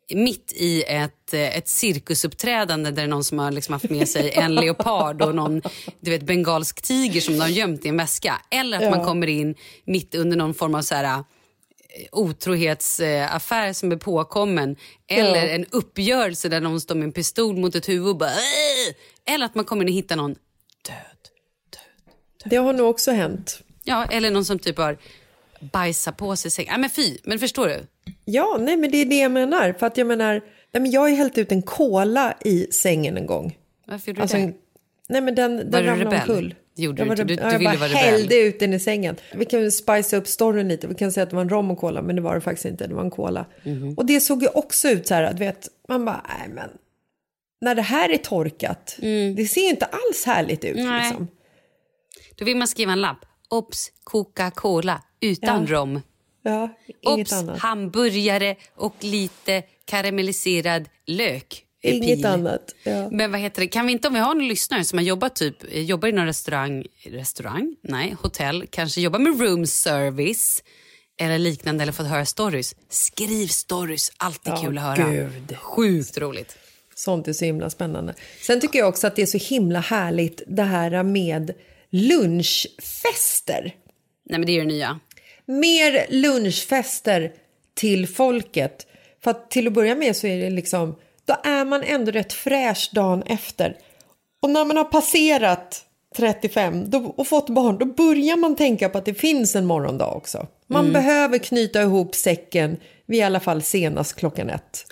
mitt 0.09 0.53
i 0.55 0.83
ett, 0.83 1.33
eh, 1.33 1.57
ett 1.57 1.67
cirkusuppträdande 1.67 2.89
där 2.89 2.95
det 2.95 3.01
är 3.01 3.07
någon 3.07 3.23
som 3.23 3.39
har 3.39 3.51
liksom 3.51 3.73
haft 3.73 3.89
med 3.89 4.09
sig 4.09 4.31
en 4.31 4.55
leopard 4.55 5.21
och 5.21 5.35
någon 5.35 5.61
du 5.99 6.11
vet, 6.11 6.23
bengalsk 6.23 6.81
tiger 6.81 7.21
som 7.21 7.33
de 7.33 7.39
har 7.39 7.47
gömt 7.49 7.85
i 7.85 7.89
en 7.89 7.97
väska. 7.97 8.41
Eller 8.51 8.77
att 8.77 8.83
Ja. 8.83 8.89
man 8.89 9.05
kommer 9.05 9.27
in 9.27 9.55
mitt 9.85 10.15
under 10.15 10.37
någon 10.37 10.53
form 10.53 10.75
av 10.75 10.81
så 10.81 10.95
här, 10.95 11.03
eh, 11.03 11.21
otrohetsaffär 12.11 13.73
som 13.73 13.91
är 13.91 13.95
påkommen. 13.97 14.75
Eller 15.07 15.45
Ja. 15.45 15.51
en 15.53 15.65
uppgörelse 15.71 16.49
där 16.49 16.61
någon 16.61 16.81
står 16.81 16.95
med 16.95 17.03
en 17.03 17.11
pistol 17.11 17.57
mot 17.57 17.75
ett 17.75 17.89
huvud 17.89 18.07
och 18.07 18.17
bara... 18.17 18.29
"Åh!" 18.29 19.33
Eller 19.33 19.45
att 19.45 19.55
man 19.55 19.65
kommer 19.65 19.83
in 19.85 19.89
och 19.89 19.95
hittar 19.95 20.15
någon 20.15 20.35
Det 22.45 22.55
har 22.55 22.73
nog 22.73 22.89
också 22.89 23.11
hänt. 23.11 23.59
Ja, 23.83 24.05
eller 24.11 24.31
någon 24.31 24.45
som 24.45 24.59
typ 24.59 24.77
har 24.77 24.97
bajsat 25.71 26.17
på 26.17 26.35
sig 26.35 26.51
sängen. 26.51 26.71
Ja, 26.71 26.77
men 26.77 26.89
fy, 26.89 27.17
men 27.23 27.39
förstår 27.39 27.67
du? 27.67 27.87
Ja, 28.25 28.57
nej 28.59 28.77
men 28.77 28.91
det 28.91 28.97
är 28.97 29.05
det 29.05 29.19
jag 29.19 29.31
menar. 29.31 29.73
För 29.79 29.87
att 29.87 29.97
jag 29.97 30.07
menar, 30.07 30.33
nej, 30.73 30.81
men 30.81 30.91
jag 30.91 31.01
har 31.01 31.09
ju 31.09 31.15
hällt 31.15 31.37
ut 31.37 31.51
en 31.51 31.61
cola 31.61 32.33
i 32.45 32.67
sängen 32.71 33.17
en 33.17 33.25
gång. 33.25 33.57
Varför 33.87 34.07
gjorde 34.07 34.17
du 34.17 34.21
Alltså, 34.21 34.37
det? 34.37 34.43
en- 34.43 34.53
nej 35.09 35.21
men 35.21 35.35
den, 35.35 35.55
Var 35.57 35.63
den 35.63 35.71
du 35.71 35.77
ramlade 35.89 36.05
rebell? 36.15 36.29
omkull. 36.29 36.55
Det 36.75 36.83
gjorde 36.83 37.01
Jag 37.01 37.05
du 37.05 37.09
var 37.09 37.21
inte. 37.21 37.23
Du- 37.23 37.33
rebe- 37.33 37.41
du 37.41 37.47
ja, 37.47 37.51
jag 37.51 37.59
ville 37.59 37.69
bara 37.71 37.77
vara 37.79 37.87
hällde 37.99 38.35
ut 38.37 38.59
den 38.59 38.73
i 38.73 38.79
sängen. 38.79 39.15
Vi 39.35 39.45
kan 39.45 39.71
spicea 39.71 40.19
upp 40.19 40.27
storyn 40.27 40.67
lite. 40.67 40.87
Vi 40.87 40.95
kan 40.95 41.11
säga 41.11 41.23
att 41.23 41.29
det 41.29 41.35
var 41.35 41.43
en 41.43 41.49
rom 41.49 41.71
och 41.71 41.77
cola, 41.77 42.01
men 42.01 42.15
det 42.15 42.21
var 42.21 42.35
det 42.35 42.41
faktiskt 42.41 42.65
inte. 42.65 42.87
Det 42.87 42.93
var 42.93 43.03
en 43.03 43.11
cola. 43.11 43.45
Mhm. 43.63 43.93
Och 43.93 44.05
det 44.05 44.19
såg 44.21 44.41
ju 44.43 44.47
också 44.47 44.89
ut 44.89 45.07
så 45.07 45.13
här 45.13 45.23
att, 45.23 45.39
vet, 45.39 45.67
man 45.87 46.05
bara, 46.05 46.25
nej 46.39 46.49
men. 46.49 46.69
När 47.61 47.75
det 47.75 47.81
här 47.81 48.09
är 48.09 48.17
torkat, 48.17 48.95
det 49.37 49.45
ser 49.49 49.61
ju 49.61 49.69
inte 49.69 49.85
alls 49.85 50.23
härligt 50.25 50.63
ut. 50.65 50.75
Mm. 50.77 50.89
Nej. 50.89 51.07
Liksom. 51.07 51.27
Då 52.35 52.45
vill 52.45 52.57
man 52.57 52.67
skriva 52.67 52.91
en 52.91 53.01
lapp. 53.01 53.25
Ops, 53.49 53.91
Coca-Cola 54.03 55.01
utan 55.23 55.65
Ja. 55.69 55.75
rom. 55.75 56.01
Ja, 56.45 56.69
Ops, 57.05 57.33
annat. 57.33 57.59
hamburgare 57.59 58.55
och 58.75 58.95
lite 58.99 59.63
karamelliserad 59.85 60.89
lök. 61.05 61.63
Inget 61.85 62.17
pil. 62.17 62.25
annat. 62.25 62.75
Ja. 62.83 63.09
Men 63.11 63.31
vad 63.31 63.39
heter 63.41 63.61
det? 63.61 63.67
Kan 63.67 63.85
vi 63.85 63.91
inte 63.91 64.07
om 64.07 64.13
vi 64.13 64.19
har 64.19 64.35
någon 64.35 64.47
lyssnare 64.47 64.83
som 64.83 64.97
har 64.99 65.03
jobbat 65.05 65.35
typ, 65.35 65.55
eh, 65.71 65.81
jobbar 65.81 66.07
i 66.07 66.11
någon 66.11 66.25
restaurang, 66.25 66.85
restaurang? 67.05 67.75
Nej, 67.81 68.15
hotell, 68.21 68.65
kanske 68.69 69.01
jobbar 69.01 69.19
med 69.19 69.41
room 69.41 69.67
service 69.67 70.63
eller 71.19 71.37
liknande 71.37 71.81
eller 71.81 71.91
fått 71.93 72.07
höra 72.07 72.25
stories. 72.25 72.75
Skriv 72.89 73.47
stories, 73.47 74.11
alltid 74.17 74.53
Ja, 74.53 74.61
kul 74.61 74.77
att 74.77 74.83
höra. 74.83 75.11
gud. 75.11 75.57
Sjukt 75.57 76.17
roligt. 76.17 76.57
Sånt 76.95 77.27
är 77.27 77.33
så 77.33 77.45
himla 77.45 77.69
spännande. 77.69 78.13
Sen 78.41 78.61
tycker 78.61 78.79
jag 78.79 78.89
också 78.89 79.07
att 79.07 79.15
det 79.15 79.21
är 79.21 79.25
så 79.25 79.37
himla 79.37 79.79
härligt 79.79 80.41
det 80.47 80.63
här 80.63 81.03
med 81.03 81.53
lunchfester. 81.89 83.75
Nej 84.29 84.39
men 84.39 84.45
det 84.45 84.51
är 84.51 84.59
det 84.59 84.67
nya. 84.67 84.99
Mer 85.45 86.05
lunchfester 86.09 87.33
till 87.73 88.07
folket. 88.07 88.87
För 89.23 89.31
att 89.31 89.51
till 89.51 89.67
att 89.67 89.73
börja 89.73 89.95
med 89.95 90.15
så 90.15 90.27
är 90.27 90.37
det 90.37 90.49
liksom, 90.49 90.95
då 91.25 91.35
är 91.43 91.65
man 91.65 91.83
ändå 91.83 92.11
rätt 92.11 92.33
fräsch 92.33 92.89
dagen 92.93 93.23
efter. 93.23 93.77
Och 94.41 94.49
när 94.49 94.65
man 94.65 94.77
har 94.77 94.83
passerat 94.83 95.85
35 96.15 96.89
då, 96.89 96.97
och 96.97 97.27
fått 97.27 97.49
barn, 97.49 97.77
då 97.77 97.85
börjar 97.85 98.37
man 98.37 98.55
tänka 98.55 98.89
på 98.89 98.97
att 98.97 99.05
det 99.05 99.13
finns 99.13 99.55
en 99.55 99.65
morgondag 99.65 100.13
också. 100.15 100.47
Man 100.67 100.93
behöver 100.93 101.37
knyta 101.37 101.81
ihop 101.81 102.15
säcken 102.15 102.77
vid 103.05 103.19
i 103.19 103.23
alla 103.23 103.39
fall 103.39 103.61
senast 103.61 104.15
klockan 104.15 104.49
ett. 104.49 104.85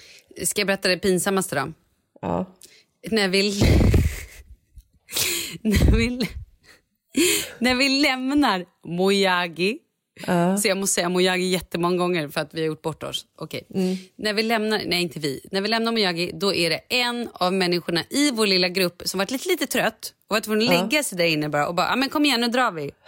Ska 0.43 0.61
jag 0.61 0.67
berätta 0.67 0.89
det 0.89 0.97
pinsammaste 0.97 1.55
då? 1.55 1.73
Ja. 2.21 2.45
När 3.11 3.27
vi... 3.27 3.61
när 5.61 5.97
vi... 5.97 6.29
när 7.59 7.75
vi 7.75 7.89
lämnar 7.89 8.65
Mojagi. 8.87 9.79
Så 10.61 10.67
jag 10.67 10.77
måste 10.77 10.93
säga 10.93 11.09
Mojagi 11.09 11.43
jättemånga 11.43 11.97
gånger 11.97 12.27
för 12.27 12.41
att 12.41 12.53
vi 12.53 12.59
har 12.61 12.67
gjort 12.67 12.81
bort 12.81 13.03
oss. 13.03 13.25
Okej. 13.37 13.67
När 14.15 14.33
vi 14.33 14.43
lämnar, 14.43 14.81
nej 14.85 15.01
inte 15.01 15.19
vi, 15.19 15.41
när 15.51 15.61
vi 15.61 15.67
lämnar 15.67 15.91
Mojagi 15.91 16.31
då 16.33 16.53
är 16.53 16.69
det 16.69 16.79
en 16.89 17.29
av 17.33 17.53
människorna 17.53 18.03
i 18.09 18.31
vår 18.31 18.47
lilla 18.47 18.69
grupp 18.69 19.01
som 19.05 19.17
varit 19.17 19.31
lite, 19.31 19.49
lite 19.49 19.67
trött 19.67 20.13
och 20.27 20.35
var 20.35 20.41
tvungen 20.41 20.69
att 20.69 20.81
lägga 20.91 21.03
sig 21.03 21.17
där 21.17 21.25
inne 21.25 21.49
bara 21.49 21.67
och 21.67 21.75
bara, 21.75 21.87
ja 21.87 21.95
men 21.95 22.09
kom 22.09 22.25
igen 22.25 22.41
nu 22.41 22.47
drar 22.47 22.71
vi. 22.71 22.91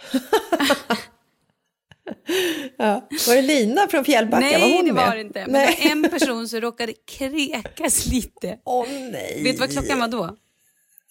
Ja. 2.78 3.08
Var 3.28 3.34
det 3.34 3.42
Lina 3.42 3.88
från 3.88 4.04
Fjällbacka? 4.04 4.46
var 4.46 4.58
nej 4.58 4.76
hon 4.76 4.84
det 4.86 4.92
var 4.92 5.06
med? 5.06 5.16
det 5.16 5.20
inte. 5.20 5.40
Men 5.40 5.52
Nej. 5.52 5.78
det 5.82 5.84
var 5.84 5.92
en 5.92 6.10
person 6.10 6.48
som 6.48 6.60
råkade 6.60 6.92
kräkas 7.18 8.06
lite. 8.06 8.58
Åh 8.64 8.86
nej. 8.90 9.40
Vet 9.44 9.52
du 9.52 9.60
vad 9.60 9.70
klockan 9.72 10.00
var 10.00 10.08
då? 10.08 10.36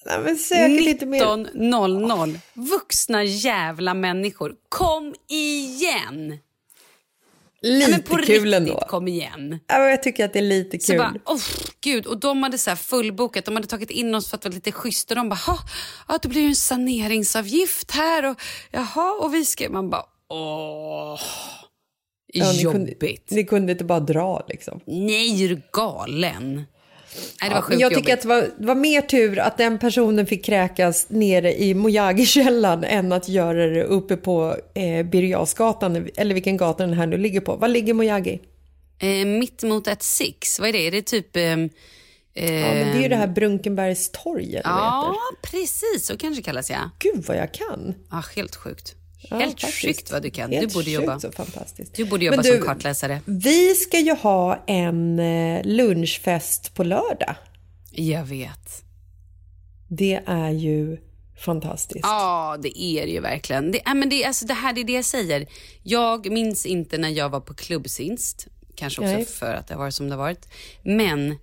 19.00. 0.06 2.40
Vuxna 2.54 3.24
jävla 3.24 3.94
människor. 3.94 4.56
Kom 4.70 5.16
igen! 5.30 6.38
Lite 7.62 7.92
Ja, 7.92 7.98
men 7.98 8.02
på 8.04 8.16
kul 8.16 8.26
riktigt, 8.26 8.54
ändå. 8.54 8.86
kom 8.90 9.08
igen. 9.08 9.60
Ja, 9.68 9.78
men 9.80 9.90
jag 9.90 10.04
tycker 10.04 10.26
att 10.26 10.34
det 10.34 10.40
är 10.40 10.44
lite 10.44 10.80
Så 10.80 10.92
kul. 10.92 10.98
bara, 10.98 11.14
oh, 11.26 11.42
gud. 11.82 12.06
Och 12.06 12.20
de 12.20 12.44
hade 12.44 12.58
så 12.58 12.76
fullbokat, 12.76 13.46
de 13.46 13.56
hade 13.56 13.68
tagit 13.68 13.92
in 13.92 14.16
oss 14.16 14.30
för 14.30 14.38
att 14.38 14.46
vara 14.46 14.54
lite 14.56 14.72
schysst 14.72 15.10
och 15.12 15.16
de 15.16 15.30
bara, 15.30 15.36
"Ha, 15.36 15.60
ja, 16.08 16.20
det 16.22 16.28
blir 16.28 16.42
ju 16.42 16.48
en 16.48 16.56
saneringsavgift 16.56 17.92
här 17.92 18.26
och 18.26 18.42
jaha, 18.72 19.12
och 19.22 19.34
vi 19.34 19.46
ska, 19.46 19.70
man 19.70 19.90
bara, 19.90 20.06
åh. 20.30 21.20
Ja, 22.36 22.52
ni 22.52 22.62
Jobbigt. 22.62 23.00
Kunde, 23.00 23.18
ni 23.30 23.44
kunde 23.44 23.72
inte 23.72 23.84
bara 23.84 24.00
dra 24.00 24.46
liksom. 24.48 24.80
Nej, 24.86 25.44
är 25.44 25.50
du 25.50 25.62
galen? 25.74 26.64
Nej, 27.42 27.50
det 27.50 27.56
var 27.56 27.62
sjukt 27.62 27.82
jag 27.82 27.90
tycker 27.94 28.02
jobbigt. 28.02 28.14
att 28.14 28.22
det 28.22 28.28
var, 28.28 28.42
det 28.58 28.66
var 28.68 28.76
mer 28.76 29.02
tur 29.02 29.40
att 29.40 29.58
den 29.58 29.80
personen 29.80 30.26
fick 30.26 30.46
kräkas 30.46 31.06
nere 31.10 31.62
i 31.62 31.74
Mojagi-källan 31.74 32.84
än 32.84 33.12
att 33.12 33.30
göra 33.30 33.68
det 33.68 33.84
uppe 33.84 34.18
på 34.18 34.58
eh, 34.74 35.06
Birger 35.06 36.20
eller 36.22 36.34
vilken 36.34 36.58
gata 36.58 36.86
den 36.86 36.94
här 36.94 37.08
nu 37.08 37.18
ligger 37.18 37.42
på. 37.42 37.56
Var 37.56 37.68
ligger 37.68 37.94
Mojagi? 37.94 38.40
Eh, 39.00 39.26
mitt 39.28 39.64
mot 39.64 39.88
ett 39.88 40.04
Six, 40.04 40.60
vad 40.60 40.70
är 40.70 40.74
det? 40.74 40.88
Är 40.88 40.92
det 40.92 41.02
typ... 41.02 41.36
ehm, 41.36 41.70
Ja, 42.36 42.42
men 42.74 42.88
det 42.92 42.98
är 42.98 43.02
ju 43.02 43.08
det 43.08 43.16
här 43.16 43.28
Brunkenbergs 43.28 44.10
torg 44.12 44.56
eller 44.56 44.70
vad 44.70 44.80
det 44.80 44.84
Ja, 44.86 45.16
heter. 45.32 45.52
precis. 45.58 46.06
Så 46.08 46.18
kanske 46.18 46.44
kallas, 46.44 46.70
ja. 46.70 46.90
Gud 47.00 47.24
vad 47.28 47.38
jag 47.38 47.54
kan. 47.54 47.94
ja 48.12 48.24
helt 48.36 48.56
sjukt. 48.56 48.96
Ja, 49.30 49.38
helt 49.38 49.62
faktiskt. 49.62 49.82
sjukt 49.82 50.12
vad 50.12 50.22
du 50.24 50.30
kan. 50.30 50.52
Helt 50.52 50.70
du 50.70 50.74
borde 50.74 50.86
sjukt 50.86 50.96
jobba. 50.96 51.20
Så 51.20 51.32
fantastiskt. 51.32 51.96
Du 51.96 52.06
borde 52.06 52.26
jobba 52.26 52.42
du, 52.42 52.58
som 52.58 52.62
kartläsare. 52.62 53.22
Vi 53.26 53.76
ska 53.76 54.00
ju 54.00 54.16
ha 54.16 54.64
en 54.68 55.20
eh, 55.20 55.62
lunchfest 55.66 56.74
på 56.74 56.84
lördag. 56.84 57.36
Jag 57.92 58.26
vet. 58.26 58.84
Det 59.90 60.22
är 60.26 60.52
ju 60.52 60.98
fantastiskt. 61.46 62.00
Ja, 62.04 62.58
det 62.62 62.82
är 62.84 63.06
det 63.06 63.12
ju 63.12 63.20
verkligen. 63.20 63.72
Det, 63.72 63.88
äh, 63.88 63.94
men 63.94 64.10
det, 64.10 64.26
alltså, 64.26 64.46
det 64.46 64.54
här 64.54 64.74
det 64.74 64.82
är 64.82 64.86
det 64.86 64.94
jag 64.94 65.06
säger. 65.06 65.48
Jag 65.84 66.32
minns 66.32 66.66
inte 66.66 66.98
när 66.98 67.10
jag 67.10 67.30
var 67.30 67.40
på 67.40 67.54
klubbsinst. 67.54 68.48
Kanske 68.76 69.02
också 69.02 69.14
Nej. 69.14 69.26
för 69.26 69.54
att 69.54 69.68
det 69.68 69.74
har 69.74 69.80
varit 69.80 69.96
som 69.96 70.10
det 70.10 70.16
har 70.16 70.24
varit. 70.24 70.48
Men 70.84 71.38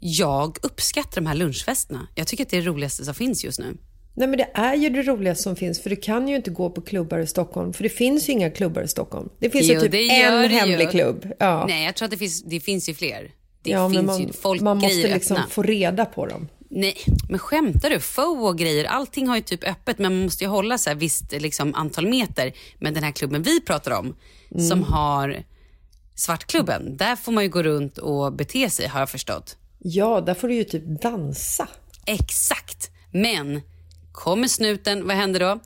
jag 0.00 0.58
uppskattar 0.62 1.20
de 1.20 1.26
här 1.26 1.34
lunchfesterna. 1.34 2.06
Jag 2.14 2.26
tycker 2.26 2.44
att 2.44 2.50
det 2.50 2.56
är 2.56 2.62
det 2.62 2.68
roligaste 2.68 3.04
som 3.04 3.14
finns 3.14 3.44
just 3.44 3.58
nu. 3.58 3.76
Nej 4.14 4.28
men 4.28 4.38
det 4.38 4.50
är 4.54 4.74
ju 4.74 4.88
det 4.88 5.02
roligaste 5.02 5.42
som 5.42 5.56
finns 5.56 5.82
för 5.82 5.90
du 5.90 5.96
kan 5.96 6.28
ju 6.28 6.36
inte 6.36 6.50
gå 6.50 6.70
på 6.70 6.80
klubbar 6.80 7.18
i 7.18 7.26
Stockholm 7.26 7.72
för 7.72 7.82
det 7.82 7.88
finns 7.88 8.28
ju 8.28 8.32
inga 8.32 8.50
klubbar 8.50 8.82
i 8.82 8.88
Stockholm. 8.88 9.28
Det 9.38 9.50
finns 9.50 9.66
Jo, 9.68 9.74
ju 9.74 9.80
typ 9.80 9.90
det 9.92 10.02
gör 10.02 10.32
en 10.32 10.42
det 10.42 10.48
ju. 10.48 10.54
hemlig 10.60 10.90
klubb. 10.90 11.26
Ja, 11.38 11.66
Nej, 11.68 11.84
jag 11.84 11.94
tror 11.94 12.04
att 12.06 12.10
det 12.10 12.16
finns, 12.16 12.42
det 12.42 12.60
finns 12.60 12.88
ju 12.88 12.94
fler. 12.94 13.30
Det 13.62 13.70
ja 13.70 13.90
finns 13.90 14.06
man, 14.06 14.20
ju 14.20 14.32
folk 14.32 14.60
man 14.62 14.78
måste 14.78 15.08
liksom 15.08 15.36
öppna. 15.36 15.48
få 15.48 15.62
reda 15.62 16.04
på 16.04 16.26
dem. 16.26 16.48
Nej, 16.74 16.96
men 17.28 17.38
skämtar 17.38 17.90
du? 17.90 18.00
Fow 18.00 18.44
och 18.44 18.58
grejer, 18.58 18.84
allting 18.84 19.28
har 19.28 19.36
ju 19.36 19.42
typ 19.42 19.64
öppet 19.68 19.98
men 19.98 20.12
man 20.14 20.22
måste 20.24 20.44
ju 20.44 20.50
hålla 20.50 20.78
så 20.78 20.90
här 20.90 20.94
visst 20.96 21.32
liksom, 21.32 21.74
antal 21.74 22.06
meter. 22.08 22.52
Men 22.78 22.94
den 22.94 23.02
här 23.04 23.12
klubben 23.12 23.42
vi 23.42 23.60
pratar 23.60 23.90
om, 23.98 24.16
Mm. 24.54 24.68
som 24.68 24.82
har 24.82 25.42
Svartklubben, 26.14 26.96
där 26.96 27.16
får 27.16 27.32
man 27.32 27.42
ju 27.44 27.50
gå 27.50 27.62
runt 27.62 27.98
och 27.98 28.32
bete 28.32 28.70
sig 28.70 28.86
har 28.86 29.00
jag 29.00 29.10
förstått. 29.10 29.56
Ja, 29.78 30.20
där 30.20 30.34
får 30.34 30.48
du 30.48 30.54
ju 30.54 30.64
typ 30.64 31.02
dansa. 31.02 31.68
Exakt. 32.06 32.90
Men 33.12 33.60
kommer 34.12 34.48
snuten, 34.48 35.06
vad 35.06 35.16
händer 35.16 35.40
då? 35.40 35.60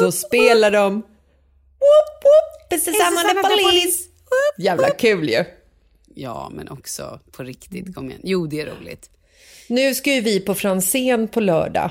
Då 0.00 0.12
spelar 0.12 0.70
de... 0.70 0.92
Whoop, 0.94 2.24
whoop, 2.24 2.70
this 2.70 2.88
is 2.88 2.96
someone 2.96 3.28
the 3.28 3.48
police. 3.48 4.08
Jävla 4.58 4.90
kul 4.90 5.28
ju. 5.28 5.44
Ja, 6.14 6.50
men 6.52 6.68
också 6.68 7.20
på 7.32 7.42
riktigt, 7.42 7.94
kom 7.94 8.08
igen. 8.10 8.20
Jo, 8.24 8.46
det 8.46 8.60
är 8.60 8.66
roligt. 8.66 9.10
Nu 9.68 9.94
ska 9.94 10.14
ju 10.14 10.20
vi 10.20 10.40
på 10.40 10.54
Franzén 10.54 11.28
på 11.28 11.40
lördag. 11.40 11.90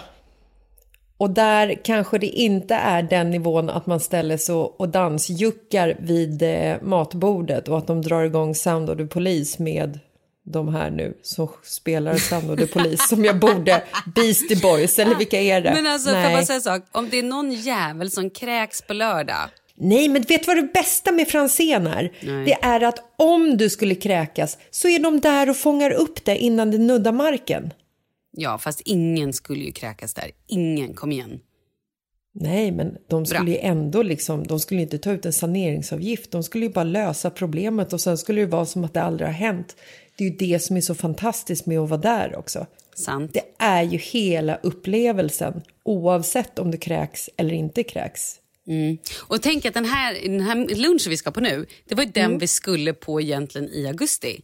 Och 1.17 1.29
där 1.29 1.81
kanske 1.83 2.17
det 2.17 2.27
inte 2.27 2.75
är 2.75 3.03
den 3.03 3.29
nivån 3.29 3.69
att 3.69 3.85
man 3.85 3.99
ställer 3.99 4.37
sig 4.37 4.55
och 4.55 4.79
och 4.79 4.89
dansjuckar 4.89 5.97
vid 5.99 6.41
eh, 6.41 6.75
matbordet 6.81 7.67
och 7.67 7.77
att 7.77 7.87
de 7.87 8.01
drar 8.01 8.23
igång 8.23 8.55
Sound 8.55 8.89
of 8.89 8.97
the 8.97 9.05
Police 9.05 9.63
med 9.63 9.99
de 10.45 10.73
här 10.75 10.91
nu 10.91 11.17
som 11.21 11.47
spelar 11.63 12.55
the 12.55 12.67
Police 12.67 13.07
som 13.07 13.25
jag 13.25 13.39
borde. 13.39 13.83
Beastie 14.15 14.57
Boys, 14.61 14.99
eller 14.99 15.15
vilka 15.15 15.41
är 15.41 15.61
det? 15.61 15.73
Men 15.73 15.87
alltså, 15.87 16.09
får 16.09 16.19
jag 16.19 16.33
Nej. 16.33 16.45
säga 16.45 16.55
en 16.55 16.61
sak? 16.61 16.83
Om 16.91 17.09
det 17.09 17.19
är 17.19 17.23
någon 17.23 17.51
jävel 17.51 18.11
som 18.11 18.29
kräks 18.29 18.81
på 18.81 18.93
lördag, 18.93 19.49
Nej, 19.75 20.09
men 20.09 20.21
vet 20.21 20.41
du 20.41 20.47
vad 20.47 20.57
det 20.57 20.73
bästa 20.73 21.11
med 21.11 21.27
Franzén 21.27 21.87
är? 21.87 22.11
Nej. 22.21 22.45
Det 22.45 22.53
är 22.61 22.83
att 22.83 22.99
om 23.17 23.57
du 23.57 23.69
skulle 23.69 23.95
kräkas 23.95 24.57
så 24.71 24.87
är 24.87 24.99
de 24.99 25.19
där 25.19 25.49
och 25.49 25.57
fångar 25.57 25.91
upp 25.91 26.25
det 26.25 26.37
innan 26.37 26.71
det 26.71 26.77
nuddar 26.77 27.11
marken. 27.11 27.73
ja, 28.31 28.57
fast 28.57 28.81
ingen 28.85 29.33
skulle 29.33 29.63
ju 29.63 29.71
kräkas 29.71 30.13
där. 30.13 30.31
Ingen, 30.47 30.93
kom 30.93 31.11
igen. 31.11 31.39
Nej, 32.35 32.71
men 32.71 32.97
de 33.09 33.25
skulle 33.25 33.43
Bra. 33.43 33.53
ju 33.53 33.57
ändå 33.57 34.03
liksom, 34.03 34.47
de 34.47 34.59
skulle 34.59 34.81
inte 34.81 34.97
ta 34.97 35.11
ut 35.11 35.25
en 35.25 35.33
saneringsavgift. 35.33 36.31
De 36.31 36.43
skulle 36.43 36.65
ju 36.65 36.71
bara 36.71 36.83
lösa 36.83 37.29
problemet 37.29 37.93
och 37.93 38.01
sen 38.01 38.17
skulle 38.17 38.41
det 38.41 38.47
vara 38.47 38.65
som 38.65 38.83
att 38.83 38.93
det 38.93 39.01
aldrig 39.03 39.27
har 39.27 39.33
hänt. 39.33 39.75
Det 40.17 40.23
är 40.23 40.29
ju 40.29 40.35
det 40.35 40.59
som 40.59 40.77
är 40.77 40.81
så 40.81 40.95
fantastiskt 40.95 41.65
med 41.65 41.79
att 41.79 41.89
vara 41.89 42.01
där 42.01 42.35
också. 42.35 42.65
Sant. 42.95 43.33
Det 43.33 43.43
är 43.59 43.83
ju 43.83 43.97
hela 43.97 44.55
upplevelsen 44.55 45.61
oavsett 45.83 46.59
om 46.59 46.71
du 46.71 46.77
kräks 46.77 47.29
eller 47.37 47.53
inte 47.53 47.83
kräks. 47.83 48.35
Och 49.19 49.41
tänk 49.41 49.65
att 49.65 49.73
den 49.73 49.85
här, 49.85 50.13
den 50.23 50.41
här 50.41 50.75
lunchen 50.75 51.09
vi 51.09 51.17
ska 51.17 51.31
på 51.31 51.39
nu, 51.39 51.65
det 51.89 51.95
var 51.95 52.03
ju 52.03 52.11
Mm. 52.15 52.31
den 52.31 52.39
vi 52.39 52.47
skulle 52.47 52.93
på 52.93 53.21
egentligen 53.21 53.69
i 53.69 53.87
augusti. 53.87 54.41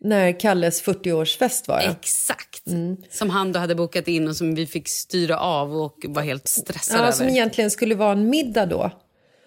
När 0.00 0.40
Kalles 0.40 0.82
40-årsfest 0.84 1.68
var 1.68 1.78
det. 1.78 1.84
Exakt. 2.00 2.66
Mm. 2.66 2.96
Som 3.10 3.30
han 3.30 3.52
då 3.52 3.58
hade 3.60 3.74
bokat 3.74 4.08
in 4.08 4.28
och 4.28 4.36
som 4.36 4.54
vi 4.54 4.66
fick 4.66 4.88
styra 4.88 5.38
av 5.38 5.76
och 5.76 5.96
var 6.08 6.22
helt 6.22 6.48
stressade 6.48 7.04
Ja, 7.04 7.12
som 7.12 7.26
över. 7.26 7.36
egentligen 7.36 7.70
skulle 7.70 7.94
vara 7.94 8.12
en 8.12 8.30
middag 8.30 8.66
då. 8.66 8.90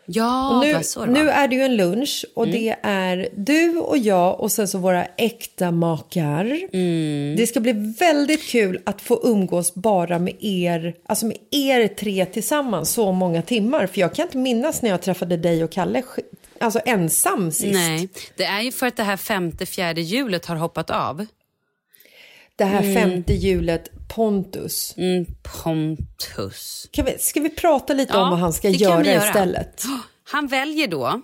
Ja, 0.05 0.55
Och 0.55 0.65
nu, 0.65 0.73
vad 0.73 0.85
så 0.85 1.05
det 1.05 1.11
nu. 1.11 1.19
Mm. 1.19 1.33
är 1.33 1.47
det 1.47 1.55
ju 1.55 1.61
en 1.61 1.75
lunch 1.75 2.25
och 2.35 2.47
det 2.47 2.75
är 2.81 3.29
du 3.35 3.77
och 3.77 3.97
jag 3.97 4.39
och 4.39 4.51
sen 4.51 4.67
så 4.67 4.77
våra 4.77 5.05
äkta 5.05 5.71
makar. 5.71 6.59
Mm. 6.73 7.35
Det 7.37 7.47
ska 7.47 7.59
bli 7.59 7.95
väldigt 7.99 8.47
kul 8.49 8.81
att 8.83 9.01
få 9.01 9.21
umgås 9.23 9.73
bara 9.73 10.19
med 10.19 10.35
er, 10.39 10.95
alltså 11.05 11.25
med 11.25 11.37
er 11.51 11.87
tre 11.87 12.25
tillsammans 12.25 12.91
så 12.93 13.11
många 13.11 13.41
timmar. 13.41 13.87
För 13.87 14.01
jag 14.01 14.15
kan 14.15 14.25
inte 14.25 14.37
minnas 14.37 14.81
när 14.81 14.89
jag 14.89 15.01
träffade 15.01 15.37
dig 15.37 15.63
och 15.63 15.71
Kalle, 15.71 16.03
alltså 16.59 16.79
ensam 16.85 17.51
sist. 17.51 17.73
Nej, 17.73 18.09
det 18.35 18.43
är 18.43 18.61
ju 18.61 18.71
för 18.71 18.87
att 18.87 18.97
det 18.97 19.03
här 19.03 19.17
femte, 19.17 19.65
fjärde 19.65 20.01
hjulet 20.01 20.45
har 20.45 20.55
hoppat 20.55 20.89
av. 20.89 21.25
Det 22.55 22.63
här 22.63 22.93
femte 22.93 23.33
hjulet 23.33 23.89
Pontus. 24.15 24.93
Mm, 24.97 25.25
Pontus. 25.63 26.87
Kan 26.91 27.05
vi, 27.05 27.17
ska 27.19 27.39
vi 27.39 27.49
prata 27.49 27.93
lite 27.93 28.13
Ja, 28.13 28.23
om 28.23 28.29
vad 28.29 28.39
han 28.39 28.53
ska 28.53 28.69
göra 28.69 29.05
göra. 29.05 29.27
istället? 29.27 29.83
Han 30.31 30.47
väljer 30.47 30.87
då 30.87 31.21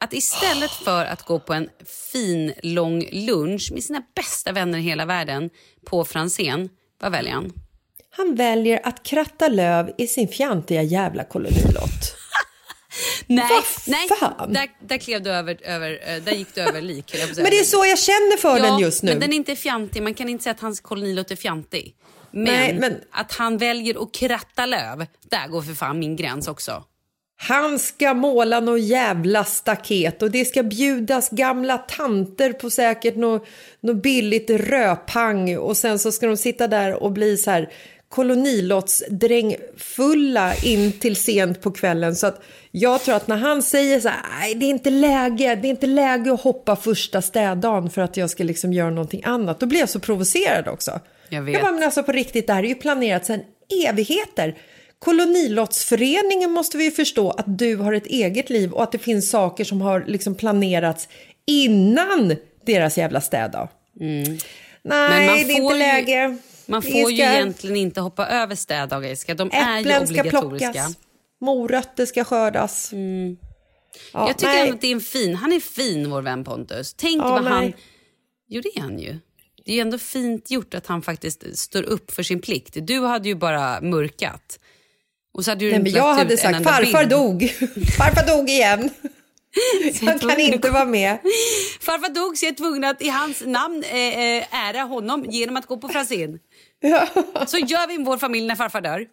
att 0.00 0.12
istället 0.12 0.70
för 0.70 1.04
att 1.04 1.22
gå 1.22 1.38
på 1.40 1.54
en 1.54 1.68
fin 2.12 2.52
lång 2.62 3.04
lunch 3.12 3.70
med 3.72 3.82
sina 3.84 4.02
bästa 4.16 4.52
vänner 4.52 4.78
i 4.78 4.82
hela 4.82 5.04
världen 5.06 5.50
på 5.86 6.04
Franzén, 6.04 6.68
vad 7.00 7.12
väljer 7.12 7.32
han? 7.32 7.52
Han 8.10 8.34
väljer 8.34 8.80
att 8.86 9.02
kratta 9.02 9.48
löv 9.48 9.90
i 9.98 10.06
sin 10.06 10.28
fjantiga 10.28 10.82
jävla 10.82 11.24
kolonilott. 11.24 12.16
Nej, 13.26 13.44
nej 13.86 14.08
där, 14.48 14.68
där 14.88 14.98
klev 14.98 15.22
du 15.22 15.30
över, 15.30 15.58
över 15.64 16.00
eh, 16.06 16.22
där 16.22 16.32
gick 16.32 16.54
du 16.54 16.60
över 16.60 16.80
lik. 16.80 17.14
Men 17.36 17.44
det 17.44 17.58
är 17.58 17.64
så 17.64 17.86
jag 17.86 17.98
känner 17.98 18.36
för 18.36 18.58
ja, 18.58 18.62
den 18.62 18.78
just 18.78 19.02
nu. 19.02 19.10
men 19.10 19.20
den 19.20 19.32
är 19.32 19.36
inte 19.36 19.56
fjantig. 19.56 20.02
Man 20.02 20.14
kan 20.14 20.28
inte 20.28 20.44
säga 20.44 20.54
att 20.54 20.60
hans 20.60 20.80
kolonilott 20.80 21.30
är 21.30 21.36
fjantig. 21.36 21.94
Men, 22.30 22.44
Nej, 22.44 22.74
men- 22.74 23.00
att 23.10 23.32
han 23.32 23.58
väljer 23.58 24.02
att 24.02 24.14
kratta 24.14 24.66
löv, 24.66 25.06
där 25.22 25.48
går 25.48 25.62
för 25.62 25.74
fan 25.74 25.98
min 25.98 26.16
gräns 26.16 26.48
också. 26.48 26.84
Han 27.42 27.78
ska 27.78 28.14
måla 28.14 28.60
något 28.60 28.80
jävla 28.80 29.44
staket 29.44 30.22
och 30.22 30.30
det 30.30 30.44
ska 30.44 30.62
bjudas 30.62 31.30
gamla 31.30 31.78
tanter 31.78 32.52
på 32.52 32.70
säkert 32.70 33.16
något, 33.16 33.46
något 33.80 34.02
billigt 34.02 34.50
röpang 34.50 35.58
och 35.58 35.76
sen 35.76 35.98
så 35.98 36.12
ska 36.12 36.26
de 36.26 36.36
sitta 36.36 36.66
där 36.68 37.02
och 37.02 37.12
bli 37.12 37.36
så 37.36 37.50
här 37.50 37.72
kolonilottsdrängfulla 38.10 40.54
in 40.62 40.92
till 40.92 41.16
sent 41.16 41.60
på 41.60 41.70
kvällen 41.70 42.16
så 42.16 42.26
att 42.26 42.42
jag 42.70 43.02
tror 43.02 43.14
att 43.14 43.28
när 43.28 43.36
han 43.36 43.62
säger 43.62 44.00
så 44.00 44.08
här, 44.08 44.20
nej 44.40 44.54
det 44.54 44.66
är 44.66 44.70
inte 44.70 44.90
läge, 44.90 45.54
det 45.54 45.68
är 45.68 45.70
inte 45.70 45.86
läge 45.86 46.32
att 46.32 46.40
hoppa 46.40 46.76
första 46.76 47.22
städdagen 47.22 47.90
för 47.90 48.02
att 48.02 48.16
jag 48.16 48.30
ska 48.30 48.44
liksom 48.44 48.72
göra 48.72 48.90
någonting 48.90 49.22
annat, 49.24 49.60
då 49.60 49.66
blir 49.66 49.80
jag 49.80 49.88
så 49.88 50.00
provocerad 50.00 50.68
också. 50.68 51.00
Jag 51.28 51.42
vet. 51.42 51.54
Jag 51.54 51.62
bara, 51.62 51.72
men 51.72 51.82
alltså 51.82 52.02
på 52.02 52.12
riktigt, 52.12 52.46
det 52.46 52.52
här 52.52 52.62
är 52.64 52.68
ju 52.68 52.74
planerat 52.74 53.26
sedan 53.26 53.40
evigheter. 53.88 54.58
Kolonilottsföreningen 54.98 56.50
måste 56.50 56.76
vi 56.76 56.84
ju 56.84 56.90
förstå 56.90 57.30
att 57.30 57.58
du 57.58 57.76
har 57.76 57.92
ett 57.92 58.06
eget 58.06 58.50
liv 58.50 58.72
och 58.72 58.82
att 58.82 58.92
det 58.92 58.98
finns 58.98 59.30
saker 59.30 59.64
som 59.64 59.80
har 59.80 60.04
liksom 60.06 60.34
planerats 60.34 61.08
innan 61.46 62.36
deras 62.66 62.98
jävla 62.98 63.20
städdag. 63.20 63.68
Nej, 63.94 64.22
Mm. 64.82 64.82
Man 64.82 65.10
det 65.10 65.16
är 65.24 65.50
inte 65.50 65.72
ju- 65.74 65.78
läge. 65.78 66.36
Man 66.70 66.82
får 66.82 66.92
ju 66.92 67.04
ska- 67.04 67.12
egentligen 67.34 67.76
inte 67.76 68.00
hoppa 68.00 68.26
över 68.26 68.54
städdagar, 68.54 69.08
Jessica. 69.08 69.34
De 69.34 69.50
är 69.52 69.74
ju 69.74 69.80
Äpplen 69.80 70.06
ska 70.06 70.18
obligatoriska. 70.20 70.72
plockas, 70.72 70.96
morötter 71.40 72.06
ska 72.06 72.24
skördas. 72.24 72.90
Ja, 74.12 74.26
Jag 74.28 74.38
tycker 74.38 74.52
nej. 74.52 74.70
att 74.70 74.80
det 74.80 74.86
är 74.86 74.92
en 74.92 75.00
fin, 75.00 75.34
han 75.34 75.52
är 75.52 75.60
fin 75.60 76.10
vår 76.10 76.22
vän 76.22 76.44
Pontus. 76.44 76.94
Tänk 76.94 77.22
Ja, 77.22 77.28
vad 77.30 77.44
han, 77.44 77.60
nej. 77.60 77.76
jo 78.48 78.60
det 78.60 78.78
är 78.78 78.80
han 78.80 78.98
ju. 78.98 79.18
Det 79.64 79.70
är 79.70 79.74
ju 79.74 79.80
ändå 79.80 79.98
fint 79.98 80.50
gjort 80.50 80.74
att 80.74 80.86
han 80.86 81.02
faktiskt 81.02 81.58
står 81.58 81.82
upp 81.82 82.10
för 82.10 82.22
sin 82.22 82.40
plikt. 82.40 82.76
Du 82.86 83.00
hade 83.00 83.28
ju 83.28 83.34
bara 83.34 83.80
mörkat. 83.80 84.58
Och 85.34 85.44
så 85.44 85.50
hade 85.50 85.64
du 85.64 85.70
Nej, 85.70 85.82
men 85.82 85.92
jag 85.92 86.14
hade 86.14 86.36
sagt 86.36 86.64
farfar 86.64 86.98
bild. 86.98 87.10
dog. 87.10 87.50
farfar 87.98 88.36
dog 88.36 88.48
igen. 88.50 88.90
Jag 90.02 90.20
kan 90.20 90.40
inte 90.40 90.70
vara 90.70 90.84
med. 90.84 91.18
Farfar 91.80 92.08
dog 92.14 92.38
så 92.38 92.44
jag 92.46 92.52
är 92.52 92.56
tvungen 92.56 92.84
att 92.84 93.02
i 93.02 93.08
hans 93.08 93.42
namn 93.46 93.84
eh, 93.84 93.96
eh, 94.20 94.44
ära 94.68 94.82
honom 94.82 95.24
genom 95.30 95.56
att 95.56 95.66
gå 95.66 95.76
på 95.76 95.88
Franzén. 96.80 97.46
Så 97.46 97.56
gör 97.58 97.88
vi 97.88 98.04
vår 98.04 98.18
familj 98.18 98.46
när 98.46 98.54
farfar 98.54 98.80
dör. 98.80 99.06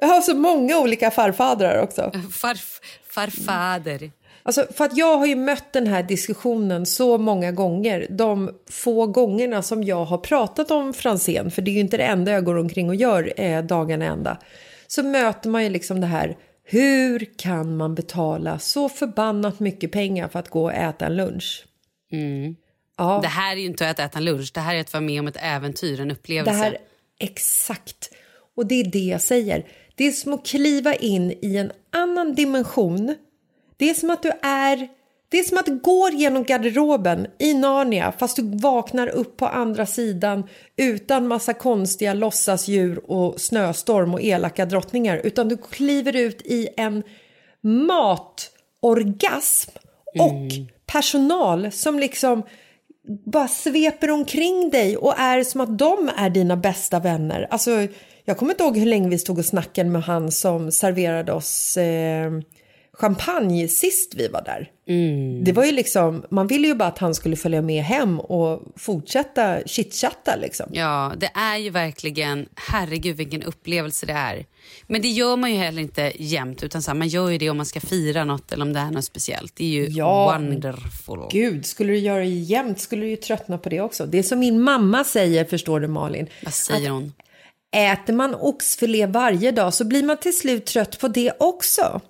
Jag 0.00 0.08
har 0.08 0.20
så 0.20 0.34
många 0.34 0.78
olika 0.78 1.10
farfadrar 1.10 1.82
också. 1.82 2.12
Farf, 2.32 2.80
farfader. 3.10 4.10
Alltså, 4.42 4.66
för 4.74 4.84
att 4.84 4.96
jag 4.96 5.18
har 5.18 5.26
ju 5.26 5.36
mött 5.36 5.72
den 5.72 5.86
här 5.86 6.02
diskussionen 6.02 6.86
så 6.86 7.18
många 7.18 7.52
gånger. 7.52 8.06
De 8.10 8.50
få 8.70 9.06
gångerna 9.06 9.62
som 9.62 9.84
jag 9.84 10.04
har 10.04 10.18
pratat 10.18 10.70
om 10.70 10.94
Franzén, 10.94 11.50
för 11.50 11.62
det 11.62 11.70
är 11.70 11.72
ju 11.72 11.80
inte 11.80 11.96
det 11.96 12.04
enda 12.04 12.32
jag 12.32 12.44
går 12.44 12.56
omkring 12.56 12.88
och 12.88 12.94
gör 12.94 13.32
eh, 13.36 13.62
dagarna 13.62 14.04
ända. 14.04 14.38
Så 14.86 15.02
möter 15.02 15.50
man 15.50 15.64
ju 15.64 15.70
liksom 15.70 16.00
det 16.00 16.06
här, 16.06 16.36
hur 16.64 17.38
kan 17.38 17.76
man 17.76 17.94
betala 17.94 18.58
så 18.58 18.88
förbannat 18.88 19.60
mycket 19.60 19.92
pengar 19.92 20.28
för 20.28 20.38
att 20.38 20.50
gå 20.50 20.64
och 20.64 20.72
äta 20.72 21.06
en 21.06 21.16
lunch? 21.16 21.64
Ja, 22.96 23.18
Det 23.22 23.28
här 23.28 23.56
är 23.56 23.60
ju 23.60 23.66
inte 23.66 23.90
att 23.90 23.98
äta 23.98 24.18
en 24.18 24.24
lunch, 24.24 24.50
det 24.54 24.60
här 24.60 24.74
är 24.74 24.80
att 24.80 24.92
vara 24.92 25.00
med 25.00 25.20
om 25.20 25.26
ett 25.26 25.36
äventyr, 25.40 26.00
en 26.00 26.08
det 26.08 26.14
upplevelse. 26.14 26.58
här, 26.58 26.78
exakt. 27.18 28.10
Och 28.56 28.66
det 28.66 28.80
är 28.80 28.84
det 28.84 28.98
jag 28.98 29.20
säger. 29.20 29.66
Det 29.94 30.06
är 30.06 30.12
som 30.12 30.34
att 30.34 30.46
kliva 30.46 30.94
in 30.94 31.30
i 31.42 31.56
en 31.56 31.72
annan 31.92 32.34
dimension. 32.34 33.14
Det 33.76 33.90
är 33.90 33.94
som 33.94 34.10
att 34.10 34.22
du 34.22 34.32
är... 34.42 34.88
Det 35.28 35.38
är 35.38 35.42
som 35.42 35.58
att 35.58 35.66
du 35.66 35.78
går 35.78 36.12
genom 36.12 36.44
garderoben 36.44 37.26
i 37.38 37.54
Narnia 37.54 38.12
fast 38.12 38.36
du 38.36 38.58
vaknar 38.58 39.08
upp 39.08 39.36
på 39.36 39.46
andra 39.46 39.86
sidan 39.86 40.48
utan 40.76 41.28
massa 41.28 41.54
konstiga 41.54 42.14
låtsasdjur 42.14 43.10
och 43.10 43.40
snöstorm 43.40 44.14
och 44.14 44.22
elaka 44.22 44.66
drottningar 44.66 45.20
utan 45.24 45.48
du 45.48 45.56
kliver 45.56 46.16
ut 46.16 46.42
i 46.44 46.68
en 46.76 47.02
matorgasm 47.60 49.70
och 50.18 50.42
personal 50.86 51.72
som 51.72 51.98
liksom 51.98 52.42
bara 53.06 53.48
sveper 53.48 54.10
omkring 54.10 54.70
dig 54.70 54.96
och 54.96 55.18
är 55.18 55.44
som 55.44 55.60
att 55.60 55.78
de 55.78 56.10
är 56.16 56.30
dina 56.30 56.56
bästa 56.56 56.98
vänner. 56.98 57.46
Alltså, 57.50 57.86
Jag 58.24 58.36
kommer 58.36 58.52
inte 58.52 58.64
ihåg 58.64 58.76
hur 58.76 58.86
länge 58.86 59.08
vi 59.08 59.18
stod 59.18 59.38
och 59.38 59.44
snackade 59.44 59.90
med 59.90 60.02
han 60.02 60.32
som 60.32 60.72
serverade 60.72 61.32
oss 61.32 61.76
eh, 61.76 62.30
champagne 62.98 63.68
sist 63.68 64.14
vi 64.14 64.28
var 64.28 64.42
där. 64.42 64.70
Det 65.44 65.52
var 65.52 65.64
ju 65.64 65.72
liksom, 65.72 66.24
man 66.30 66.46
ville 66.46 66.66
ju 66.66 66.74
bara 66.74 66.88
att 66.88 66.98
han 66.98 67.14
skulle 67.14 67.36
följa 67.36 67.62
med 67.62 67.84
hem 67.84 68.20
och 68.20 68.62
fortsätta 68.76 69.58
chitchatta 69.66 70.36
liksom. 70.36 70.66
Ja, 70.72 71.12
det 71.16 71.30
är 71.34 71.56
ju 71.56 71.70
verkligen, 71.70 72.48
herregud 72.54 73.16
vilken 73.16 73.42
upplevelse 73.42 74.06
det 74.06 74.12
är. 74.12 74.46
Men 74.86 75.02
det 75.02 75.08
gör 75.08 75.36
man 75.36 75.50
ju 75.50 75.56
heller 75.56 75.82
inte 75.82 76.12
jämt, 76.18 76.62
utan 76.62 76.82
så 76.82 76.90
här, 76.90 76.98
man 76.98 77.08
gör 77.08 77.30
ju 77.30 77.38
det 77.38 77.50
om 77.50 77.56
man 77.56 77.66
ska 77.66 77.80
fira 77.80 78.24
något 78.24 78.52
eller 78.52 78.62
om 78.62 78.72
det 78.72 78.80
är 78.80 78.90
något 78.90 79.04
speciellt. 79.04 79.56
Det 79.56 79.64
är 79.64 79.68
ju 79.68 79.86
Ja, 79.86 80.38
wonderful. 80.38 81.28
Gud, 81.30 81.66
skulle 81.66 81.92
du 81.92 81.98
göra 81.98 82.18
det 82.18 82.26
jämt 82.26 82.80
skulle 82.80 83.02
du 83.02 83.08
ju 83.10 83.16
tröttna 83.16 83.58
på 83.58 83.68
det 83.68 83.80
också. 83.80 84.06
Det 84.06 84.18
är 84.18 84.22
som 84.22 84.38
min 84.38 84.60
mamma 84.60 85.04
säger, 85.04 85.44
förstår 85.44 85.80
du 85.80 85.88
Malin. 85.88 86.26
Vad 86.44 86.54
säger 86.54 86.90
hon? 86.90 87.12
Äter 87.76 88.12
man 88.12 88.34
oxfilé 88.34 89.06
varje 89.06 89.50
dag 89.50 89.74
så 89.74 89.84
blir 89.84 90.02
man 90.02 90.16
till 90.16 90.38
slut 90.38 90.66
trött 90.66 90.98
på 90.98 91.08
det 91.08 91.32
också. 91.38 92.00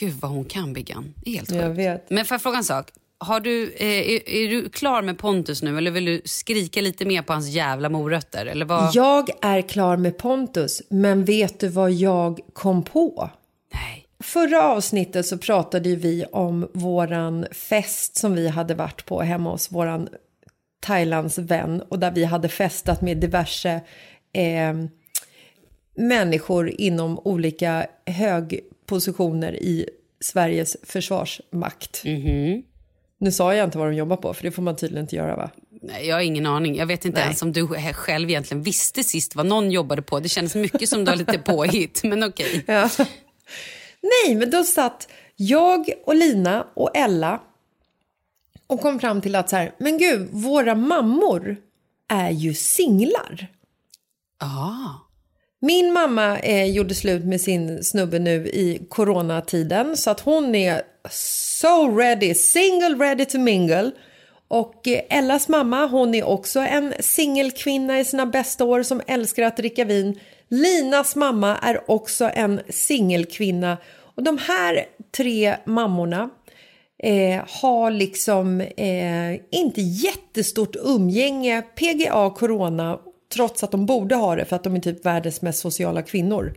Gud 0.00 0.14
vad 0.20 0.30
hon 0.30 0.44
kan 0.44 0.72
Biggan. 0.72 1.14
Det 1.16 1.30
är 1.30 1.34
helt 1.34 1.50
Jag 1.50 1.64
sjukt. 1.64 1.78
vet. 1.78 2.10
Men 2.10 2.24
får 2.24 2.34
jag 2.34 2.42
fråga 2.42 2.56
en 2.58 2.64
sak? 2.64 2.90
Har 3.18 3.40
du, 3.40 3.72
eh, 3.72 3.86
är, 3.86 4.28
är 4.28 4.48
du 4.48 4.68
klar 4.68 5.02
med 5.02 5.18
Pontus 5.18 5.62
nu 5.62 5.78
eller 5.78 5.90
vill 5.90 6.04
du 6.04 6.22
skrika 6.24 6.80
lite 6.80 7.04
mer 7.04 7.22
på 7.22 7.32
hans 7.32 7.48
jävla 7.48 7.88
morötter? 7.88 8.46
Eller 8.46 8.66
vad? 8.66 8.94
Jag 8.94 9.28
är 9.42 9.62
klar 9.62 9.96
med 9.96 10.18
Pontus, 10.18 10.82
men 10.90 11.24
vet 11.24 11.60
du 11.60 11.68
vad 11.68 11.92
jag 11.92 12.40
kom 12.52 12.82
på? 12.82 13.30
Nej. 13.74 14.06
Förra 14.22 14.62
avsnittet 14.62 15.26
så 15.26 15.38
pratade 15.38 15.96
vi 15.96 16.24
om 16.32 16.68
våran 16.74 17.46
fest 17.52 18.16
som 18.16 18.34
vi 18.34 18.48
hade 18.48 18.74
varit 18.74 19.06
på 19.06 19.22
hemma 19.22 19.50
hos 19.50 19.72
våran 19.72 20.08
Thailands 20.80 21.38
vän 21.38 21.82
och 21.88 21.98
där 21.98 22.10
vi 22.10 22.24
hade 22.24 22.48
festat 22.48 23.00
med 23.02 23.16
diverse 23.16 23.80
eh, 24.32 24.74
människor 25.96 26.80
inom 26.80 27.18
olika 27.18 27.86
högpositioner 28.06 29.52
i 29.52 29.88
Sveriges 30.20 30.76
försvarsmakt. 30.82 32.02
Nu 33.18 33.32
sa 33.32 33.54
jag 33.54 33.64
inte 33.64 33.78
vad 33.78 33.88
de 33.88 33.94
jobbar 33.94 34.16
på, 34.16 34.34
för 34.34 34.42
det 34.42 34.50
får 34.50 34.62
man 34.62 34.76
tydligen 34.76 35.04
inte 35.04 35.16
göra 35.16 35.36
va? 35.36 35.50
Nej, 35.82 36.06
jag 36.08 36.16
har 36.16 36.20
ingen 36.20 36.46
aning. 36.46 36.76
Jag 36.76 36.86
vet 36.86 37.04
inte 37.04 37.18
Nej. 37.18 37.24
ens 37.24 37.42
om 37.42 37.52
du 37.52 37.68
själv 37.92 38.30
egentligen 38.30 38.62
visste 38.62 39.04
sist 39.04 39.34
vad 39.34 39.46
någon 39.46 39.70
jobbade 39.70 40.02
på. 40.02 40.20
Det 40.20 40.28
kändes 40.28 40.54
mycket 40.54 40.88
som 40.88 41.04
du 41.04 41.10
har 41.10 41.16
lite 41.16 41.38
påhitt, 41.38 42.00
men 42.04 42.24
okej. 42.24 42.64
Ja. 42.66 42.90
Nej, 44.00 44.34
men 44.34 44.50
då 44.50 44.64
satt 44.64 45.08
jag 45.36 45.90
och 46.06 46.16
Lina 46.16 46.66
och 46.74 46.96
Ella 46.96 47.40
och 48.66 48.80
kom 48.80 49.00
fram 49.00 49.20
till 49.20 49.34
att 49.34 49.50
så 49.50 49.56
här, 49.56 49.74
men 49.78 49.98
gud, 49.98 50.28
våra 50.32 50.74
mammor 50.74 51.56
är 52.08 52.30
ju 52.30 52.54
singlar. 52.54 53.46
Ah. 54.38 55.05
Min 55.66 55.92
mamma 55.92 56.38
eh, 56.38 56.70
gjorde 56.70 56.94
slut 56.94 57.24
med 57.24 57.40
sin 57.40 57.84
snubbe 57.84 58.18
nu 58.18 58.46
i 58.46 58.86
coronatiden 58.88 59.96
så 59.96 60.10
att 60.10 60.20
hon 60.20 60.54
är 60.54 60.82
so 61.10 61.98
ready, 61.98 62.34
single 62.34 62.94
ready 62.94 63.24
to 63.24 63.38
mingle. 63.38 63.90
Och 64.48 64.88
eh, 64.88 65.00
Ellas 65.18 65.48
mamma, 65.48 65.86
hon 65.86 66.14
är 66.14 66.24
också 66.24 66.60
en 66.60 66.94
singelkvinna 67.00 68.00
i 68.00 68.04
sina 68.04 68.26
bästa 68.26 68.64
år 68.64 68.82
som 68.82 69.00
älskar 69.06 69.42
att 69.42 69.56
dricka 69.56 69.84
vin. 69.84 70.20
Linas 70.48 71.16
mamma 71.16 71.56
är 71.56 71.90
också 71.90 72.30
en 72.34 72.60
singelkvinna. 72.68 73.76
Och 74.16 74.22
de 74.22 74.38
här 74.38 74.84
tre 75.16 75.56
mammorna 75.64 76.30
eh, 77.02 77.42
har 77.48 77.90
liksom 77.90 78.60
eh, 78.60 79.34
inte 79.50 79.80
jättestort 79.80 80.76
umgänge, 80.76 81.62
PGA, 81.62 82.30
corona, 82.30 82.98
trots 83.34 83.64
att 83.64 83.70
de 83.70 83.86
borde 83.86 84.14
ha 84.14 84.36
det 84.36 84.44
för 84.44 84.56
att 84.56 84.64
de 84.64 84.76
är 84.76 84.80
typ 84.80 85.06
världens 85.06 85.42
mest 85.42 85.58
sociala 85.58 86.02
kvinnor. 86.02 86.54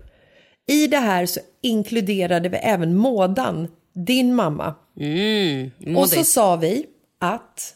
I 0.68 0.88
det 0.88 0.98
här 0.98 1.26
så 1.26 1.40
inkluderade 1.62 2.50
vi 2.50 2.58
även 2.58 2.96
Mådan, 2.96 3.68
din 3.94 4.36
mamma. 4.36 4.76
Mm, 5.00 5.72
Och 5.98 6.10
så 6.10 6.24
sa 6.24 6.56
vi 6.56 6.86
att 7.20 7.76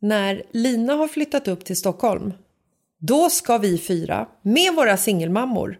när 0.00 0.42
Lina 0.52 0.94
har 0.94 1.08
flyttat 1.08 1.48
upp 1.48 1.64
till 1.64 1.76
Stockholm, 1.76 2.32
då 3.00 3.30
ska 3.30 3.58
vi 3.58 3.78
fyra 3.78 4.28
med 4.42 4.74
våra 4.74 4.96
singelmammor 4.96 5.78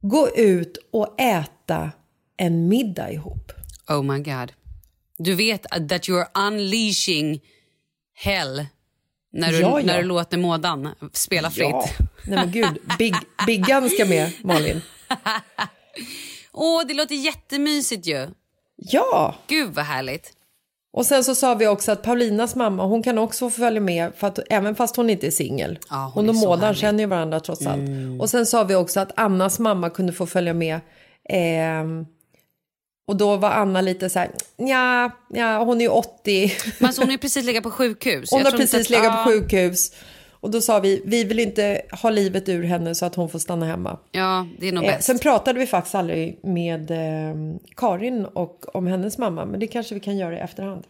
gå 0.00 0.28
ut 0.36 0.78
och 0.90 1.20
äta 1.20 1.90
en 2.36 2.68
middag 2.68 3.12
ihop. 3.12 3.52
Oh 3.88 4.02
my 4.02 4.18
god. 4.18 4.52
Du 5.18 5.34
vet 5.34 5.62
that 5.62 6.08
you're 6.08 6.46
unleashing 6.48 7.40
hell 8.14 8.66
när 9.32 9.52
du, 9.52 9.60
Ja, 9.60 9.80
ja. 9.80 9.86
När 9.86 9.98
du 9.98 10.04
låter 10.08 10.38
mådan 10.38 10.88
spela 11.12 11.50
fritt. 11.50 11.68
Ja, 11.70 11.84
nej 12.26 12.38
men 12.38 12.50
gud, 12.50 12.78
Big, 12.98 13.14
Biggan 13.46 13.90
ska 13.90 14.04
med, 14.04 14.32
Malin. 14.44 14.82
Åh, 16.52 16.82
det 16.88 16.94
låter 16.94 17.14
jättemysigt 17.14 18.06
ju. 18.06 18.28
Ja, 18.76 19.34
Gud 19.46 19.74
vad 19.74 19.84
härligt. 19.84 20.32
och 20.92 21.06
sen 21.06 21.24
så 21.24 21.34
sa 21.34 21.54
vi 21.54 21.66
också 21.66 21.92
att 21.92 22.02
Paulinas 22.02 22.54
mamma, 22.54 22.84
hon 22.84 23.02
kan 23.02 23.18
också 23.18 23.50
få 23.50 23.56
följa 23.56 23.80
med, 23.80 24.12
för 24.16 24.26
att, 24.26 24.38
även 24.50 24.74
fast 24.74 24.96
hon 24.96 25.10
inte 25.10 25.26
är 25.26 25.30
singel. 25.30 25.78
Ja, 25.90 25.96
hon 26.14 26.26
hon 26.26 26.28
och 26.28 26.34
Mådan. 26.34 26.64
Mm. 26.64 26.74
känner 26.74 27.00
ju 27.00 27.06
varandra 27.06 27.40
trots 27.40 27.66
allt. 27.66 27.80
Och 28.20 28.30
sen 28.30 28.46
sa 28.46 28.64
vi 28.64 28.74
också 28.74 29.00
att 29.00 29.12
Annas 29.16 29.58
mamma 29.58 29.90
kunde 29.90 30.12
få 30.12 30.26
följa 30.26 30.54
med. 30.54 30.80
ehm, 31.28 32.06
och 33.10 33.16
då 33.16 33.36
var 33.36 33.50
Anna 33.50 33.80
lite 33.80 34.10
så 34.10 34.18
här, 34.18 34.30
ja, 34.56 35.10
ja 35.28 35.64
hon 35.64 35.76
är 35.80 35.84
ju 35.84 35.88
80. 35.88 36.52
Men 36.78 36.86
alltså, 36.86 37.02
hon 37.02 37.10
har 37.10 37.16
precis 37.16 37.44
legat 37.44 37.62
på 37.62 37.70
sjukhus. 37.70 38.30
Hon 38.30 38.40
Jag 38.40 38.50
har 38.50 38.58
precis 38.58 38.80
att- 38.80 38.90
legat 38.90 39.24
på 39.24 39.30
sjukhus. 39.30 39.92
Och 40.42 40.50
då 40.50 40.60
sa 40.60 40.80
vi, 40.80 41.02
vi 41.04 41.24
vill 41.24 41.38
inte 41.38 41.82
ha 42.02 42.10
livet 42.10 42.48
ur 42.48 42.62
henne 42.62 42.94
så 42.94 43.06
att 43.06 43.14
hon 43.14 43.28
får 43.28 43.38
stanna 43.38 43.66
hemma. 43.66 43.98
Ja, 44.12 44.46
det 44.58 44.68
är 44.68 44.72
nog 44.72 44.84
Eh, 44.84 44.90
bäst. 44.90 45.06
sen 45.06 45.18
pratade 45.18 45.58
vi 45.60 45.66
faktiskt 45.66 45.94
aldrig 45.94 46.38
med 46.44 46.90
eh, 46.90 47.34
Karin 47.76 48.24
och 48.24 48.76
om 48.76 48.86
hennes 48.86 49.18
mamma, 49.18 49.44
men 49.44 49.60
det 49.60 49.66
kanske 49.66 49.94
vi 49.94 50.00
kan 50.00 50.16
göra 50.18 50.36
i 50.36 50.38
efterhand. 50.40 50.84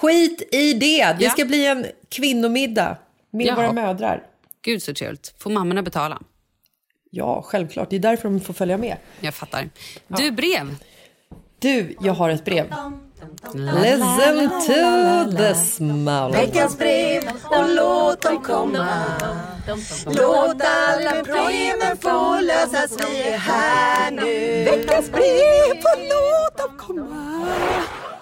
Skit 0.00 0.48
i 0.54 0.72
det! 0.72 0.78
Det 0.98 1.02
Mm. 1.02 1.16
Ja. 1.22 1.30
ska 1.30 1.44
bli 1.44 1.66
en 1.66 1.86
kvinnomiddag 2.08 2.96
med 3.30 3.46
Jaha. 3.46 3.56
våra 3.56 3.72
mödrar. 3.72 4.22
Gud 4.62 4.82
så 4.82 4.94
trevligt. 4.94 5.34
Får 5.38 5.50
mammorna 5.50 5.82
betala? 5.82 6.22
Ja, 7.16 7.42
självklart. 7.42 7.90
Det 7.90 7.96
är 7.96 8.00
därför 8.00 8.28
de 8.28 8.40
får 8.40 8.54
följa 8.54 8.76
med. 8.76 8.96
Jag 9.20 9.34
fattar. 9.34 9.68
Du, 10.08 10.30
brev. 10.30 10.76
Du, 11.58 11.96
jag 12.00 12.12
har 12.12 12.30
ett 12.30 12.44
brev. 12.44 12.74
Listen 13.54 14.50
to 14.66 15.36
the 15.36 15.54
smell. 15.54 16.32
Veckans 16.32 16.78
brev 16.78 17.22
och 17.44 17.68
låt 17.74 18.22
dem 18.22 18.42
komma 18.42 18.88
Låt 20.06 20.62
alla 20.62 21.24
problemen 21.24 21.96
få 22.00 22.40
lösas, 22.40 22.96
vi 23.10 23.22
är 23.22 23.38
här 23.38 24.10
nu 24.10 24.64
Veckans 24.64 25.10
brev 25.10 25.76
och 25.78 26.00
låt 26.00 26.58
dem 26.58 26.78
komma 26.78 27.46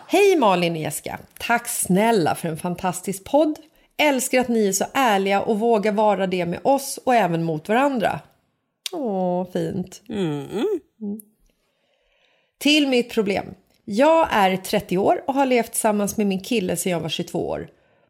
Hej 0.07 0.37
Malin 0.37 0.73
och 0.73 0.79
Jessica! 0.79 1.19
Tack 1.39 1.69
snälla 1.69 2.35
för 2.35 2.49
en 2.49 2.57
fantastisk 2.57 3.25
podd. 3.25 3.59
Älskar 3.97 4.41
att 4.41 4.49
ni 4.49 4.69
är 4.69 4.73
så 4.73 4.85
ärliga 4.95 5.41
och 5.41 5.59
vågar 5.59 5.93
vara 5.93 6.27
det 6.27 6.47
med 6.47 6.61
oss 6.63 6.99
och 7.05 7.15
även 7.15 7.43
mot 7.43 7.69
varandra. 7.69 8.21
Åh, 8.95 9.47
fint. 9.53 10.03
Mm. 10.09 11.21
Till 12.59 12.89
mitt 12.89 13.11
problem. 13.11 13.55
Jag 13.85 14.29
är 14.31 14.57
30 14.57 14.99
år 14.99 15.25
och 15.27 15.35
har 15.35 15.47
levt 15.47 15.73
tillsammans 15.73 16.17
med 16.17 16.27
min 16.27 16.41
kille 16.41 16.77
sedan 16.77 16.93
jag 16.93 17.01
var 17.01 17.09
22 17.09 17.49
år. 17.49 17.69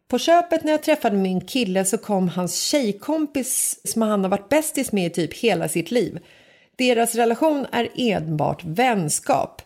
På 0.08 0.18
köpet 0.18 0.64
när 0.64 0.72
jag 0.72 0.82
träffade 0.82 1.16
min 1.16 1.40
kille 1.40 1.84
så 1.84 1.98
kom 1.98 2.28
hans 2.28 2.60
tjejkompis 2.60 3.80
som 3.84 4.02
han 4.02 4.22
har 4.22 4.30
varit 4.30 4.48
bästis 4.48 4.92
med 4.92 5.06
i 5.06 5.10
typ 5.10 5.34
hela 5.34 5.68
sitt 5.68 5.90
liv. 5.90 6.18
Deras 6.76 7.14
relation 7.14 7.66
är 7.72 7.88
enbart 7.96 8.64
vänskap. 8.64 9.62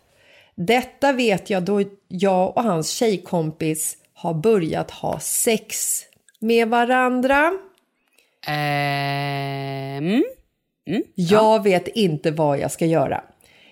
Detta 0.55 1.13
vet 1.13 1.49
jag 1.49 1.63
då 1.63 1.83
jag 2.07 2.57
och 2.57 2.63
hans 2.63 2.89
tjejkompis 2.89 3.97
har 4.13 4.33
börjat 4.33 4.91
ha 4.91 5.19
sex 5.19 6.01
med 6.39 6.67
varandra. 6.67 7.51
Ehm, 10.89 11.03
Jag 11.15 11.63
vet 11.63 11.87
inte 11.87 12.31
vad 12.31 12.59
jag 12.59 12.71
ska 12.71 12.85
göra. 12.85 13.23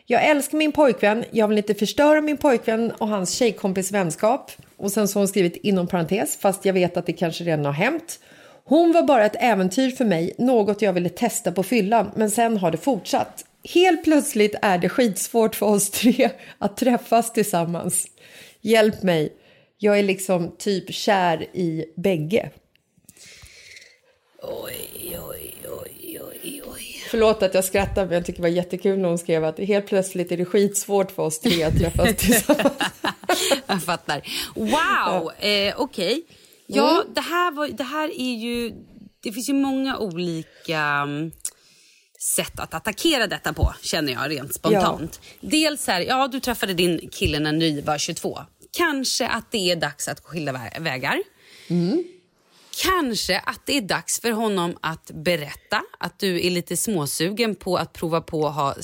Jag 0.05 0.25
älskar 0.25 0.57
min 0.57 0.71
pojkvän, 0.71 1.25
jag 1.31 1.47
vill 1.47 1.57
inte 1.57 1.73
förstöra 1.73 2.21
min 2.21 2.37
pojkvän 2.37 2.91
och 2.91 3.07
hans 3.07 3.31
tjejkompis 3.31 3.91
vänskap. 3.91 4.51
Och 4.77 4.91
sen 4.91 5.07
så 5.07 5.19
har 5.19 5.21
hon 5.21 5.27
skrivit 5.27 5.55
inom 5.55 5.87
parentes, 5.87 6.37
fast 6.37 6.65
jag 6.65 6.73
vet 6.73 6.97
att 6.97 7.05
det 7.05 7.13
kanske 7.13 7.43
redan 7.43 7.65
har 7.65 7.71
hänt. 7.71 8.19
Hon 8.63 8.91
var 8.91 9.03
bara 9.03 9.25
ett 9.25 9.35
äventyr 9.39 9.89
för 9.91 10.05
mig, 10.05 10.33
något 10.37 10.81
jag 10.81 10.93
ville 10.93 11.09
testa 11.09 11.51
på 11.51 11.63
fyllan, 11.63 12.11
men 12.15 12.31
sen 12.31 12.57
har 12.57 12.71
det 12.71 12.77
fortsatt. 12.77 13.45
Helt 13.73 14.03
plötsligt 14.03 14.55
är 14.61 14.77
det 14.77 14.89
skitsvårt 14.89 15.55
för 15.55 15.65
oss 15.65 15.89
tre 15.89 16.29
att 16.57 16.77
träffas 16.77 17.33
tillsammans. 17.33 18.07
Hjälp 18.61 19.03
mig, 19.03 19.33
jag 19.77 19.99
är 19.99 20.03
liksom 20.03 20.55
typ 20.57 20.93
kär 20.93 21.43
i 21.53 21.85
bägge. 21.95 22.49
oj, 24.41 25.19
oj. 25.29 25.56
Förlåt 27.07 27.43
att 27.43 27.53
jag 27.53 27.65
skrattar 27.65 28.05
men 28.05 28.13
jag 28.13 28.25
tycker 28.25 28.37
det 28.37 28.49
var 28.49 28.55
jättekul 28.55 28.99
när 28.99 29.09
hon 29.09 29.17
skrev 29.17 29.45
att 29.45 29.59
helt 29.59 29.87
plötsligt 29.87 30.31
är 30.31 30.37
det 30.37 30.45
skitsvårt 30.45 31.11
för 31.11 31.23
oss 31.23 31.39
tre 31.39 31.63
att 31.63 31.77
träffas 31.77 32.15
tillsammans. 32.17 32.73
Jag 33.67 33.83
fattar. 33.83 34.21
Wow, 34.55 35.31
eh, 35.39 35.73
okej. 35.77 36.23
Ja, 36.67 37.03
det, 37.15 37.21
här 37.21 37.51
var, 37.51 37.67
det 37.67 37.83
här 37.83 38.19
är 38.19 38.35
ju... 38.35 38.73
Det 39.23 39.31
finns 39.31 39.49
ju 39.49 39.53
många 39.53 39.97
olika 39.97 40.79
mm, 40.79 41.31
sätt 42.35 42.59
att 42.59 42.73
attackera 42.73 43.27
detta 43.27 43.53
på, 43.53 43.73
känner 43.81 44.13
jag 44.13 44.31
rent 44.31 44.53
spontant. 44.53 45.21
Dels 45.41 45.87
här, 45.87 46.01
ja 46.01 46.27
du 46.27 46.39
träffade 46.39 46.73
din 46.73 47.09
kille 47.11 47.39
när 47.39 47.51
ni 47.51 47.81
var 47.81 47.97
22. 47.97 48.39
Kanske 48.77 49.27
att 49.27 49.51
det 49.51 49.71
är 49.71 49.75
dags 49.75 50.07
att 50.07 50.21
gå 50.21 50.29
skilda 50.29 50.51
vä- 50.51 50.81
vägar. 50.81 51.19
Kanske 52.83 53.39
att 53.39 53.61
det 53.65 53.77
är 53.77 53.81
dags 53.81 54.21
för 54.21 54.31
honom 54.31 54.77
att 54.81 55.11
berätta 55.13 55.83
att 55.99 56.19
du 56.19 56.45
är 56.45 56.49
lite 56.49 56.77
småsugen 56.77 57.55
på 57.55 57.77
att 57.77 57.93
prova 57.93 58.21
på 58.21 58.47
att 58.47 58.55
ha... 58.55 58.75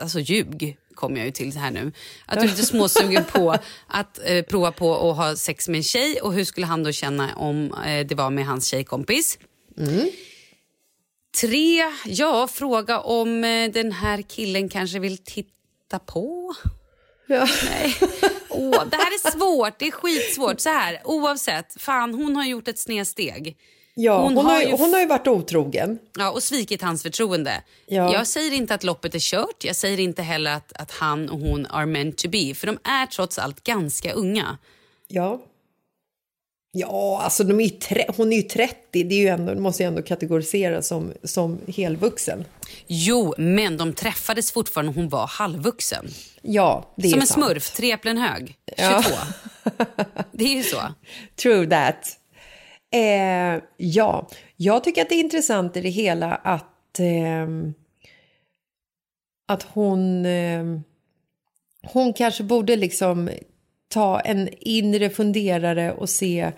Alltså 0.00 0.20
ljug 0.20 0.76
kommer 0.94 1.16
jag 1.16 1.26
ju 1.26 1.32
till 1.32 1.56
här 1.56 1.70
nu. 1.70 1.92
Att 2.26 2.38
du 2.38 2.44
är 2.44 2.50
lite 2.50 2.66
småsugen 2.66 3.24
på 3.24 3.56
att 3.86 4.20
eh, 4.24 4.44
prova 4.44 4.72
på 4.72 5.10
att 5.10 5.16
ha 5.16 5.36
sex 5.36 5.68
med 5.68 5.76
en 5.76 5.82
tjej 5.82 6.20
och 6.20 6.32
hur 6.32 6.44
skulle 6.44 6.66
han 6.66 6.82
då 6.82 6.92
känna 6.92 7.34
om 7.36 7.74
eh, 7.86 8.06
det 8.06 8.14
var 8.14 8.30
med 8.30 8.46
hans 8.46 8.66
tjejkompis? 8.66 9.38
Tre, 11.40 11.84
ja 12.04 12.48
fråga 12.48 13.00
om 13.00 13.44
eh, 13.44 13.70
den 13.70 13.92
här 13.92 14.22
killen 14.22 14.68
kanske 14.68 14.98
vill 14.98 15.18
titta 15.18 15.98
på. 16.06 16.54
Ja. 17.28 17.48
Nej. 17.70 17.96
Åh, 18.48 18.84
det 18.90 18.96
här 18.96 19.14
är 19.14 19.30
svårt, 19.30 19.78
det 19.78 19.86
är 19.86 19.90
skitsvårt. 19.90 20.60
Så 20.60 20.68
här, 20.68 21.00
oavsett, 21.04 21.82
fan 21.82 22.14
hon 22.14 22.36
har 22.36 22.44
gjort 22.44 22.68
ett 22.68 22.78
snedsteg. 22.78 23.56
Ja, 23.94 24.22
hon, 24.22 24.36
har, 24.36 24.60
ju, 24.60 24.66
ju 24.66 24.76
hon 24.76 24.92
har 24.92 25.00
ju 25.00 25.06
varit 25.06 25.26
otrogen. 25.26 25.98
Ja, 26.18 26.30
och 26.30 26.42
svikit 26.42 26.82
hans 26.82 27.02
förtroende. 27.02 27.62
Ja. 27.86 28.12
Jag 28.12 28.26
säger 28.26 28.52
inte 28.52 28.74
att 28.74 28.84
loppet 28.84 29.14
är 29.14 29.18
kört. 29.18 29.64
Jag 29.64 29.76
säger 29.76 30.00
inte 30.00 30.22
heller 30.22 30.52
att, 30.52 30.72
att 30.72 30.90
han 30.90 31.28
och 31.28 31.38
hon 31.38 31.66
are 31.66 31.86
meant 31.86 32.18
to 32.18 32.28
be. 32.28 32.54
För 32.54 32.66
de 32.66 32.78
är 32.84 33.06
trots 33.06 33.38
allt 33.38 33.64
ganska 33.64 34.12
unga. 34.12 34.58
Ja. 35.08 35.42
Ja, 36.72 37.20
alltså 37.22 37.44
de 37.44 37.60
är 37.60 37.68
tre, 37.68 38.04
hon 38.16 38.32
är 38.32 38.36
ju 38.36 38.42
30. 38.42 38.74
Det 39.04 39.14
är 39.14 39.18
ju 39.18 39.28
ändå, 39.28 39.54
måste 39.54 39.82
ju 39.82 39.86
ändå 39.86 40.02
kategoriseras 40.02 40.86
som, 40.88 41.12
som 41.24 41.58
helvuxen. 41.76 42.44
Jo, 42.86 43.34
men 43.38 43.76
de 43.76 43.92
träffades 43.92 44.52
fortfarande 44.52 44.92
när 44.92 44.96
hon 45.00 45.08
var 45.08 45.26
halvvuxen. 45.26 46.08
Ja, 46.42 46.94
det 46.96 47.08
Som 47.08 47.18
är 47.18 47.22
en 47.22 47.26
sant. 47.26 47.44
smurf, 47.44 47.70
tre 47.70 47.92
äpplen 47.92 48.18
hög. 48.18 48.54
22. 48.76 48.84
Ja. 48.84 49.24
Det 50.32 50.44
är 50.44 50.54
ju 50.56 50.62
så. 50.62 50.78
True 51.42 51.66
that. 51.66 52.18
Eh, 52.94 53.62
ja, 53.76 54.28
jag 54.56 54.84
tycker 54.84 55.02
att 55.02 55.08
det 55.08 55.14
är 55.14 55.20
intressant 55.20 55.76
i 55.76 55.80
det 55.80 55.88
hela 55.88 56.34
att, 56.34 56.98
ehm, 56.98 57.74
att 59.48 59.62
hon, 59.62 60.26
ehm, 60.26 60.82
hon 61.82 62.12
kanske 62.12 62.42
borde 62.44 62.76
liksom 62.76 63.30
ta 63.88 64.20
en 64.20 64.48
inre 64.60 65.10
funderare 65.10 65.92
och 65.92 66.08
se 66.10 66.52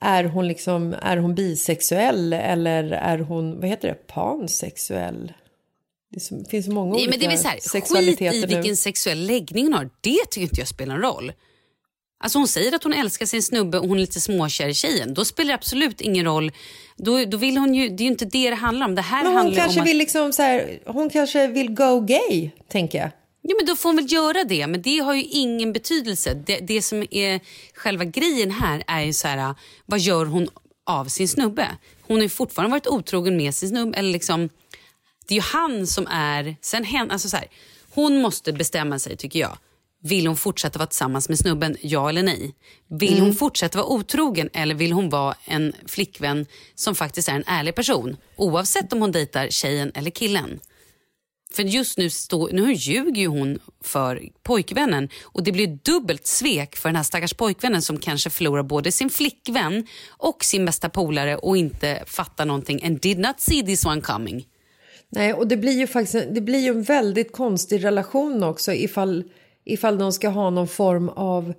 är 0.00 0.24
hon, 0.24 0.48
liksom, 0.48 0.94
är 1.02 1.16
hon 1.16 1.34
bisexuell 1.34 2.32
eller 2.32 2.84
är 2.84 3.18
hon, 3.18 3.60
vad 3.60 3.68
heter 3.68 3.88
det, 3.88 3.94
pansexuell? 4.06 5.32
Det 6.10 6.20
så- 6.20 6.44
finns 6.44 6.66
så 6.66 6.72
många 6.72 6.92
Nej, 6.94 7.02
olika 7.08 7.10
men 7.10 7.28
det 7.28 7.34
är 7.34 7.36
så 7.36 7.48
här, 7.48 7.80
skit 7.80 8.22
i 8.22 8.40
nu. 8.40 8.46
vilken 8.46 8.76
sexuell 8.76 9.26
läggning 9.26 9.64
hon 9.64 9.72
har. 9.74 9.90
Det 10.00 10.18
tycker 10.30 10.40
inte 10.42 10.60
jag 10.60 10.68
spelar 10.68 10.94
en 10.94 11.00
roll. 11.00 11.32
Alltså 12.24 12.38
hon 12.38 12.48
säger 12.48 12.74
att 12.74 12.82
hon 12.84 12.92
älskar 12.92 13.26
sin 13.26 13.42
snubbe 13.42 13.78
och 13.78 13.88
hon 13.88 13.96
är 13.96 14.00
lite 14.00 14.20
småkär 14.20 14.68
i 14.68 14.74
tjejen. 14.74 15.14
Då 15.14 15.24
spelar 15.24 15.48
det 15.48 15.54
absolut 15.54 16.00
ingen 16.00 16.24
roll. 16.24 16.52
Då, 16.96 17.24
då 17.24 17.36
vill 17.36 17.56
hon 17.56 17.74
ju, 17.74 17.88
det 17.88 18.02
är 18.02 18.04
ju 18.04 18.10
inte 18.10 18.24
det 18.24 18.50
det 18.50 18.56
handlar 18.56 18.86
om. 18.86 18.94
Det 18.94 19.02
här 19.02 19.22
Men 19.22 19.26
hon 19.32 19.36
handlar 19.36 19.56
kanske 19.62 19.80
om 19.80 19.82
att, 19.82 19.88
vill 19.88 19.98
liksom 19.98 20.32
så 20.32 20.42
här, 20.42 20.78
hon 20.86 21.10
kanske 21.10 21.46
vill 21.46 21.70
go 21.74 22.00
gay, 22.00 22.50
tänker 22.68 22.98
jag. 22.98 23.10
Ja, 23.48 23.54
men 23.58 23.66
då 23.66 23.76
får 23.76 23.88
hon 23.88 23.96
väl 23.96 24.12
göra 24.12 24.44
det, 24.44 24.66
men 24.66 24.82
det 24.82 24.98
har 24.98 25.14
ju 25.14 25.22
ingen 25.22 25.72
betydelse. 25.72 26.34
Det, 26.46 26.58
det 26.58 26.82
som 26.82 27.06
är 27.10 27.40
själva 27.74 28.04
grejen 28.04 28.50
här 28.50 28.84
är 28.86 29.02
ju 29.02 29.12
så 29.12 29.28
här, 29.28 29.54
vad 29.86 30.00
gör 30.00 30.24
hon 30.24 30.48
av 30.86 31.04
sin 31.04 31.28
snubbe? 31.28 31.68
Hon 32.02 32.16
har 32.16 32.22
ju 32.22 32.28
fortfarande 32.28 32.70
varit 32.70 32.86
otrogen 32.86 33.36
med 33.36 33.54
sin 33.54 33.68
snubbe. 33.68 33.98
Eller 33.98 34.12
liksom, 34.12 34.48
det 35.28 35.34
är 35.34 35.36
ju 35.36 35.40
han 35.40 35.86
som 35.86 36.06
är... 36.10 36.56
Sen 36.60 36.84
hen, 36.84 37.10
alltså 37.10 37.28
så 37.28 37.36
här, 37.36 37.46
hon 37.90 38.22
måste 38.22 38.52
bestämma 38.52 38.98
sig, 38.98 39.16
tycker 39.16 39.38
jag. 39.40 39.58
Vill 40.02 40.26
hon 40.26 40.36
fortsätta 40.36 40.78
vara 40.78 40.86
tillsammans 40.86 41.28
med 41.28 41.38
snubben, 41.38 41.76
ja 41.80 42.08
eller 42.08 42.22
nej? 42.22 42.54
Vill 42.88 43.20
hon 43.20 43.34
fortsätta 43.34 43.78
vara 43.78 43.88
otrogen 43.88 44.50
eller 44.52 44.74
vill 44.74 44.92
hon 44.92 45.10
vara 45.10 45.34
en 45.44 45.72
flickvän 45.86 46.46
som 46.74 46.94
faktiskt 46.94 47.28
är 47.28 47.32
en 47.32 47.44
ärlig 47.46 47.74
person? 47.74 48.16
Oavsett 48.36 48.92
om 48.92 49.00
hon 49.00 49.12
dejtar 49.12 49.48
tjejen 49.48 49.92
eller 49.94 50.10
killen. 50.10 50.60
För 51.54 51.62
just 51.62 51.98
nu, 51.98 52.10
stå, 52.10 52.48
nu 52.52 52.72
ljuger 52.72 53.22
ju 53.22 53.28
hon 53.28 53.58
för 53.80 54.28
pojkvännen 54.42 55.08
och 55.22 55.42
det 55.42 55.52
blir 55.52 55.78
dubbelt 55.82 56.26
svek 56.26 56.76
för 56.76 56.88
den 56.88 56.96
här 56.96 57.02
stackars 57.02 57.34
pojkvännen 57.34 57.82
som 57.82 57.98
kanske 57.98 58.30
förlorar 58.30 58.62
både 58.62 58.92
sin 58.92 59.10
flickvän 59.10 59.86
och 60.08 60.44
sin 60.44 60.64
bästa 60.64 60.88
polare 60.88 61.36
och 61.36 61.56
inte 61.56 62.02
fattar 62.06 62.44
någonting 62.44 62.84
and 62.86 63.00
did 63.00 63.18
not 63.18 63.40
see 63.40 63.62
this 63.62 63.86
one 63.86 64.00
coming. 64.00 64.46
Nej, 65.08 65.32
och 65.32 65.48
det 65.48 65.56
blir 65.56 65.72
ju 65.72 65.86
faktiskt 65.86 66.34
det 66.34 66.40
blir 66.40 66.58
ju 66.58 66.68
en 66.68 66.82
väldigt 66.82 67.32
konstig 67.32 67.84
relation 67.84 68.42
också 68.42 68.72
ifall, 68.72 69.24
ifall 69.64 69.98
de 69.98 70.12
ska 70.12 70.28
ha 70.28 70.50
någon 70.50 70.68
form 70.68 71.08
av 71.08 71.54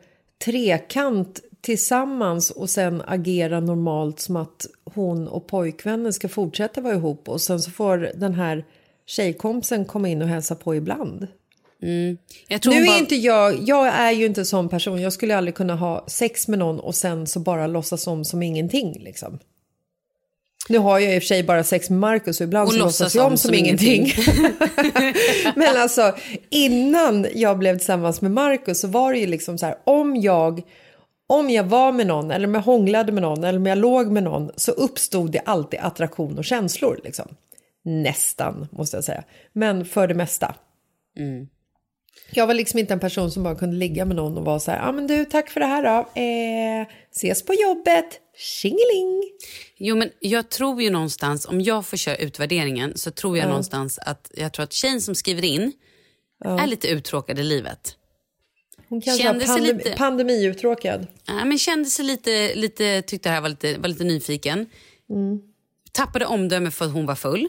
trekant 0.46 1.40
tillsammans 1.62 2.52
och 2.52 2.70
sen 2.70 3.02
agera 3.08 3.60
normalt 3.60 4.20
som 4.20 4.36
att 4.36 4.66
hon 4.84 5.28
och 5.28 5.48
pojkvännen 5.48 6.14
ska 6.14 6.30
fortsätta 6.30 6.82
vara 6.82 6.94
ihop 6.94 7.30
och 7.30 7.42
sen 7.42 7.60
så 7.60 7.72
får 7.72 8.12
den 8.16 8.34
här 8.34 8.66
tjejkompisen 9.06 9.86
komma 9.86 10.10
in 10.10 10.22
och 10.22 10.28
hälsa 10.28 10.56
på 10.56 10.76
ibland. 10.76 11.28
Jag 12.48 12.62
tror 12.62 12.74
Nu 12.74 12.82
är 12.82 12.86
bara- 12.88 12.98
inte 12.98 13.16
jag, 13.16 13.60
jag 13.70 13.88
är 13.88 14.12
ju 14.12 14.26
inte 14.26 14.42
en 14.42 14.46
sån 14.46 14.70
person. 14.70 15.02
Jag 15.02 15.14
skulle 15.14 15.38
aldrig 15.38 15.56
kunna 15.56 15.76
ha 15.76 16.04
sex 16.08 16.48
med 16.48 16.60
någon 16.60 16.80
och 16.80 16.96
sen 16.96 17.28
så 17.28 17.40
bara 17.40 17.68
låtsas 17.68 18.08
om 18.08 18.26
som 18.26 18.44
ingenting 18.44 18.98
liksom. 19.04 19.40
Nu 20.70 20.78
har 20.78 21.00
jag 21.00 21.16
i 21.16 21.18
och 21.18 21.22
för 21.24 21.28
sig 21.28 21.44
bara 21.44 21.64
sex 21.64 21.90
med 21.90 22.00
Markus 22.00 22.42
och 22.42 22.44
ibland 22.48 22.68
Och 22.68 22.74
så 22.74 22.80
låtsas 22.80 23.16
jag 23.16 23.26
om 23.28 23.38
som, 23.38 23.54
ingenting. 23.54 24.14
Men 25.56 25.78
alltså 25.78 26.16
innan 26.50 27.28
jag 27.34 27.58
blev 27.58 27.78
tillsammans 27.78 28.22
med 28.22 28.32
Markus 28.32 28.80
så 28.80 28.88
var 28.88 29.14
det 29.14 29.20
ju 29.20 29.28
liksom 29.28 29.58
så 29.58 29.66
här 29.66 29.76
om 29.84 30.16
jag 30.16 30.62
om 31.28 31.50
jag 31.50 31.64
var 31.64 31.92
med 31.92 32.08
någon 32.08 32.32
eller 32.32 32.48
om 32.48 32.56
jag 32.56 32.62
hånglade 32.62 33.12
med 33.12 33.22
någon 33.24 33.44
eller 33.44 33.60
om 33.60 33.66
jag 33.66 33.78
låg 33.78 34.12
med 34.12 34.24
någon 34.24 34.52
så 34.56 34.72
uppstod 34.72 35.32
det 35.32 35.40
alltid 35.46 35.80
attraktion 35.84 36.38
och 36.38 36.46
känslor 36.46 37.00
liksom. 37.04 37.28
Nästan 37.86 38.68
måste 38.72 38.98
jag 38.98 39.04
säga. 39.04 39.24
Men 39.54 39.86
för 39.86 40.08
det 40.08 40.14
mesta. 40.14 40.56
Jag 42.32 42.48
var 42.48 42.54
liksom 42.54 42.80
inte 42.80 42.94
en 42.94 43.00
person 43.00 43.32
som 43.32 43.44
bara 43.44 43.56
kunde 43.56 43.76
ligga 43.76 44.06
med 44.06 44.16
någon 44.16 44.38
och 44.38 44.46
vara 44.46 44.60
så 44.60 44.72
här, 44.72 44.78
ja 44.78 44.88
ah, 44.88 44.92
men 44.92 45.08
du 45.08 45.26
tack 45.26 45.50
för 45.50 45.60
det 45.60 45.66
här 45.66 45.84
då, 45.84 46.22
eh, 46.22 46.88
ses 47.12 47.44
på 47.46 47.54
jobbet, 47.54 48.20
tjingeling. 48.38 49.24
Jo, 49.78 49.96
men 49.96 50.10
jag 50.20 50.50
tror 50.50 50.82
ju 50.82 50.90
någonstans, 50.90 51.46
om 51.46 51.62
jag 51.62 51.86
får 51.86 51.98
köra 51.98 52.16
utvärderingen, 52.16 52.98
så 52.98 53.12
tror 53.12 53.38
jag 53.38 53.48
någonstans 53.48 54.00
att 54.00 54.32
jag 54.36 54.54
tror 54.54 54.64
att 54.64 54.74
tjejen 54.74 55.02
som 55.02 55.16
skriver 55.16 55.46
in 55.46 55.74
är 56.46 56.68
lite 56.68 56.88
uttråkad 56.88 57.40
i 57.40 57.44
livet. 57.44 57.98
Hon 58.90 59.02
kanske 59.02 59.24
Kände 59.24 59.46
pandem- 59.46 59.78
lite- 59.78 59.96
pandemiuttråkad. 59.98 61.08
Ja, 61.28 61.46
men 61.46 61.58
kände 61.58 61.90
sig 61.90 62.06
lite, 62.06 62.56
lite 62.56 63.02
tyckte 63.02 63.30
det 63.30 63.34
här 63.34 63.42
var 63.42 63.50
lite, 63.50 63.78
var 63.78 63.88
lite 63.88 64.04
nyfiken. 64.04 64.70
Tappade 65.92 66.26
omdöme 66.26 66.72
för 66.72 66.86
att 66.86 66.92
hon 66.94 67.06
var 67.06 67.16
full. 67.16 67.48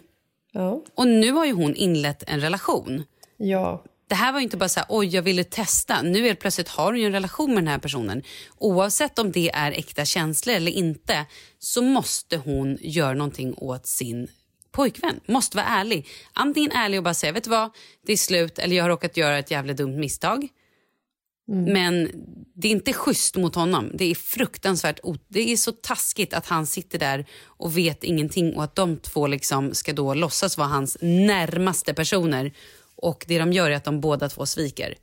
Ja. 0.57 0.83
Och 0.95 1.07
nu 1.07 1.33
har 1.33 1.45
ju 1.45 1.53
hon 1.53 1.75
inlett 1.75 2.23
en 2.27 2.41
relation. 2.41 3.05
ja. 3.37 3.85
Det 4.09 4.15
här 4.15 4.33
var 4.33 4.39
ju 4.39 4.45
inte 4.45 4.57
bara 4.57 4.69
så 4.69 4.81
här, 4.81 4.87
oj 4.89 5.07
jag 5.07 5.23
ville 5.23 5.45
testa. 5.45 6.03
Nu 6.03 6.23
helt 6.23 6.41
plötsligt 6.41 6.69
har 6.69 6.93
hon 6.93 7.01
en 7.01 7.13
relation 7.13 7.55
med 7.55 7.63
den 7.63 7.69
här 7.69 7.79
personen. 7.79 8.23
Oavsett 8.59 9.19
om 9.19 9.33
det 9.33 9.51
är 9.55 9.73
äkta 9.73 10.05
känslor 10.05 10.55
eller 10.55 10.73
inte 10.73 11.27
så 11.59 11.83
måste 11.83 12.37
hon 12.37 12.79
göra 12.81 13.15
någonting 13.15 13.55
åt 13.57 13.87
sin 13.87 14.29
pojkvän. 14.73 15.21
Måste 15.27 15.57
vara 15.57 15.67
ärlig. 15.67 16.07
Antingen 16.33 16.73
ärlig 16.73 16.99
och 16.99 17.05
bara 17.05 17.15
säga, 17.15 17.33
vet 17.33 17.45
du 17.45 17.51
vad, 17.51 17.71
det 18.07 18.13
är 18.13 18.17
slut 18.17 18.59
eller 18.59 18.77
jag 18.77 18.85
har 18.85 18.89
råkat 18.89 19.17
göra 19.17 19.39
ett 19.39 19.51
jävla 19.51 19.73
dumt 19.73 19.97
misstag. 19.97 20.49
Men 21.49 22.11
det 22.55 22.69
är 22.69 22.73
inte 22.73 22.93
schysst 22.93 23.37
mot 23.37 23.55
honom. 23.55 23.91
Det 23.95 24.05
är 24.11 24.15
fruktansvärt, 24.15 25.01
det 25.29 25.53
är 25.53 25.57
så 25.57 25.73
taskigt 25.73 26.35
att 26.35 26.47
han 26.47 26.67
sitter 26.67 26.99
där 26.99 27.27
och 27.45 27.79
vet 27.79 28.05
ingenting 28.05 28.55
och 28.57 28.65
att 28.65 28.75
de 28.75 28.97
två 28.97 29.27
liksom 29.27 29.75
ska 29.75 29.93
då 29.93 30.15
låtsas 30.15 30.59
vara 30.59 30.69
hans 30.69 30.97
närmaste 31.01 31.95
personer. 31.95 32.53
Och 32.97 33.25
det 33.29 33.39
de 33.39 33.53
gör 33.53 33.71
är 33.71 33.77
att 33.77 33.85
de 33.85 34.01
båda 34.01 34.29
två 34.29 34.47
sviker. 34.47 34.95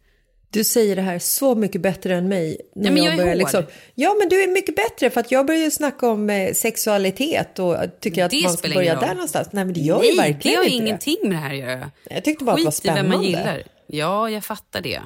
Du 0.49 0.63
säger 0.63 0.95
det 0.95 1.01
här 1.01 1.19
så 1.19 1.55
mycket 1.55 1.81
bättre 1.81 2.15
än 2.15 2.27
mig. 2.27 2.57
När 2.75 2.85
Ja, 2.85 2.91
men 2.91 3.03
jag 3.03 3.13
är 3.13 3.17
börjar 3.17 3.29
hård. 3.31 3.37
liksom, 3.37 3.63
ja, 3.95 4.15
men 4.19 4.29
du 4.29 4.43
är 4.43 4.47
mycket 4.47 4.75
bättre 4.75 5.09
för 5.09 5.19
att 5.19 5.31
jag 5.31 5.45
börjar 5.45 5.61
ju 5.61 5.71
snacka 5.71 6.07
om 6.07 6.29
eh, 6.29 6.53
sexualitet 6.53 7.59
och 7.59 7.75
tycker 7.99 8.25
att 8.25 8.31
Det 8.31 8.43
man 8.43 8.57
ska 8.57 8.69
börja 8.69 8.99
där 8.99 9.13
någonstans. 9.13 9.47
Nej, 9.51 9.65
men 9.65 9.73
det 9.73 9.79
gör 9.79 10.03
ju 10.03 10.07
Nej, 10.15 10.17
verkligen 10.33 10.55
det 10.55 10.57
har 10.57 10.63
inte 10.65 10.85
ingenting 10.85 11.17
med 11.23 11.31
det 11.31 11.35
här 11.37 11.51
att 11.53 11.57
göra. 11.59 11.91
Jag 12.09 12.23
tyckte 12.23 12.45
bara 12.45 12.51
att 12.51 12.57
det 12.57 12.63
var 12.65 12.71
Skit 12.71 12.85
i 12.85 12.87
vem 12.87 12.95
man 12.95 13.05
spännande. 13.05 13.27
gillar. 13.27 13.63
Ja, 13.87 14.29
jag 14.29 14.43
fattar 14.43 14.81
det. 14.81 15.01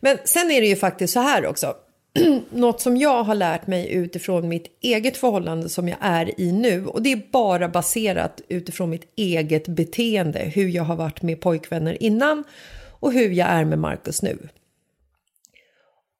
Men 0.00 0.18
sen 0.24 0.50
är 0.50 0.60
det 0.60 0.66
ju 0.66 0.76
faktiskt 0.76 1.12
så 1.12 1.20
här 1.20 1.46
också. 1.46 1.74
Något 2.50 2.80
som 2.80 2.96
jag 2.96 3.22
har 3.22 3.34
lärt 3.34 3.66
mig 3.66 3.92
utifrån 3.92 4.48
mitt 4.48 4.78
eget 4.80 5.16
förhållande 5.16 5.68
som 5.68 5.88
jag 5.88 5.98
är 6.00 6.40
i 6.40 6.52
nu 6.52 6.86
och 6.86 7.02
det 7.02 7.12
är 7.12 7.22
bara 7.32 7.68
baserat 7.68 8.40
utifrån 8.48 8.90
mitt 8.90 9.12
eget 9.16 9.68
beteende, 9.68 10.38
hur 10.38 10.68
jag 10.68 10.82
har 10.82 10.96
varit 10.96 11.22
med 11.22 11.40
pojkvänner 11.40 12.02
innan 12.02 12.44
och 13.00 13.12
hur 13.12 13.30
jag 13.30 13.48
är 13.48 13.64
med 13.64 13.78
Markus 13.78 14.22
nu. 14.22 14.48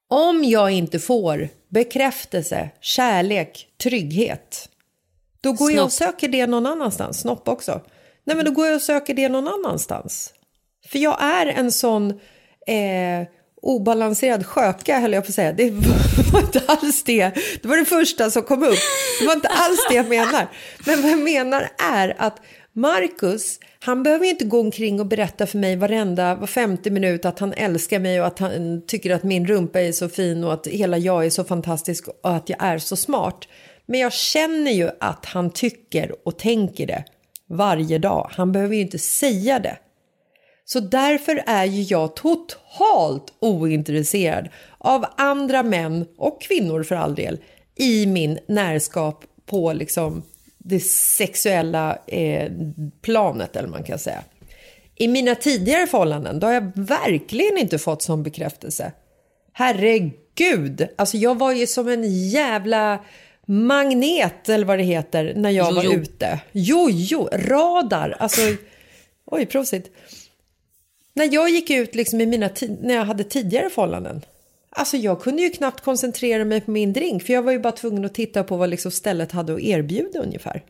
Om 0.09 0.44
jag 0.44 0.70
inte 0.70 0.98
får 0.98 1.48
bekräftelse, 1.68 2.70
kärlek, 2.80 3.68
trygghet, 3.82 4.68
då 5.40 5.53
går 5.53 5.72
jag 5.72 5.84
och 5.84 5.92
Snopp. 5.92 6.09
söker 6.09 6.28
det 6.28 6.46
någon 6.46 6.66
annanstans, 6.66 7.20
snopp 7.20 7.48
också. 7.48 7.80
Nej, 8.24 8.36
men 8.36 8.44
då 8.44 8.50
går 8.50 8.66
jag 8.66 8.74
och 8.74 8.82
söker 8.82 9.14
det 9.14 9.28
någon 9.28 9.48
annanstans. 9.48 10.34
För 10.93 10.99
jag 10.99 11.22
är 11.22 11.47
en 11.47 11.72
sån 11.72 12.11
eh, 12.66 13.28
obalanserad 13.62 14.47
sköka, 14.47 14.99
höll 14.99 15.12
jag 15.12 15.24
på 15.24 15.28
att 15.28 15.34
säga. 15.34 15.53
Det 15.53 15.70
var 16.32 16.40
inte 16.40 16.62
alls 16.66 17.05
det. 17.05 17.30
Det 17.62 17.68
var 17.68 17.76
det 17.76 17.84
första 17.84 18.30
som 18.30 18.43
kom 18.43 18.62
upp. 18.62 18.78
Det 19.20 19.26
var 19.26 19.34
inte 19.34 19.49
alls 19.49 19.86
det 19.90 19.95
jag 19.95 20.09
menar. 20.09 20.47
Men 20.86 21.03
vad 21.03 21.11
jag 21.11 21.18
menar 21.18 21.68
är 21.93 22.14
att 22.18 22.40
Marcus, 22.72 23.59
han 23.80 24.03
behöver 24.03 24.26
inte 24.26 24.45
gå 24.45 24.61
omkring 24.61 25.01
och 25.01 25.07
berätta 25.07 25.47
för 25.47 25.59
mig 25.59 25.76
varenda, 25.76 26.34
var 26.34 26.47
femte 26.47 26.90
minut 26.90 27.24
att 27.24 27.38
han 27.38 27.53
älskar 27.53 27.99
mig 27.99 28.20
och 28.20 28.26
att 28.26 28.38
han 28.38 28.86
tycker 28.86 29.11
att 29.14 29.22
min 29.22 29.47
rumpa 29.47 29.80
är 29.80 29.93
så 29.93 30.09
fin 30.09 30.45
och 30.45 30.53
att 30.53 30.66
hela 30.66 30.99
jag 30.99 31.26
är 31.26 31.30
så 31.30 31.45
fantastisk 31.45 32.09
och 32.09 32.36
att 32.36 32.49
jag 32.49 32.62
är 32.62 32.78
så 32.78 32.97
smart. 32.97 33.49
Men 33.86 34.01
jag 34.01 34.12
känner 34.12 34.70
ju 34.70 34.90
att 35.01 35.26
han 35.26 35.51
tycker 35.51 36.14
och 36.24 36.38
tänker 36.38 36.86
det 36.86 37.05
varje 37.49 37.99
dag. 37.99 38.30
Han 38.32 38.53
behöver 38.53 38.74
ju 38.74 38.80
inte 38.80 38.99
säga 38.99 39.59
det. 39.59 39.76
Så 40.73 40.81
därför 40.81 41.43
är 41.47 41.64
ju 41.64 41.83
jag 41.83 42.16
totalt 42.16 43.33
ointresserad 43.39 44.49
av 44.79 45.05
andra 45.16 45.62
män 45.62 46.07
och 46.16 46.43
kvinnor 46.43 46.83
för 46.83 46.95
all 46.95 47.14
del 47.14 47.39
i 47.77 48.07
min 48.07 48.39
närskap 48.49 49.25
på 49.47 49.73
liksom 49.73 50.23
det 50.59 50.81
sexuella 50.81 51.99
eh, 52.07 52.53
planet 53.03 53.57
eller 53.57 53.68
man 53.68 53.83
kan 53.83 53.99
säga. 53.99 54.25
I 54.97 55.09
mina 55.09 55.35
tidigare 55.35 55.87
förhållanden 55.87 56.41
då 56.41 56.47
har 56.47 56.55
jag 56.55 56.73
verkligen 56.75 57.59
inte 57.59 57.79
fått 57.79 58.03
sån 58.03 58.23
bekräftelse. 58.23 58.93
Herregud, 59.53 60.89
alltså 60.97 61.16
jag 61.16 61.39
var 61.39 61.53
ju 61.53 61.66
som 61.66 61.89
en 61.89 62.29
jävla 62.29 63.05
magnet 63.47 64.49
eller 64.49 64.64
vad 64.64 64.79
det 64.79 64.85
heter 64.85 65.33
när 65.37 65.51
jag 65.51 65.73
var 65.73 65.95
ute. 65.95 66.41
Jojo, 66.53 67.29
radar, 67.33 68.16
alltså 68.18 68.41
oj 69.27 69.47
prosit. 69.47 69.91
När 71.15 71.35
jag 71.35 71.51
gick 71.51 71.71
ut 71.71 71.95
liksom 71.95 72.21
i 72.21 72.27
mina 72.27 72.51
när 72.81 72.95
jag 72.95 73.05
hade 73.05 73.25
tidigare 73.25 73.71
förhållanden. 73.71 74.25
Alltså 74.71 74.97
jag 74.97 75.23
kunde 75.23 75.43
ju 75.43 75.51
knappt 75.51 75.85
koncentrera 75.85 76.45
mig 76.45 76.61
på 76.61 76.71
min 76.71 76.93
drink 76.93 77.23
för 77.23 77.33
jag 77.33 77.43
var 77.43 77.53
ju 77.53 77.59
bara 77.59 77.73
tvungen 77.73 78.05
att 78.05 78.15
titta 78.15 78.45
på 78.45 78.57
vad 78.57 78.71
liksom 78.71 78.91
stället 78.91 79.33
hade 79.33 79.55
att 79.55 79.61
erbjuda 79.61 80.19
ungefär. 80.19 80.65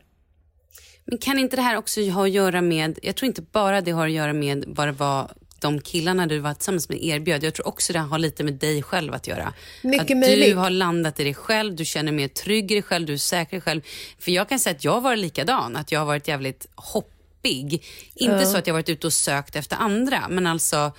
Men 1.05 1.17
kan 1.17 1.39
inte 1.39 1.55
det 1.55 1.61
här 1.61 1.77
också 1.77 2.01
ha 2.01 2.23
att 2.23 2.31
göra 2.31 2.61
med, 2.61 2.99
jag 3.01 3.15
tror 3.15 3.27
inte 3.27 3.41
bara 3.41 3.81
det 3.81 3.91
har 3.91 4.07
att 4.07 4.13
göra 4.13 4.33
med 4.33 4.63
vad 4.67 4.87
det 4.87 4.91
var 4.91 5.31
de 5.59 5.81
killarna 5.81 6.27
du 6.27 6.39
var 6.39 6.53
tillsammans 6.53 6.89
med 6.89 7.03
erbjöd. 7.03 7.43
Jag 7.43 7.53
tror 7.53 7.67
också 7.67 7.93
det 7.93 7.99
har 7.99 8.19
lite 8.19 8.43
med 8.43 8.53
dig 8.53 8.83
själv 8.83 9.13
att 9.13 9.27
göra. 9.27 9.53
Mycket 9.81 10.11
att 10.11 10.17
möjligt. 10.17 10.49
du 10.49 10.55
har 10.55 10.69
landat 10.69 11.19
i 11.19 11.23
dig 11.23 11.33
själv, 11.33 11.75
du 11.75 11.85
känner 11.85 12.11
mer 12.11 12.27
trygg 12.27 12.71
i 12.71 12.75
dig 12.75 12.83
själv, 12.83 13.05
du 13.05 13.13
är 13.13 13.17
säker 13.17 13.57
i 13.57 13.59
dig 13.59 13.61
själv. 13.61 13.81
För 14.19 14.31
jag 14.31 14.49
kan 14.49 14.59
säga 14.59 14.75
att 14.75 14.83
jag 14.83 15.01
varit 15.01 15.19
likadan, 15.19 15.75
att 15.75 15.91
jag 15.91 15.99
har 15.99 16.05
varit 16.05 16.27
jävligt 16.27 16.67
hoppig. 17.43 17.83
Inte 18.15 18.35
Ja. 18.35 18.45
så 18.45 18.57
att 18.57 18.67
jag 18.67 18.73
har 18.73 18.79
varit 18.79 18.89
ute 18.89 19.07
och 19.07 19.13
sökt 19.13 19.55
efter 19.55 19.75
andra, 19.75 20.27
men 20.29 20.47
alltså 20.47 20.91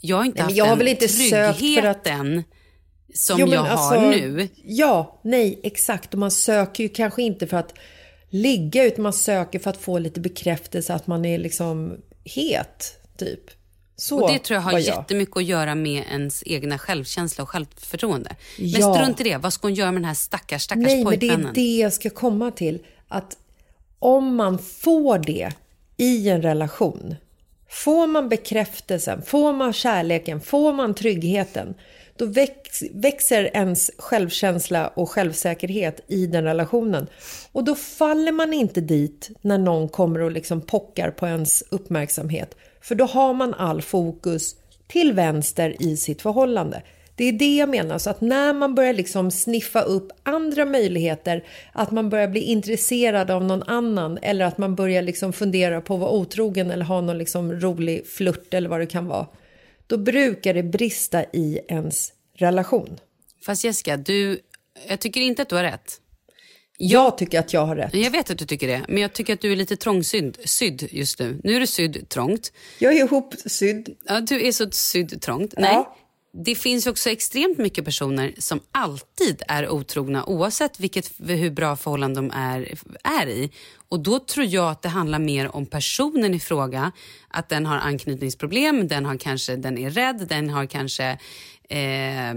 jag 0.00 0.16
har 0.16 0.24
inte 0.24 0.36
Nej, 0.38 0.44
haft 0.44 0.56
jag 0.56 0.64
har 0.64 0.76
väl 0.76 0.88
inte 0.88 1.08
sökt 1.08 1.58
för 1.58 1.82
att- 1.86 2.44
som 3.14 3.40
Jo, 3.40 3.46
jag 3.48 3.60
har 3.60 3.68
alltså, 3.68 4.00
nu. 4.10 4.48
Ja, 4.64 5.20
nej, 5.24 5.60
exakt. 5.62 6.14
Och 6.14 6.20
man 6.20 6.30
söker 6.30 6.82
ju 6.82 6.88
kanske 6.88 7.22
inte 7.22 7.46
för 7.46 7.56
att 7.56 7.74
ligga 8.30 8.84
utan 8.84 9.02
man 9.02 9.12
söker 9.12 9.58
för 9.58 9.70
att 9.70 9.76
få 9.76 9.98
lite 9.98 10.20
bekräftelse 10.20 10.94
att 10.94 11.06
man 11.06 11.24
är 11.24 11.38
liksom 11.38 11.96
het, 12.24 12.98
typ. 13.18 13.40
Så 13.96 14.22
och 14.22 14.32
det 14.32 14.38
tror 14.38 14.54
jag 14.54 14.62
har 14.62 14.72
jag. 14.72 14.80
jättemycket 14.80 15.36
att 15.36 15.44
göra 15.44 15.74
med 15.74 16.04
ens 16.10 16.42
egna 16.46 16.78
självkänsla 16.78 17.42
och 17.42 17.48
självförtroende. 17.50 18.36
Men 18.58 18.68
Ja. 18.70 18.94
strunt 18.94 19.20
i 19.20 19.24
det, 19.24 19.36
vad 19.36 19.52
ska 19.52 19.66
hon 19.66 19.74
göra 19.74 19.92
med 19.92 20.00
den 20.02 20.08
här 20.08 20.14
stackars, 20.14 20.62
stackars 20.62 20.82
Nej, 20.84 21.04
men 21.04 21.18
det 21.18 21.26
är 21.26 21.30
pojkvännen? 21.30 21.54
det 21.54 21.76
jag 21.76 21.92
ska 21.92 22.10
komma 22.10 22.50
till. 22.50 22.78
Att 23.08 23.36
om 23.98 24.34
man 24.36 24.58
får 24.58 25.18
det 25.18 25.52
i 25.96 26.28
en 26.28 26.42
relation, 26.42 27.14
får 27.68 28.06
man 28.06 28.28
bekräftelsen, 28.28 29.22
får 29.22 29.52
man 29.52 29.72
kärleken, 29.72 30.40
får 30.40 30.72
man 30.72 30.94
tryggheten, 30.94 31.74
då 32.16 32.26
väx, 32.26 32.82
växer 32.92 33.50
ens 33.56 33.90
självkänsla 33.98 34.88
och 34.88 35.10
självsäkerhet 35.10 36.00
i 36.06 36.26
den 36.26 36.44
relationen. 36.44 37.06
Och 37.52 37.64
då 37.64 37.74
faller 37.74 38.32
man 38.32 38.52
inte 38.52 38.80
dit 38.80 39.30
när 39.40 39.58
någon 39.58 39.88
kommer 39.88 40.20
och 40.20 40.32
liksom 40.32 40.60
pockar 40.60 41.10
på 41.10 41.26
ens 41.26 41.64
uppmärksamhet. 41.70 42.56
För 42.80 42.94
då 42.94 43.04
har 43.04 43.34
man 43.34 43.54
all 43.54 43.82
fokus 43.82 44.56
till 44.86 45.12
vänster 45.12 45.82
i 45.82 45.96
sitt 45.96 46.22
förhållande. 46.22 46.82
Det 47.16 47.24
är 47.24 47.32
det 47.32 47.56
jag 47.56 47.68
menar, 47.68 47.98
så 47.98 48.10
att 48.10 48.20
när 48.20 48.52
man 48.52 48.74
börjar 48.74 48.92
liksom 48.92 49.30
sniffa 49.30 49.82
upp 49.82 50.12
andra 50.22 50.64
möjligheter, 50.64 51.44
att 51.72 51.90
man 51.90 52.10
börjar 52.10 52.28
bli 52.28 52.40
intresserad 52.40 53.30
av 53.30 53.44
någon 53.44 53.62
annan 53.62 54.18
eller 54.22 54.44
att 54.44 54.58
man 54.58 54.74
börjar 54.74 55.02
liksom 55.02 55.32
fundera 55.32 55.80
på 55.80 55.94
att 55.94 56.00
vara 56.00 56.10
otrogen 56.10 56.70
eller 56.70 56.84
ha 56.84 57.00
någon 57.00 57.18
liksom 57.18 57.52
rolig 57.52 58.06
flört 58.06 58.54
eller 58.54 58.68
vad 58.68 58.80
det 58.80 58.86
kan 58.86 59.06
vara, 59.06 59.26
då 59.86 59.98
brukar 59.98 60.54
det 60.54 60.62
brista 60.62 61.24
i 61.24 61.60
ens 61.68 62.12
relation. 62.34 62.98
Fast 63.46 63.64
Jessica, 63.64 63.96
du, 63.96 64.40
jag 64.88 65.00
tycker 65.00 65.20
inte 65.20 65.42
att 65.42 65.48
du 65.48 65.56
har 65.56 65.62
rätt. 65.62 66.00
Jag 66.78 67.18
tycker 67.18 67.40
att 67.40 67.52
jag 67.52 67.66
har 67.66 67.76
rätt. 67.76 67.94
Jag 67.94 68.10
vet 68.10 68.30
att 68.30 68.38
du 68.38 68.46
tycker 68.46 68.68
det, 68.68 68.82
men 68.88 69.02
jag 69.02 69.12
tycker 69.12 69.32
att 69.32 69.40
du 69.40 69.52
är 69.52 69.56
lite 69.56 69.76
trångsydd 69.76 70.38
sydd 70.44 70.88
just 70.90 71.18
nu. 71.18 71.40
Nu 71.44 71.56
är 71.56 71.60
du 71.60 71.66
sydd 71.66 72.08
trångt. 72.08 72.52
Jag 72.78 72.92
är 72.92 73.04
ihopsydd. 73.04 73.96
Ja, 74.04 74.20
du 74.20 74.46
är 74.46 74.52
så 74.52 74.70
sydd 74.70 75.22
trångt. 75.22 75.54
Nej. 75.56 75.84
Det 76.44 76.54
finns 76.54 76.86
också 76.86 77.10
extremt 77.10 77.58
mycket 77.58 77.84
personer 77.84 78.34
som 78.38 78.60
alltid 78.72 79.42
är 79.48 79.68
otrogna 79.68 80.24
oavsett 80.24 80.80
vilket, 80.80 81.12
hur 81.18 81.50
bra 81.50 81.76
förhållande 81.76 82.18
de 82.20 82.30
är, 82.34 82.74
är 83.04 83.26
i. 83.26 83.50
Och 83.88 84.00
Då 84.00 84.18
tror 84.18 84.46
jag 84.46 84.70
att 84.70 84.82
det 84.82 84.88
handlar 84.88 85.18
mer 85.18 85.56
om 85.56 85.66
personen 85.66 86.34
i 86.34 86.40
fråga. 86.40 86.92
Att 87.28 87.48
den 87.48 87.66
har 87.66 87.76
anknytningsproblem, 87.76 88.88
den, 88.88 89.06
har 89.06 89.16
kanske, 89.16 89.56
den 89.56 89.78
är 89.78 89.90
rädd, 89.90 90.26
den 90.28 90.50
har 90.50 90.66
kanske 90.66 91.18
eh, 91.68 92.34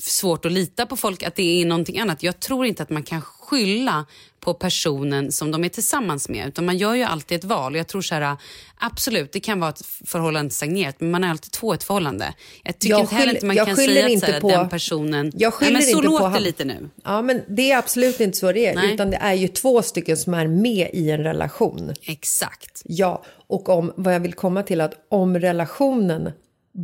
svårt 0.00 0.44
att 0.44 0.52
lita 0.52 0.86
på 0.86 0.96
folk, 0.96 1.22
att 1.22 1.34
det 1.34 1.62
är 1.62 1.66
någonting 1.66 1.98
annat. 1.98 2.22
Jag 2.22 2.40
tror 2.40 2.66
inte 2.66 2.82
att 2.82 2.90
man 2.90 3.02
kan 3.02 3.22
skylla 3.22 4.06
på 4.40 4.54
personen 4.54 5.32
som 5.32 5.50
de 5.50 5.64
är 5.64 5.68
tillsammans 5.68 6.28
med. 6.28 6.48
Utan 6.48 6.66
man 6.66 6.76
gör 6.78 6.94
ju 6.94 7.02
alltid 7.02 7.38
ett 7.38 7.44
val. 7.44 7.76
Jag 7.76 7.86
tror 7.86 8.02
så 8.02 8.14
här, 8.14 8.36
absolut, 8.76 9.32
det 9.32 9.40
kan 9.40 9.60
vara 9.60 9.70
ett 9.70 9.86
förhållande 10.04 10.50
stagnerat, 10.54 11.00
men 11.00 11.10
man 11.10 11.24
är 11.24 11.28
alltid 11.30 11.52
två 11.52 11.74
i 11.74 11.76
ett 11.76 11.84
förhållande. 11.84 12.34
Jag 12.64 12.78
tycker 12.78 12.94
Jag 12.94 13.00
inte 13.00 13.14
heller 13.14 13.36
att 13.36 13.42
man 13.42 13.56
kan 13.56 13.76
säga 13.76 14.04
att, 14.04 14.10
inte 14.10 14.26
så 14.26 14.32
här, 14.32 14.40
på- 14.40 14.48
den 14.48 14.68
personen... 14.68 15.32
Jag 15.34 15.54
skyller 15.54 15.72
Nej, 15.72 15.82
men 15.82 15.90
så 15.92 15.96
inte 15.98 16.08
låter 16.08 16.24
det 16.24 16.30
han- 16.30 16.42
lite 16.42 16.64
nu. 16.64 16.88
Ja, 17.04 17.22
men 17.22 17.42
det 17.48 17.70
är 17.72 17.78
absolut 17.78 18.20
inte 18.20 18.38
så 18.38 18.52
det 18.52 18.66
är, 18.66 18.74
Nej. 18.74 18.94
utan 18.94 19.10
det 19.10 19.16
är 19.16 19.34
ju 19.34 19.48
två 19.48 19.82
stycken 19.82 20.16
som 20.16 20.34
är 20.34 20.46
med 20.46 20.90
i 20.92 21.10
en 21.10 21.24
relation. 21.24 21.94
Exakt. 22.02 22.82
Ja, 22.84 23.24
och 23.46 23.68
om 23.68 23.92
vad 23.96 24.14
jag 24.14 24.20
vill 24.20 24.32
komma 24.34 24.62
till 24.62 24.80
att 24.80 24.94
om 25.08 25.38
relationen 25.38 26.32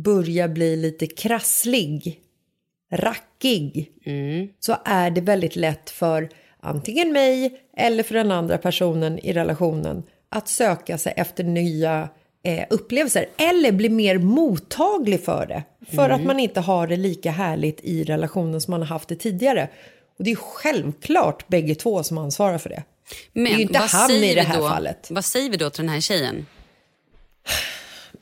börjar 0.03 0.47
bli 0.47 0.75
lite 0.75 1.07
krasslig, 1.07 2.19
rackig, 2.91 3.91
så 4.59 4.77
är 4.85 5.09
det 5.11 5.21
väldigt 5.21 5.55
lätt 5.55 5.89
för 5.89 6.29
antingen 6.67 7.11
mig 7.11 7.59
eller 7.77 8.03
för 8.03 8.15
den 8.15 8.31
andra 8.31 8.57
personen 8.57 9.19
i 9.19 9.33
relationen 9.33 10.03
att 10.29 10.47
söka 10.47 10.97
sig 10.97 11.13
efter 11.15 11.43
nya 11.43 12.09
eh, 12.43 12.65
upplevelser 12.69 13.25
eller 13.37 13.71
bli 13.71 13.89
mer 13.89 14.17
mottaglig 14.17 15.23
för 15.23 15.45
det. 15.45 15.63
För 15.95 16.09
att 16.09 16.23
man 16.23 16.39
inte 16.39 16.59
har 16.59 16.87
det 16.87 16.95
lika 16.95 17.31
härligt 17.31 17.79
i 17.83 18.03
relationen 18.03 18.61
som 18.61 18.71
man 18.71 18.81
har 18.81 18.87
haft 18.87 19.09
det 19.09 19.15
tidigare. 19.15 19.69
Och 20.17 20.23
det 20.23 20.31
är 20.31 20.35
självklart 20.35 21.47
bägge 21.47 21.75
två 21.75 22.03
som 22.03 22.17
ansvarar 22.17 22.57
för 22.57 22.69
det. 22.69 22.83
Men 23.33 23.43
det 23.43 23.51
är 23.51 23.55
ju 23.55 23.61
inte 23.61 23.79
han 23.79 24.11
i 24.11 24.35
det 24.35 24.41
här 24.41 24.57
då, 24.57 24.69
fallet. 24.69 25.07
Vad 25.11 25.25
säger 25.25 25.49
vi 25.49 25.57
då 25.57 25.69
till 25.69 25.83
den 25.83 25.89
här 25.89 26.01
tjejen? 26.01 26.45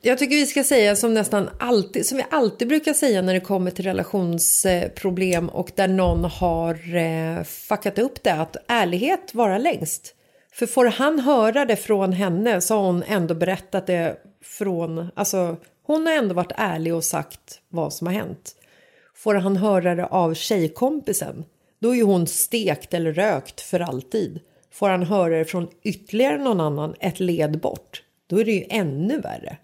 Jag 0.00 0.18
tycker 0.18 0.36
vi 0.36 0.46
ska 0.46 0.64
säga 0.64 0.96
som 0.96 1.14
nästan 1.14 1.50
alltid, 1.58 2.06
som 2.06 2.18
vi 2.18 2.24
alltid 2.30 2.68
brukar 2.68 2.92
säga 2.92 3.22
när 3.22 3.34
det 3.34 3.40
kommer 3.40 3.70
till 3.70 3.84
relationsproblem 3.84 5.48
och 5.48 5.70
där 5.74 5.88
någon 5.88 6.24
har 6.24 6.96
eh, 6.96 7.42
fuckat 7.44 7.98
upp 7.98 8.22
det, 8.22 8.32
att 8.32 8.56
ärlighet 8.68 9.34
vara 9.34 9.58
längst. 9.58 10.14
För 10.52 10.66
får 10.66 10.86
han 10.86 11.20
höra 11.20 11.64
det 11.64 11.76
från 11.76 12.12
henne 12.12 12.60
så 12.60 12.74
har 12.74 12.82
hon 12.82 13.02
ändå 13.02 13.34
berättat 13.34 13.86
det 13.86 14.16
från, 14.44 15.10
alltså 15.14 15.56
hon 15.82 16.06
har 16.06 16.12
ändå 16.12 16.34
varit 16.34 16.52
ärlig 16.56 16.94
och 16.94 17.04
sagt 17.04 17.60
vad 17.68 17.92
som 17.92 18.06
har 18.06 18.14
hänt. 18.14 18.56
Får 19.14 19.34
han 19.34 19.56
höra 19.56 19.94
det 19.94 20.06
av 20.06 20.34
tjejkompisen, 20.34 21.44
då 21.78 21.90
är 21.90 21.94
ju 21.94 22.02
hon 22.02 22.26
stekt 22.26 22.94
eller 22.94 23.12
rökt 23.12 23.60
för 23.60 23.80
alltid. 23.80 24.40
Får 24.72 24.88
han 24.88 25.02
höra 25.02 25.38
det 25.38 25.44
från 25.44 25.68
ytterligare 25.82 26.38
någon 26.38 26.60
annan 26.60 26.94
ett 27.00 27.20
led 27.20 27.60
bort, 27.60 28.02
då 28.26 28.40
är 28.40 28.44
det 28.44 28.52
ju 28.52 28.64
ännu 28.68 29.20
värre. 29.20 29.56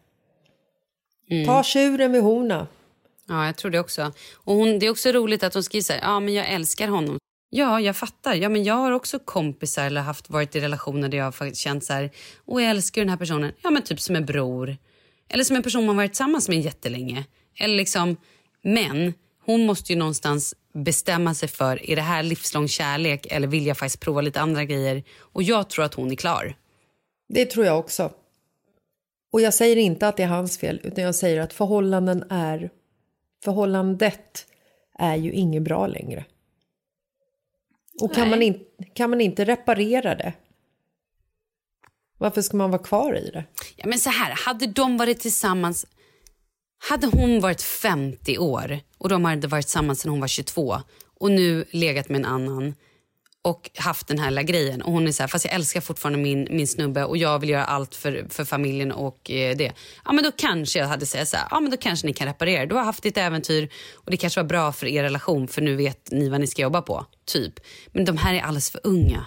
Ta 1.46 1.62
tjuren 1.62 2.12
vid 2.12 2.22
horna. 2.22 2.66
Ja, 3.28 3.46
jag 3.46 3.56
tror 3.56 3.70
det 3.70 3.80
också. 3.80 4.12
Och 4.34 4.54
hon, 4.54 4.78
det 4.78 4.86
är 4.86 4.90
också 4.90 5.12
roligt 5.12 5.42
att 5.42 5.54
hon 5.54 5.62
skriver 5.62 5.82
så 5.82 5.92
här, 5.92 6.00
ja 6.00 6.20
men 6.20 6.34
jag 6.34 6.48
älskar 6.48 6.88
honom. 6.88 7.18
Ja, 7.50 7.80
jag 7.80 7.96
fattar. 7.96 8.34
Ja, 8.34 8.48
men 8.48 8.64
jag 8.64 8.74
har 8.74 8.92
också 8.92 9.18
kompisar 9.18 9.84
eller 9.84 10.00
haft 10.00 10.30
varit 10.30 10.56
i 10.56 10.60
relationer 10.60 11.08
där 11.08 11.18
jag 11.18 11.24
har 11.24 11.54
känt 11.54 11.84
så 11.84 11.92
här, 11.92 12.10
och 12.44 12.62
jag 12.62 12.70
älskar 12.70 13.02
den 13.02 13.08
här 13.08 13.16
personen. 13.16 13.52
Ja, 13.62 13.70
men 13.70 13.82
typ 13.82 14.00
som 14.00 14.16
en 14.16 14.26
bror. 14.26 14.76
Eller 15.28 15.44
som 15.44 15.56
en 15.56 15.62
person 15.62 15.86
man 15.86 15.96
varit 15.96 16.12
tillsammans 16.12 16.48
med 16.48 16.60
jättelänge. 16.60 17.24
Eller 17.58 17.76
liksom, 17.76 18.16
men 18.62 19.14
hon 19.44 19.66
måste 19.66 19.92
ju 19.92 19.98
någonstans 19.98 20.54
bestämma 20.74 21.34
sig 21.34 21.48
för, 21.48 21.90
är 21.90 21.96
det 21.96 22.02
här 22.02 22.22
livslång 22.22 22.68
kärlek 22.68 23.26
eller 23.30 23.48
vill 23.48 23.66
jag 23.66 23.78
faktiskt 23.78 24.00
prova 24.00 24.20
lite 24.20 24.40
andra 24.40 24.64
grejer? 24.64 25.02
Och 25.18 25.42
jag 25.42 25.70
tror 25.70 25.84
att 25.84 25.94
hon 25.94 26.10
är 26.10 26.16
klar. 26.16 26.54
Det 27.28 27.46
tror 27.46 27.66
jag 27.66 27.78
också. 27.78 28.10
Och 29.32 29.40
jag 29.40 29.54
säger 29.54 29.76
inte 29.76 30.08
att 30.08 30.16
det 30.16 30.22
är 30.22 30.26
hans 30.26 30.58
fel, 30.58 30.80
utan 30.84 31.04
jag 31.04 31.14
säger 31.14 31.40
att 31.40 31.52
förhållanden 31.52 32.24
är... 32.30 32.70
Förhållandet 33.44 34.46
är 34.98 35.16
ju 35.16 35.32
inget 35.32 35.62
bra 35.62 35.86
längre. 35.86 36.24
Och 38.00 38.14
kan 38.14 38.22
Nej. 38.22 38.30
man, 38.30 38.42
in, 38.42 38.64
kan 38.94 39.10
man 39.10 39.20
inte 39.20 39.44
reparera 39.44 40.14
det, 40.14 40.32
varför 42.18 42.42
ska 42.42 42.56
man 42.56 42.70
vara 42.70 42.82
kvar 42.82 43.16
i 43.16 43.30
det? 43.30 43.44
Ja, 43.76 43.86
men 43.86 43.98
så 43.98 44.10
här, 44.10 44.34
hade 44.46 44.66
de 44.66 44.96
varit 44.96 45.20
tillsammans... 45.20 45.86
Hade 46.88 47.06
hon 47.06 47.40
varit 47.40 47.62
50 47.62 48.38
år 48.38 48.80
och 48.98 49.08
de 49.08 49.24
hade 49.24 49.48
varit 49.48 49.66
tillsammans 49.66 50.00
sedan 50.00 50.10
hon 50.10 50.20
var 50.20 50.28
22 50.28 50.76
och 51.14 51.30
nu 51.30 51.64
legat 51.70 52.08
med 52.08 52.18
en 52.18 52.24
annan 52.24 52.74
och 53.42 53.70
haft 53.74 54.08
den 54.08 54.18
här 54.18 54.30
lilla 54.30 54.42
grejen 54.42 54.82
och 54.82 54.92
hon 54.92 55.06
är 55.06 55.12
så 55.12 55.22
här, 55.22 55.28
fast 55.28 55.44
jag 55.44 55.54
älskar 55.54 55.80
fortfarande 55.80 56.18
min, 56.18 56.48
min 56.50 56.68
snubbe 56.68 57.04
och 57.04 57.16
jag 57.16 57.38
vill 57.38 57.50
göra 57.50 57.64
allt 57.64 57.94
för, 57.94 58.26
för 58.28 58.44
familjen 58.44 58.92
och 58.92 59.30
eh, 59.30 59.56
det. 59.56 59.72
Ja 60.04 60.12
men 60.12 60.24
då 60.24 60.30
kanske 60.36 60.78
jag 60.78 60.86
hade 60.86 61.06
sagt 61.06 61.28
så 61.28 61.36
här, 61.36 61.46
ja 61.50 61.60
men 61.60 61.70
då 61.70 61.76
kanske 61.76 62.06
ni 62.06 62.12
kan 62.12 62.26
reparera. 62.26 62.66
Du 62.66 62.74
har 62.74 62.82
haft 62.82 63.02
ditt 63.02 63.18
äventyr 63.18 63.68
och 63.94 64.10
det 64.10 64.16
kanske 64.16 64.40
var 64.40 64.48
bra 64.48 64.72
för 64.72 64.86
er 64.86 65.02
relation 65.02 65.48
för 65.48 65.62
nu 65.62 65.76
vet 65.76 66.10
ni 66.10 66.28
vad 66.28 66.40
ni 66.40 66.46
ska 66.46 66.62
jobba 66.62 66.82
på. 66.82 67.06
Typ. 67.24 67.54
Men 67.92 68.04
de 68.04 68.16
här 68.16 68.34
är 68.34 68.40
alldeles 68.40 68.70
för 68.70 68.80
unga. 68.84 69.26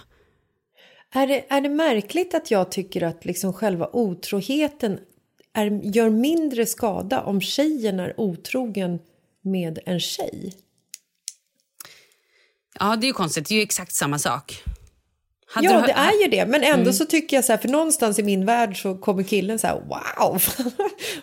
Är 1.14 1.26
det, 1.26 1.46
är 1.48 1.60
det 1.60 1.68
märkligt 1.68 2.34
att 2.34 2.50
jag 2.50 2.70
tycker 2.70 3.02
att 3.02 3.24
liksom 3.24 3.52
själva 3.52 3.90
otroheten 3.92 4.98
är, 5.54 5.96
gör 5.96 6.10
mindre 6.10 6.66
skada 6.66 7.22
om 7.22 7.40
tjejen 7.40 8.00
är 8.00 8.20
otrogen 8.20 8.98
med 9.42 9.78
en 9.86 10.00
tjej? 10.00 10.54
Ja 12.80 12.96
det 12.96 13.04
är 13.04 13.08
ju 13.08 13.12
konstigt, 13.12 13.48
det 13.48 13.54
är 13.54 13.56
ju 13.56 13.62
exakt 13.62 13.92
samma 13.92 14.18
sak. 14.18 14.62
Hade 15.48 15.66
ja, 15.66 15.80
du- 15.80 15.86
det 15.86 15.92
är 15.92 16.22
ju 16.22 16.28
det. 16.30 16.46
Men 16.46 16.62
ändå 16.62 16.80
Mm. 16.82 16.92
så 16.92 17.04
tycker 17.06 17.36
jag 17.36 17.44
så 17.44 17.52
här, 17.52 17.58
för 17.58 17.68
någonstans 17.68 18.18
i 18.18 18.22
min 18.22 18.46
värld 18.46 18.82
så 18.82 18.94
kommer 18.94 19.22
killen 19.22 19.58
så 19.58 19.66
här, 19.66 19.74
wow, 19.74 20.42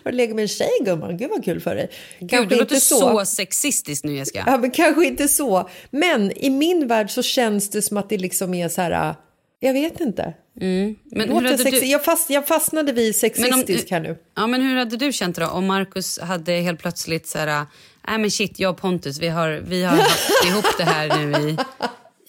har 0.04 0.10
du 0.10 0.16
legat 0.16 0.34
med 0.36 0.42
en 0.42 0.48
tjej 0.48 0.68
gumman? 0.84 1.16
Gud 1.16 1.30
vad 1.30 1.44
kul 1.44 1.60
för 1.60 1.74
dig. 1.74 1.90
Gud, 2.20 2.48
det 2.48 2.56
låter 2.56 2.76
så 2.76 3.24
sexistiskt 3.24 4.04
nu 4.04 4.16
Jessica. 4.16 4.44
Ja, 4.46 4.56
men 4.56 4.70
kanske 4.70 5.06
inte 5.06 5.28
så. 5.28 5.68
Men 5.90 6.32
i 6.36 6.50
min 6.50 6.86
värld 6.88 7.10
så 7.10 7.22
känns 7.22 7.70
det 7.70 7.82
som 7.82 7.96
att 7.96 8.08
det 8.08 8.18
liksom 8.18 8.54
är 8.54 8.68
så 8.68 8.80
här, 8.82 9.14
jag 9.60 9.72
vet 9.72 10.00
inte. 10.00 10.34
Men 10.54 10.96
Låter 11.12 11.26
hur 11.26 11.34
hade 11.34 11.56
sexi- 11.56 11.80
du... 11.80 11.86
jag, 11.86 12.04
fast, 12.04 12.30
jag 12.30 12.46
fastnade 12.46 12.92
vid 12.92 13.16
sexistisk 13.16 13.90
här 13.90 14.00
nu. 14.00 14.16
Ja, 14.36 14.46
men 14.46 14.62
hur 14.62 14.76
hade 14.76 14.96
du 14.96 15.12
känt 15.12 15.36
då 15.36 15.46
om 15.46 15.66
Markus 15.66 16.18
hade 16.18 16.52
helt 16.52 16.80
plötsligt 16.80 17.26
så 17.26 17.38
här, 17.38 17.66
nej 18.06 18.18
men 18.18 18.30
shit, 18.30 18.58
jag 18.58 18.70
och 18.70 18.76
Pontus, 18.76 19.18
vi 19.20 19.28
har, 19.28 19.50
vi 19.50 19.82
har 19.84 19.96
haft 19.96 20.30
ihop 20.46 20.64
det 20.78 20.84
här 20.84 21.18
nu 21.18 21.48
i, 21.48 21.56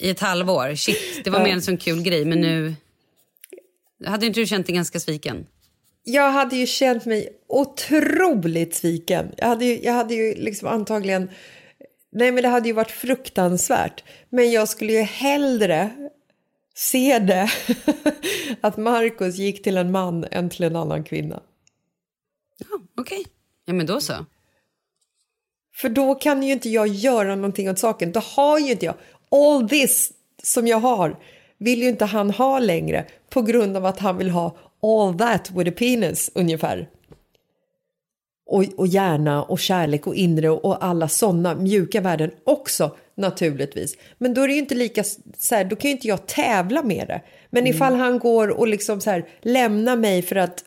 i 0.08 0.10
ett 0.10 0.20
halvår. 0.20 0.76
Shit, 0.76 1.24
det 1.24 1.30
var 1.30 1.44
mer 1.44 1.54
en 1.54 1.62
sån 1.62 1.78
kul 1.78 2.02
grej, 2.02 2.26
men 2.26 2.42
nu... 2.42 2.76
Hade 4.06 4.26
inte 4.26 4.40
du 4.40 4.46
känt 4.46 4.66
dig 4.68 4.76
ganska 4.76 5.00
sviken? 5.00 5.46
Jag 6.04 6.32
hade 6.32 6.56
ju 6.56 6.66
känt 6.66 7.06
mig 7.06 7.30
otroligt 7.48 8.76
sviken. 8.76 9.32
Jag 9.38 9.48
hade 9.48 9.66
ju, 9.66 9.80
jag 9.84 9.94
hade 9.94 10.14
ju 10.14 10.36
liksom 10.36 10.68
antagligen... 10.68 11.30
Nej, 12.12 12.32
men 12.32 12.44
det 12.44 12.50
hade 12.50 12.68
ju 12.68 12.74
varit 12.74 12.92
fruktansvärt. 12.92 14.04
Men 14.30 14.52
jag 14.52 14.70
skulle 14.70 14.94
ju 14.94 15.02
hellre 15.02 15.92
se 16.76 17.20
det 17.20 17.50
att 18.62 18.78
Markus 18.78 19.36
gick 19.36 19.64
till 19.64 19.78
en 19.78 19.92
man 19.92 20.26
än 20.32 20.50
till 20.50 20.64
en 20.64 20.76
annan 20.76 21.04
kvinna. 21.04 21.42
Ja, 22.58 22.80
okej. 22.98 23.26
Ja, 23.66 23.74
men 23.74 23.86
då 23.86 24.02
så. 24.02 24.26
För 25.76 25.90
då 25.90 26.16
kan 26.16 26.44
ju 26.44 26.54
inte 26.54 26.70
jag 26.70 26.88
göra 26.88 27.36
någonting 27.36 27.70
åt 27.70 27.80
saken. 27.80 28.12
Då 28.12 28.20
har 28.20 28.60
ju 28.60 28.72
inte 28.72 28.86
jag 28.86 28.96
all 29.32 29.70
this 29.70 30.12
som 30.44 30.68
jag 30.68 30.80
har 30.80 31.18
vill 31.58 31.82
ju 31.82 31.90
inte 31.90 32.06
han 32.06 32.32
ha 32.32 32.60
längre 32.60 33.06
på 33.30 33.42
grund 33.42 33.78
av 33.78 33.86
att 33.86 34.00
han 34.00 34.18
vill 34.18 34.30
ha 34.30 34.58
all 34.82 35.18
that 35.18 35.52
with 35.52 35.70
a 35.70 35.74
penis 35.78 36.32
ungefär. 36.36 36.90
Och, 38.48 38.64
och 38.78 38.88
hjärna 38.88 39.44
och 39.44 39.60
kärlek 39.60 40.08
och 40.08 40.16
inre 40.16 40.50
och 40.50 40.86
alla 40.86 41.08
sådana 41.08 41.56
mjuka 41.56 42.02
värden 42.02 42.32
också 42.44 42.96
naturligtvis. 43.16 43.98
Men 44.18 44.34
då 44.34 44.42
är 44.42 44.48
det 44.48 44.54
ju 44.54 44.60
inte 44.60 44.76
lika 44.76 45.04
så 45.38 45.56
här, 45.56 45.64
då 45.66 45.76
kan 45.76 45.90
ju 45.90 45.96
inte 45.96 46.08
jag 46.08 46.26
tävla 46.28 46.84
med 46.84 47.08
det. 47.08 47.22
Men 47.50 47.68
ifall 47.68 47.96
han 47.96 48.20
går 48.20 48.48
och 48.48 48.68
liksom 48.68 49.02
så 49.02 49.10
här 49.10 49.26
lämnar 49.42 49.96
mig 49.96 50.22
för 50.22 50.36
att 50.36 50.64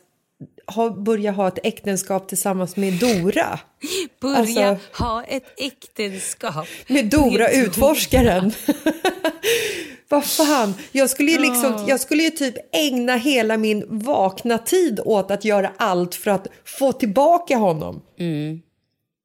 ha, 0.69 0.89
börja 0.89 1.31
ha 1.31 1.47
ett 1.47 1.59
äktenskap 1.63 2.27
tillsammans 2.27 2.75
med 2.75 2.93
Dora. 2.93 3.59
Börja 4.21 4.37
Alltså- 4.69 4.77
ha 5.03 5.23
ett 5.23 5.53
äktenskap. 5.57 6.67
Med 6.87 7.05
Dora 7.05 7.43
Med 7.43 7.53
utforskaren. 7.53 8.51
Vad 10.09 10.25
fan, 10.25 10.73
jag 10.91 11.09
skulle 11.09 11.31
ju 11.31 11.37
liksom, 11.39 11.73
Ah. 11.75 11.85
jag 11.87 11.99
skulle 11.99 12.23
ju 12.23 12.29
typ 12.29 12.55
ägna 12.75 13.15
hela 13.15 13.57
min 13.57 13.83
vakna 13.87 14.57
tid 14.57 14.99
åt 15.05 15.31
att 15.31 15.45
göra 15.45 15.71
allt 15.77 16.15
för 16.15 16.31
att 16.31 16.47
få 16.65 16.91
tillbaka 16.91 17.57
honom. 17.57 18.01
Mm. 18.19 18.61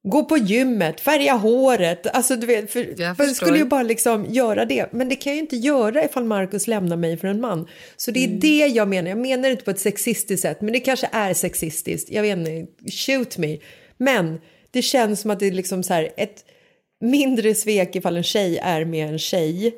Gå 0.07 0.25
på 0.25 0.37
gymmet, 0.37 1.01
färga 1.01 1.33
håret, 1.33 2.07
alltså 2.07 2.37
du 2.37 2.47
vet, 2.47 2.71
för, 2.71 3.01
Jag 3.01 3.17
för 3.17 3.25
skulle 3.25 3.59
ju 3.59 3.65
bara 3.65 3.83
liksom 3.83 4.27
göra 4.33 4.65
det. 4.65 4.93
Men 4.93 5.09
det 5.09 5.17
kan 5.17 5.31
jag 5.31 5.37
ju 5.37 5.41
inte 5.43 5.57
göra 5.57 6.05
ifall 6.05 6.25
Markus 6.25 6.67
lämnar 6.67 6.97
mig 6.97 7.17
för 7.17 7.29
en 7.29 7.41
man. 7.41 7.69
Så 7.97 8.11
det 8.11 8.21
är 8.25 8.29
Mm. 8.29 8.41
det 8.41 8.67
jag 8.67 8.89
menar, 8.89 9.09
jag 9.09 9.19
menar 9.19 9.51
inte 9.51 9.65
på 9.65 9.71
ett 9.71 9.81
sexistiskt 9.81 10.43
sätt, 10.43 10.61
men 10.61 10.73
det 10.73 10.81
kanske 10.81 11.09
är 11.13 11.35
sexistiskt, 11.35 12.11
jag 12.11 12.23
vet 12.23 12.39
inte, 12.39 12.67
shoot 12.93 13.39
me. 13.39 13.59
Men 13.97 14.41
det 14.71 14.83
känns 14.83 15.21
som 15.21 15.31
att 15.31 15.41
det 15.41 15.47
är 15.47 15.53
liksom 15.53 15.83
så 15.83 15.95
här 15.95 16.09
ett 16.17 16.45
mindre 17.01 17.55
svek 17.55 17.97
ifall 17.97 18.17
en 18.17 18.23
tjej 18.23 18.59
är 18.59 18.85
med 18.85 19.09
en 19.09 19.19
tjej, 19.19 19.75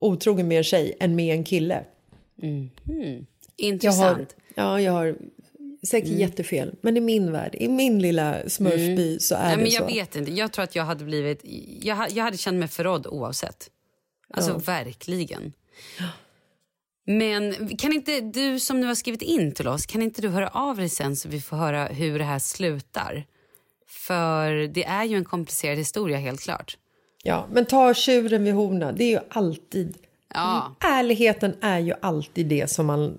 otrogen 0.00 0.48
med 0.48 0.58
en 0.58 0.64
tjej, 0.64 0.96
än 1.00 1.16
med 1.16 1.34
en 1.34 1.44
kille. 1.44 1.84
Jag 2.36 2.48
har, 2.50 3.24
Intressant. 3.56 4.36
ja, 4.54 4.80
jag 4.80 4.92
har 4.92 5.16
säkert 5.86 6.10
jättefel, 6.10 6.74
men 6.80 6.96
i 6.96 7.00
min 7.00 7.32
värld, 7.32 7.54
i 7.54 7.68
min 7.68 7.98
lilla 7.98 8.48
smurfby 8.48 9.18
så 9.18 9.34
är 9.34 9.42
Nej, 9.42 9.56
det 9.56 9.62
men 9.62 9.70
så. 9.70 9.82
jag 9.82 9.86
vet 9.86 10.16
inte. 10.16 10.32
Jag 10.32 10.52
tror 10.52 10.62
att 10.62 10.76
jag 10.76 10.84
hade 10.84 11.04
blivit... 11.04 11.40
Jag, 11.82 12.10
jag 12.10 12.24
hade 12.24 12.36
känt 12.36 12.58
mig 12.58 12.68
förrådd 12.68 13.06
oavsett. 13.06 13.70
Alltså 14.34 14.58
verkligen. 14.58 15.52
Men 17.06 17.68
kan 17.76 17.92
inte 17.92 18.20
du 18.20 18.60
som 18.60 18.80
nu 18.80 18.86
har 18.86 18.94
skrivit 18.94 19.22
in 19.22 19.52
till 19.52 19.68
oss, 19.68 19.86
kan 19.86 20.02
inte 20.02 20.22
du 20.22 20.28
höra 20.28 20.48
av 20.48 20.76
dig 20.76 20.88
sen 20.88 21.16
så 21.16 21.28
vi 21.28 21.40
får 21.40 21.56
höra 21.56 21.86
hur 21.86 22.18
det 22.18 22.24
här 22.24 22.38
slutar? 22.38 23.26
För 23.86 24.52
det 24.52 24.84
är 24.84 25.04
ju 25.04 25.16
en 25.16 25.24
komplicerad 25.24 25.78
historia 25.78 26.18
helt 26.18 26.40
klart. 26.40 26.78
Ja, 27.22 27.48
men 27.52 27.66
ta 27.66 27.94
tjuren 27.94 28.44
vid 28.44 28.54
hornen, 28.54 28.94
det 28.98 29.04
är 29.04 29.10
ju 29.10 29.20
alltid... 29.28 29.96
Ja. 30.34 30.76
Ärligheten 30.80 31.54
är 31.60 31.78
ju 31.78 31.94
alltid 32.00 32.46
det 32.46 32.70
som 32.70 32.86
man 32.86 33.18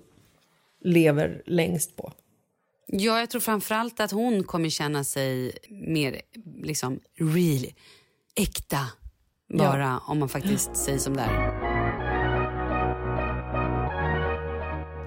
lever 0.84 1.42
längst 1.46 1.96
på. 1.96 2.12
Ja, 2.92 3.18
jag 3.18 3.30
tror 3.30 3.40
framförallt 3.40 4.00
att 4.00 4.10
hon 4.10 4.44
kommer 4.44 4.68
känna 4.68 5.04
sig 5.04 5.58
mer 5.68 6.20
liksom 6.62 7.00
real, 7.18 7.66
äkta 8.36 8.78
bara 9.58 9.98
om 10.06 10.18
man 10.18 10.28
faktiskt 10.28 10.76
säger 10.76 10.98
som 10.98 11.16
det 11.16 11.22
är. 11.22 11.60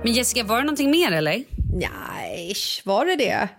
Men 0.03 0.13
Jessica, 0.13 0.43
var 0.43 0.57
det 0.57 0.63
någonting 0.63 0.91
mer 0.91 1.11
eller? 1.11 1.43
Nej, 1.75 2.53
var 2.84 3.05
det 3.05 3.15
det? 3.15 3.49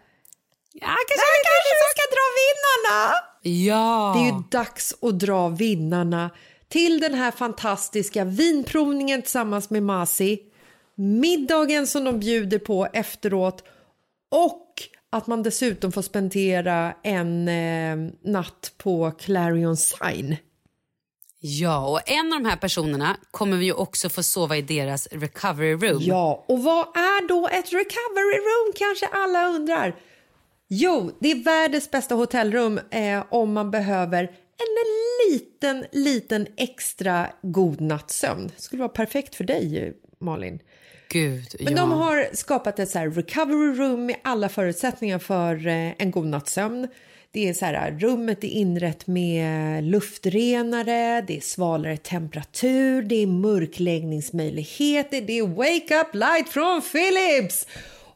Ja, 0.72 0.96
kanske, 1.08 1.24
Nej, 1.24 1.40
kanske 1.44 1.70
vi 1.80 1.88
ska 1.94 2.02
dra 2.14 2.26
vinnarna! 2.40 3.14
Ja. 3.42 4.14
Det 4.16 4.20
är 4.20 4.32
ju 4.32 4.42
dags 4.50 4.94
att 5.02 5.20
dra 5.20 5.48
vinnarna 5.48 6.30
till 6.68 7.00
den 7.00 7.14
här 7.14 7.30
fantastiska 7.30 8.24
vinprovningen 8.24 9.22
tillsammans 9.22 9.70
med 9.70 9.82
Masi, 9.82 10.38
middagen 10.94 11.86
som 11.86 12.04
de 12.04 12.20
bjuder 12.20 12.58
på 12.58 12.88
efteråt 12.92 13.64
och 14.34 14.82
att 15.10 15.26
man 15.26 15.42
dessutom 15.42 15.92
får 15.92 16.02
spendera 16.02 16.94
en 17.02 17.48
eh, 17.48 18.12
natt 18.22 18.72
på 18.78 19.10
Clarion 19.10 19.76
Sign. 19.76 20.36
Ja, 21.40 21.88
och 21.88 22.10
en 22.10 22.32
av 22.32 22.42
de 22.42 22.48
här 22.48 22.56
personerna 22.56 23.16
kommer 23.30 23.56
vi 23.56 23.64
ju 23.64 23.72
också 23.72 24.08
få 24.08 24.22
sova 24.22 24.56
i 24.56 24.62
deras 24.62 25.06
recovery 25.06 25.72
room. 25.72 26.02
Ja, 26.02 26.44
och 26.48 26.62
vad 26.62 26.86
är 26.96 27.28
då 27.28 27.48
ett 27.48 27.72
recovery 27.72 28.38
room 28.38 28.72
kanske 28.76 29.06
alla 29.06 29.48
undrar? 29.48 29.96
Jo, 30.68 31.10
det 31.20 31.30
är 31.30 31.44
världens 31.44 31.90
bästa 31.90 32.14
hotellrum 32.14 32.80
eh, 32.90 33.24
om 33.30 33.52
man 33.52 33.70
behöver 33.70 34.22
en 34.22 35.30
liten, 35.30 35.84
liten 35.92 36.46
extra 36.56 37.28
god 37.42 37.80
nattsömn. 37.80 38.50
skulle 38.56 38.80
vara 38.80 38.92
perfekt 38.92 39.34
för 39.34 39.44
dig, 39.44 39.92
Malin. 40.20 40.58
Gud, 41.14 41.54
Men 41.60 41.72
ja. 41.72 41.80
de 41.80 41.92
har 41.92 42.28
skapat 42.32 42.78
ett 42.78 42.90
så 42.90 42.98
recovery 42.98 43.78
room 43.78 44.06
med 44.06 44.16
alla 44.22 44.48
förutsättningar 44.48 45.18
för 45.18 45.66
eh, 45.66 45.92
en 45.98 46.10
god 46.10 46.26
nattsömn. 46.26 46.88
Det 47.30 47.48
är 47.48 47.54
så 47.54 47.64
här, 47.64 47.98
rummet 48.00 48.44
är 48.44 48.48
inrett 48.48 49.06
med 49.06 49.84
luftrenare, 49.84 51.24
det 51.26 51.36
är 51.36 51.40
svalare 51.40 51.96
temperatur, 51.96 53.02
det 53.02 53.22
är 53.22 53.26
mörkläggningsmöjligheter, 53.26 55.20
det 55.20 55.38
är 55.38 55.46
wake 55.46 56.00
up 56.00 56.14
light 56.14 56.48
från 56.48 56.82
Philips 56.82 57.66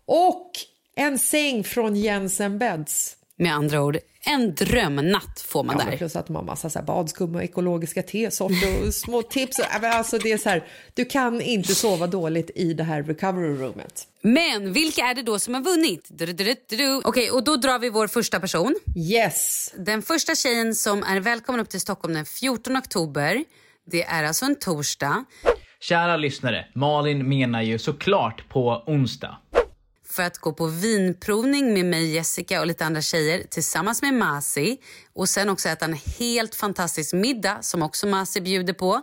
och 0.05 0.51
en 0.97 1.19
säng 1.19 1.65
från 1.65 1.97
Jensen 1.97 2.59
Beds. 2.59 3.17
Med 3.37 3.55
andra 3.55 3.83
ord, 3.83 3.99
En 4.29 4.55
drömnatt 4.55 5.41
får 5.41 5.65
man 5.65 5.77
Ja, 5.79 5.91
där. 5.91 5.97
plus 5.97 6.17
att 6.17 6.27
de 6.27 6.37
har 6.37 6.43
massa 6.43 6.71
så 6.71 6.79
här 6.79 6.87
badskum 6.87 7.35
och 7.35 7.43
ekologiska 7.43 8.03
tesorter 8.03 8.87
och 8.87 8.95
små 8.95 9.23
tips. 9.23 9.61
Alltså 9.83 10.19
det 10.19 10.33
är 10.33 10.39
så 10.39 10.49
här, 10.49 10.65
du 10.95 11.05
kan 11.05 11.41
inte 11.41 11.75
sova 11.75 12.07
dåligt 12.07 12.51
i 12.55 12.75
det 12.75 12.85
här 12.85 13.03
recovery 13.03 13.49
roomet. 13.49 14.05
Men 14.23 14.73
vilka 14.73 15.03
är 15.03 15.15
det 15.15 15.23
då 15.23 15.39
som 15.39 15.55
har 15.55 15.61
vunnit? 15.61 16.09
Okej, 17.05 17.31
och 17.31 17.45
då 17.45 17.57
drar 17.57 17.79
vi 17.79 17.91
vår 17.91 18.07
första 18.07 18.41
person. 18.41 18.75
Yes! 18.97 19.75
Den 19.79 20.03
första 20.03 20.35
tjejen 20.35 20.75
som 20.75 21.03
är 21.03 21.21
välkommen 21.21 21.61
upp 21.61 21.69
till 21.71 21.81
Stockholm 21.81 22.15
den 22.15 22.25
14 22.27 22.77
oktober. 22.77 23.45
Det 23.91 24.03
är 24.05 24.25
alltså 24.25 24.45
en 24.45 24.55
torsdag. 24.59 25.25
Kära 25.81 26.17
lyssnare, 26.17 26.67
Malin 26.75 27.29
menar 27.29 27.63
ju 27.63 27.79
såklart 27.79 28.49
på 28.49 28.83
onsdag 28.87 29.37
för 30.19 30.23
att 30.23 30.39
gå 30.39 30.53
på 30.53 30.67
vinprovning 30.67 31.73
med 31.73 31.87
mig, 31.87 32.11
Jessica 32.11 32.61
och 32.61 32.67
lite 32.67 32.85
andra 32.85 33.03
tjejer 33.03 33.43
tillsammans 33.51 34.03
med 34.03 34.15
Masi. 34.15 34.79
Och 35.15 35.29
sen 35.29 35.49
också 35.49 35.69
äta 35.69 35.85
en 35.85 35.99
helt 36.19 36.55
fantastisk 36.55 37.15
middag 37.15 37.59
som 37.63 37.83
också 37.83 38.07
Masi 38.07 38.41
bjuder 38.41 38.73
på. 38.73 39.03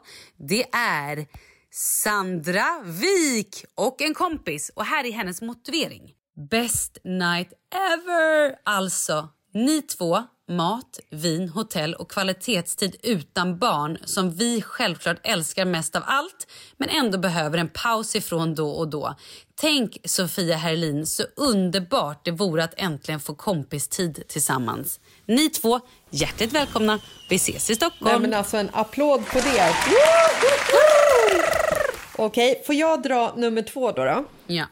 Det 0.49 0.63
är 0.73 1.25
Sandra 1.71 2.65
Wik 2.83 3.65
och 3.75 4.01
en 4.01 4.13
kompis. 4.13 4.71
Och 4.75 4.85
här 4.85 5.05
är 5.05 5.11
hennes 5.11 5.41
motivering. 5.41 6.13
Best 6.51 6.97
night 7.03 7.49
ever! 7.93 8.55
Alltså, 8.65 9.29
ni 9.55 9.81
två, 9.81 10.23
mat, 10.49 10.99
vin, 11.11 11.49
hotell 11.49 11.93
och 11.93 12.11
kvalitetstid 12.11 12.95
utan 13.03 13.57
barn 13.57 13.97
som 14.05 14.31
vi 14.31 14.61
självklart 14.61 15.17
älskar 15.23 15.65
mest 15.65 15.95
av 15.95 16.03
allt 16.05 16.47
men 16.77 16.89
ändå 16.89 17.17
behöver 17.17 17.57
en 17.57 17.69
paus 17.69 18.15
ifrån 18.15 18.55
då 18.55 18.69
och 18.69 18.87
då. 18.87 19.15
Tänk 19.55 19.97
Sofia 20.03 20.57
Herlin, 20.57 21.05
så 21.05 21.23
underbart 21.35 22.25
det 22.25 22.31
vore 22.31 22.63
att 22.63 22.73
äntligen 22.77 23.19
få 23.19 23.35
kompistid 23.35 24.23
tillsammans. 24.27 24.99
Ni 25.25 25.49
två, 25.49 25.79
hjärtligt 26.09 26.53
välkomna. 26.53 26.99
Vi 27.29 27.35
ses 27.35 27.69
i 27.69 27.75
Stockholm. 27.75 28.11
Nej, 28.11 28.19
men 28.19 28.33
alltså 28.33 28.57
en 28.57 28.69
applåd 28.73 29.27
på 29.27 29.39
det. 29.39 29.75
Okej, 32.17 32.61
får 32.65 32.75
jag 32.75 33.01
dra 33.01 33.33
nummer 33.37 33.61
två 33.61 33.91
då? 33.91 34.03
Då, 34.05 34.25
Ja. 34.47 34.65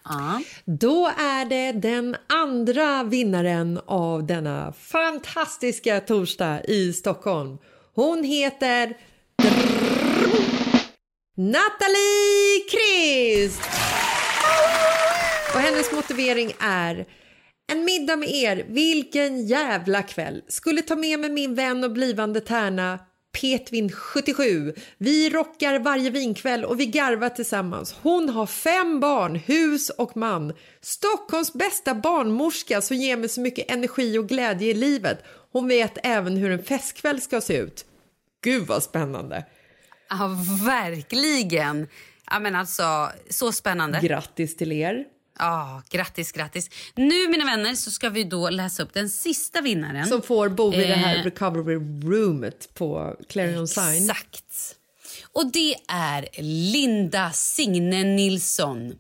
då 0.66 1.08
är 1.18 1.46
det 1.46 1.72
den 1.72 2.16
andra 2.30 3.04
vinnaren 3.04 3.80
av 3.86 4.26
denna 4.28 4.74
fantastiska 4.80 6.00
torsdag 6.00 6.64
i 6.64 6.94
Stockholm. 6.94 7.58
Hon 7.96 8.24
heter 8.24 8.98
Nathalie 11.38 12.60
Krist! 12.72 13.62
Och 15.54 15.60
hennes 15.60 15.92
motivering 15.92 16.52
är 16.60 17.06
en 17.72 17.86
middag 17.86 18.16
med 18.16 18.30
er, 18.30 18.66
vilken 18.70 19.46
jävla 19.48 20.02
kväll. 20.04 20.42
Skulle 20.48 20.82
ta 20.82 20.96
med 20.96 21.20
mig 21.20 21.30
min 21.30 21.56
vän 21.56 21.84
och 21.84 21.92
blivande 21.92 22.42
tärna 22.42 23.00
Petvin 23.42 23.92
77. 23.92 24.74
Vi 24.98 25.30
rockar 25.30 25.80
varje 25.80 26.10
vinkväll 26.10 26.66
och 26.66 26.80
vi 26.80 26.86
garvar 26.86 27.30
tillsammans. 27.30 27.96
Hon 28.02 28.30
har 28.30 28.46
fem 28.46 29.00
barn, 29.00 29.36
hus 29.36 29.90
och 29.90 30.18
man. 30.18 30.54
Stockholms 30.82 31.54
bästa 31.54 31.96
barnmorska 31.96 32.82
som 32.82 32.98
ger 32.98 33.18
mig 33.18 33.30
så 33.30 33.42
mycket 33.42 33.72
energi 33.72 34.18
och 34.18 34.30
glädje 34.30 34.70
i 34.70 34.74
livet. 34.74 35.24
Hon 35.52 35.68
vet 35.68 35.98
även 36.04 36.38
hur 36.38 36.52
en 36.52 36.64
festkväll 36.64 37.22
ska 37.22 37.42
se 37.42 37.58
ut. 37.58 37.86
Gud 38.44 38.68
vad 38.68 38.84
spännande. 38.84 39.46
Ja, 40.10 40.30
verkligen. 40.66 41.88
Ja, 42.32 42.40
men 42.40 42.56
alltså, 42.56 43.12
så 43.30 43.52
spännande. 43.52 44.00
Grattis 44.00 44.56
till 44.56 44.72
er. 44.72 45.06
Ja, 45.40 45.84
grattis, 45.90 46.32
grattis. 46.32 46.70
Nu, 46.96 47.28
mina 47.30 47.46
vänner, 47.46 47.76
så 47.76 47.92
ska 47.92 48.10
vi 48.10 48.24
då 48.24 48.50
läsa 48.50 48.84
upp 48.84 48.94
den 48.94 49.10
sista 49.10 49.62
vinnaren. 49.62 50.08
Som 50.08 50.22
får 50.22 50.50
bo 50.50 50.74
i 50.74 50.78
det 50.78 50.94
här 50.94 51.18
Eh, 51.18 51.24
recovery 51.24 51.76
roomet 52.04 52.74
på 52.74 53.16
Clarion 53.30 53.68
Sign. 53.68 54.10
Exakt. 54.10 54.76
Och 55.32 55.52
det 55.52 55.76
är 55.88 56.28
Linda 56.72 57.32
Signe 57.32 58.04
Nilsson. 58.04 58.94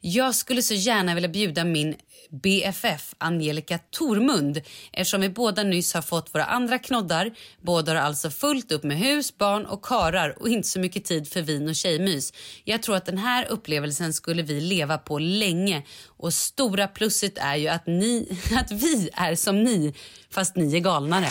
Jag 0.00 0.34
skulle 0.34 0.62
så 0.62 0.74
gärna 0.74 1.14
vilja 1.14 1.28
bjuda 1.28 1.64
min 1.64 1.94
BFF 2.30 3.14
Angelica 3.18 3.78
Tormund 3.90 4.60
eftersom 4.92 5.20
vi 5.20 5.28
båda 5.28 5.62
nyss 5.62 5.94
har 5.94 6.02
fått 6.02 6.34
våra 6.34 6.44
andra 6.44 6.78
knoddar. 6.78 7.30
Båda 7.60 7.92
har 7.92 8.00
alltså 8.00 8.30
fullt 8.30 8.72
upp 8.72 8.82
med 8.82 8.98
hus, 8.98 9.38
barn 9.38 9.66
och 9.66 9.84
karar 9.84 10.42
och 10.42 10.48
inte 10.48 10.68
så 10.68 10.80
mycket 10.80 11.04
tid 11.04 11.28
för 11.28 11.42
vin 11.42 11.68
och 11.68 11.76
tjejmys. 11.76 12.32
Jag 12.64 12.82
tror 12.82 12.96
att 12.96 13.06
den 13.06 13.18
här 13.18 13.46
upplevelsen 13.48 14.12
skulle 14.12 14.42
vi 14.42 14.60
leva 14.60 14.98
på 14.98 15.18
länge 15.18 15.82
och 16.06 16.34
stora 16.34 16.88
plusset 16.88 17.38
är 17.38 17.56
ju 17.56 17.68
att, 17.68 17.86
ni, 17.86 18.38
att 18.56 18.70
vi 18.70 19.10
är 19.12 19.34
som 19.34 19.62
ni 19.62 19.94
fast 20.30 20.56
ni 20.56 20.76
är 20.76 20.80
galnare. 20.80 21.30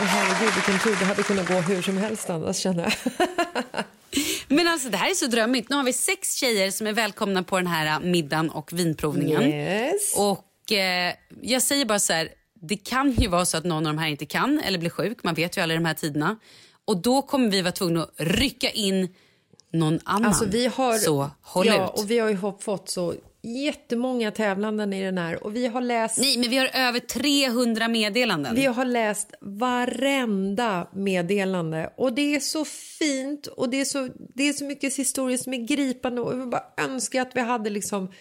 Oh, 0.00 0.04
herregud, 0.04 0.54
vilken 0.54 0.78
tur. 0.78 0.96
Det 0.98 1.04
hade 1.04 1.22
kunnat 1.22 1.48
gå 1.48 1.54
hur 1.54 1.82
som 1.82 1.96
helst 1.96 2.30
annars 2.30 2.56
känner 2.56 2.82
jag. 2.82 3.84
Men 4.48 4.68
alltså 4.68 4.88
det 4.88 4.96
här 4.96 5.10
är 5.10 5.14
så 5.14 5.26
drömmigt. 5.26 5.68
Nu 5.70 5.76
har 5.76 5.84
vi 5.84 5.92
sex 5.92 6.34
tjejer 6.34 6.70
som 6.70 6.86
är 6.86 6.92
välkomna 6.92 7.42
på 7.42 7.56
den 7.56 7.66
här 7.66 7.86
äh, 7.86 8.00
middagen 8.00 8.50
och 8.50 8.72
vinprovningen. 8.72 9.42
Yes. 9.42 10.14
Och 10.16 10.72
eh, 10.72 11.14
jag 11.40 11.62
säger 11.62 11.84
bara 11.84 11.98
så 11.98 12.12
här, 12.12 12.28
det 12.60 12.76
kan 12.76 13.12
ju 13.12 13.28
vara 13.28 13.44
så 13.44 13.56
att 13.56 13.64
någon 13.64 13.86
av 13.86 13.94
de 13.94 13.98
här 13.98 14.08
inte 14.08 14.26
kan 14.26 14.60
eller 14.60 14.78
blir 14.78 14.90
sjuk. 14.90 15.24
Man 15.24 15.34
vet 15.34 15.56
ju 15.56 15.60
alla 15.60 15.74
de 15.74 15.84
här 15.84 15.94
tiderna. 15.94 16.36
Och 16.84 16.96
då 16.96 17.22
kommer 17.22 17.50
vi 17.50 17.62
vara 17.62 17.72
tvungna 17.72 18.02
att 18.02 18.14
rycka 18.16 18.70
in 18.70 19.14
någon 19.72 20.00
annan. 20.04 20.24
Alltså 20.24 20.44
vi 20.44 20.66
har, 20.66 20.98
Så 20.98 21.30
håll 21.42 21.66
ja, 21.66 21.84
ut. 21.84 22.00
Och 22.00 22.10
vi 22.10 22.18
har 22.18 22.28
ju 22.28 22.38
fått 22.60 22.88
så 22.88 23.14
jättemånga 23.46 24.30
tävlanden 24.30 24.92
i 24.92 25.02
den 25.02 25.18
här 25.18 25.44
och 25.44 25.56
vi 25.56 25.66
har 25.66 25.80
läst 25.80 26.18
Nej, 26.18 26.38
men 26.38 26.50
vi 26.50 26.56
har 26.56 26.70
över 26.74 27.00
300 27.00 27.88
meddelanden. 27.88 28.54
Vi 28.54 28.64
har 28.64 28.84
läst 28.84 29.34
varenda 29.40 30.88
meddelande 30.92 31.92
och 31.96 32.12
det 32.12 32.34
är 32.34 32.40
så 32.40 32.64
fint 32.98 33.46
och 33.46 33.68
det 33.70 33.80
är 33.80 33.84
så, 33.84 34.08
det 34.34 34.42
är 34.48 34.52
så 34.52 34.64
mycket 34.64 34.96
historiskt 34.98 35.44
som 35.44 35.54
är 35.54 35.66
gripande 35.66 36.20
och 36.20 36.38
jag 36.38 36.48
bara 36.50 36.64
önskar 36.76 37.22
att 37.22 37.30
vi 37.36 37.40
hade 37.40 37.70
liksom 37.70 38.12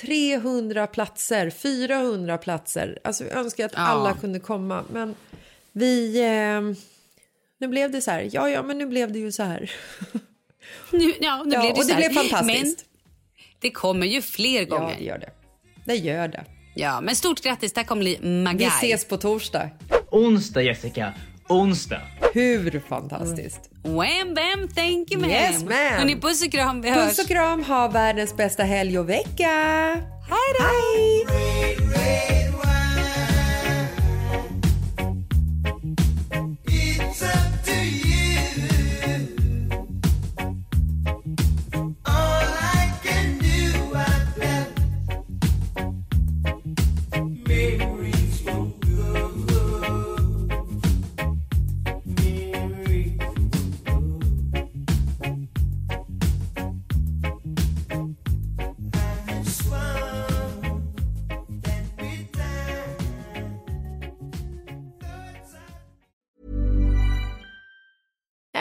300 0.00 0.86
platser, 0.86 1.50
400 1.50 2.38
platser. 2.38 2.98
Alltså 3.04 3.24
jag 3.24 3.36
önskar 3.38 3.66
att 3.66 3.72
Ja. 3.74 3.80
alla 3.80 4.12
kunde 4.14 4.40
komma 4.40 4.84
men 4.92 5.14
vi... 5.72 6.20
Eh, 6.20 6.60
nu 7.58 7.68
blev 7.68 7.90
det 7.90 8.00
så 8.02 8.10
här. 8.10 8.28
Ja, 8.32 8.50
ja, 8.50 8.62
men 8.62 8.78
nu 8.78 8.86
blev 8.86 9.12
det 9.12 9.18
ju 9.18 9.32
så 9.32 9.42
här. 9.42 9.70
Nu, 10.92 11.12
ja, 11.20 11.42
nu 11.44 11.54
Ja, 11.54 11.60
blev 11.60 11.74
det 11.74 11.80
och 11.80 11.82
så 11.82 11.88
det 11.88 11.92
här. 11.94 12.10
blev 12.10 12.22
fantastiskt. 12.22 12.84
Men 12.88 12.95
det 13.60 13.70
kommer 13.70 14.06
ju 14.06 14.22
fler 14.22 14.60
Ja, 14.60 14.76
gånger. 14.78 14.94
det 14.98 15.04
gör 15.04 15.18
det. 15.18 15.30
Det 15.84 15.94
gör 15.96 16.28
det. 16.28 16.44
Ja, 16.74 17.00
men 17.00 17.16
stort 17.16 17.40
grattis, 17.42 17.72
det 17.72 17.80
här 17.80 17.86
kommer 17.86 18.02
bli 18.02 18.18
Magai. 18.22 18.58
Vi 18.58 18.64
ses 18.66 19.08
på 19.08 19.16
torsdag. 19.16 19.70
Onsdag 20.10 20.62
Jessica, 20.62 21.12
onsdag. 21.48 22.00
Hur 22.34 22.80
fantastiskt? 22.80 23.70
Wham 23.84 24.34
bam, 24.34 24.68
thank 24.74 25.12
you 25.12 25.22
ma'am. 25.22 25.30
Yes, 25.30 25.62
ma'am. 25.64 25.98
Hörni, 25.98 26.20
puss 26.20 26.44
och 26.46 26.52
kram, 26.52 26.82
vi 26.82 26.90
hörs. 26.90 27.08
Puss 27.08 27.18
och 27.18 27.26
kram, 27.28 27.64
ha 27.64 27.88
världens 27.88 28.36
bästa 28.36 28.62
helg 28.62 28.98
och 28.98 29.08
vecka! 29.08 29.48
Hej 30.28 30.54
då! 30.58 30.64
Hej! 30.64 31.26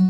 Thank 0.00 0.08
you. 0.08 0.09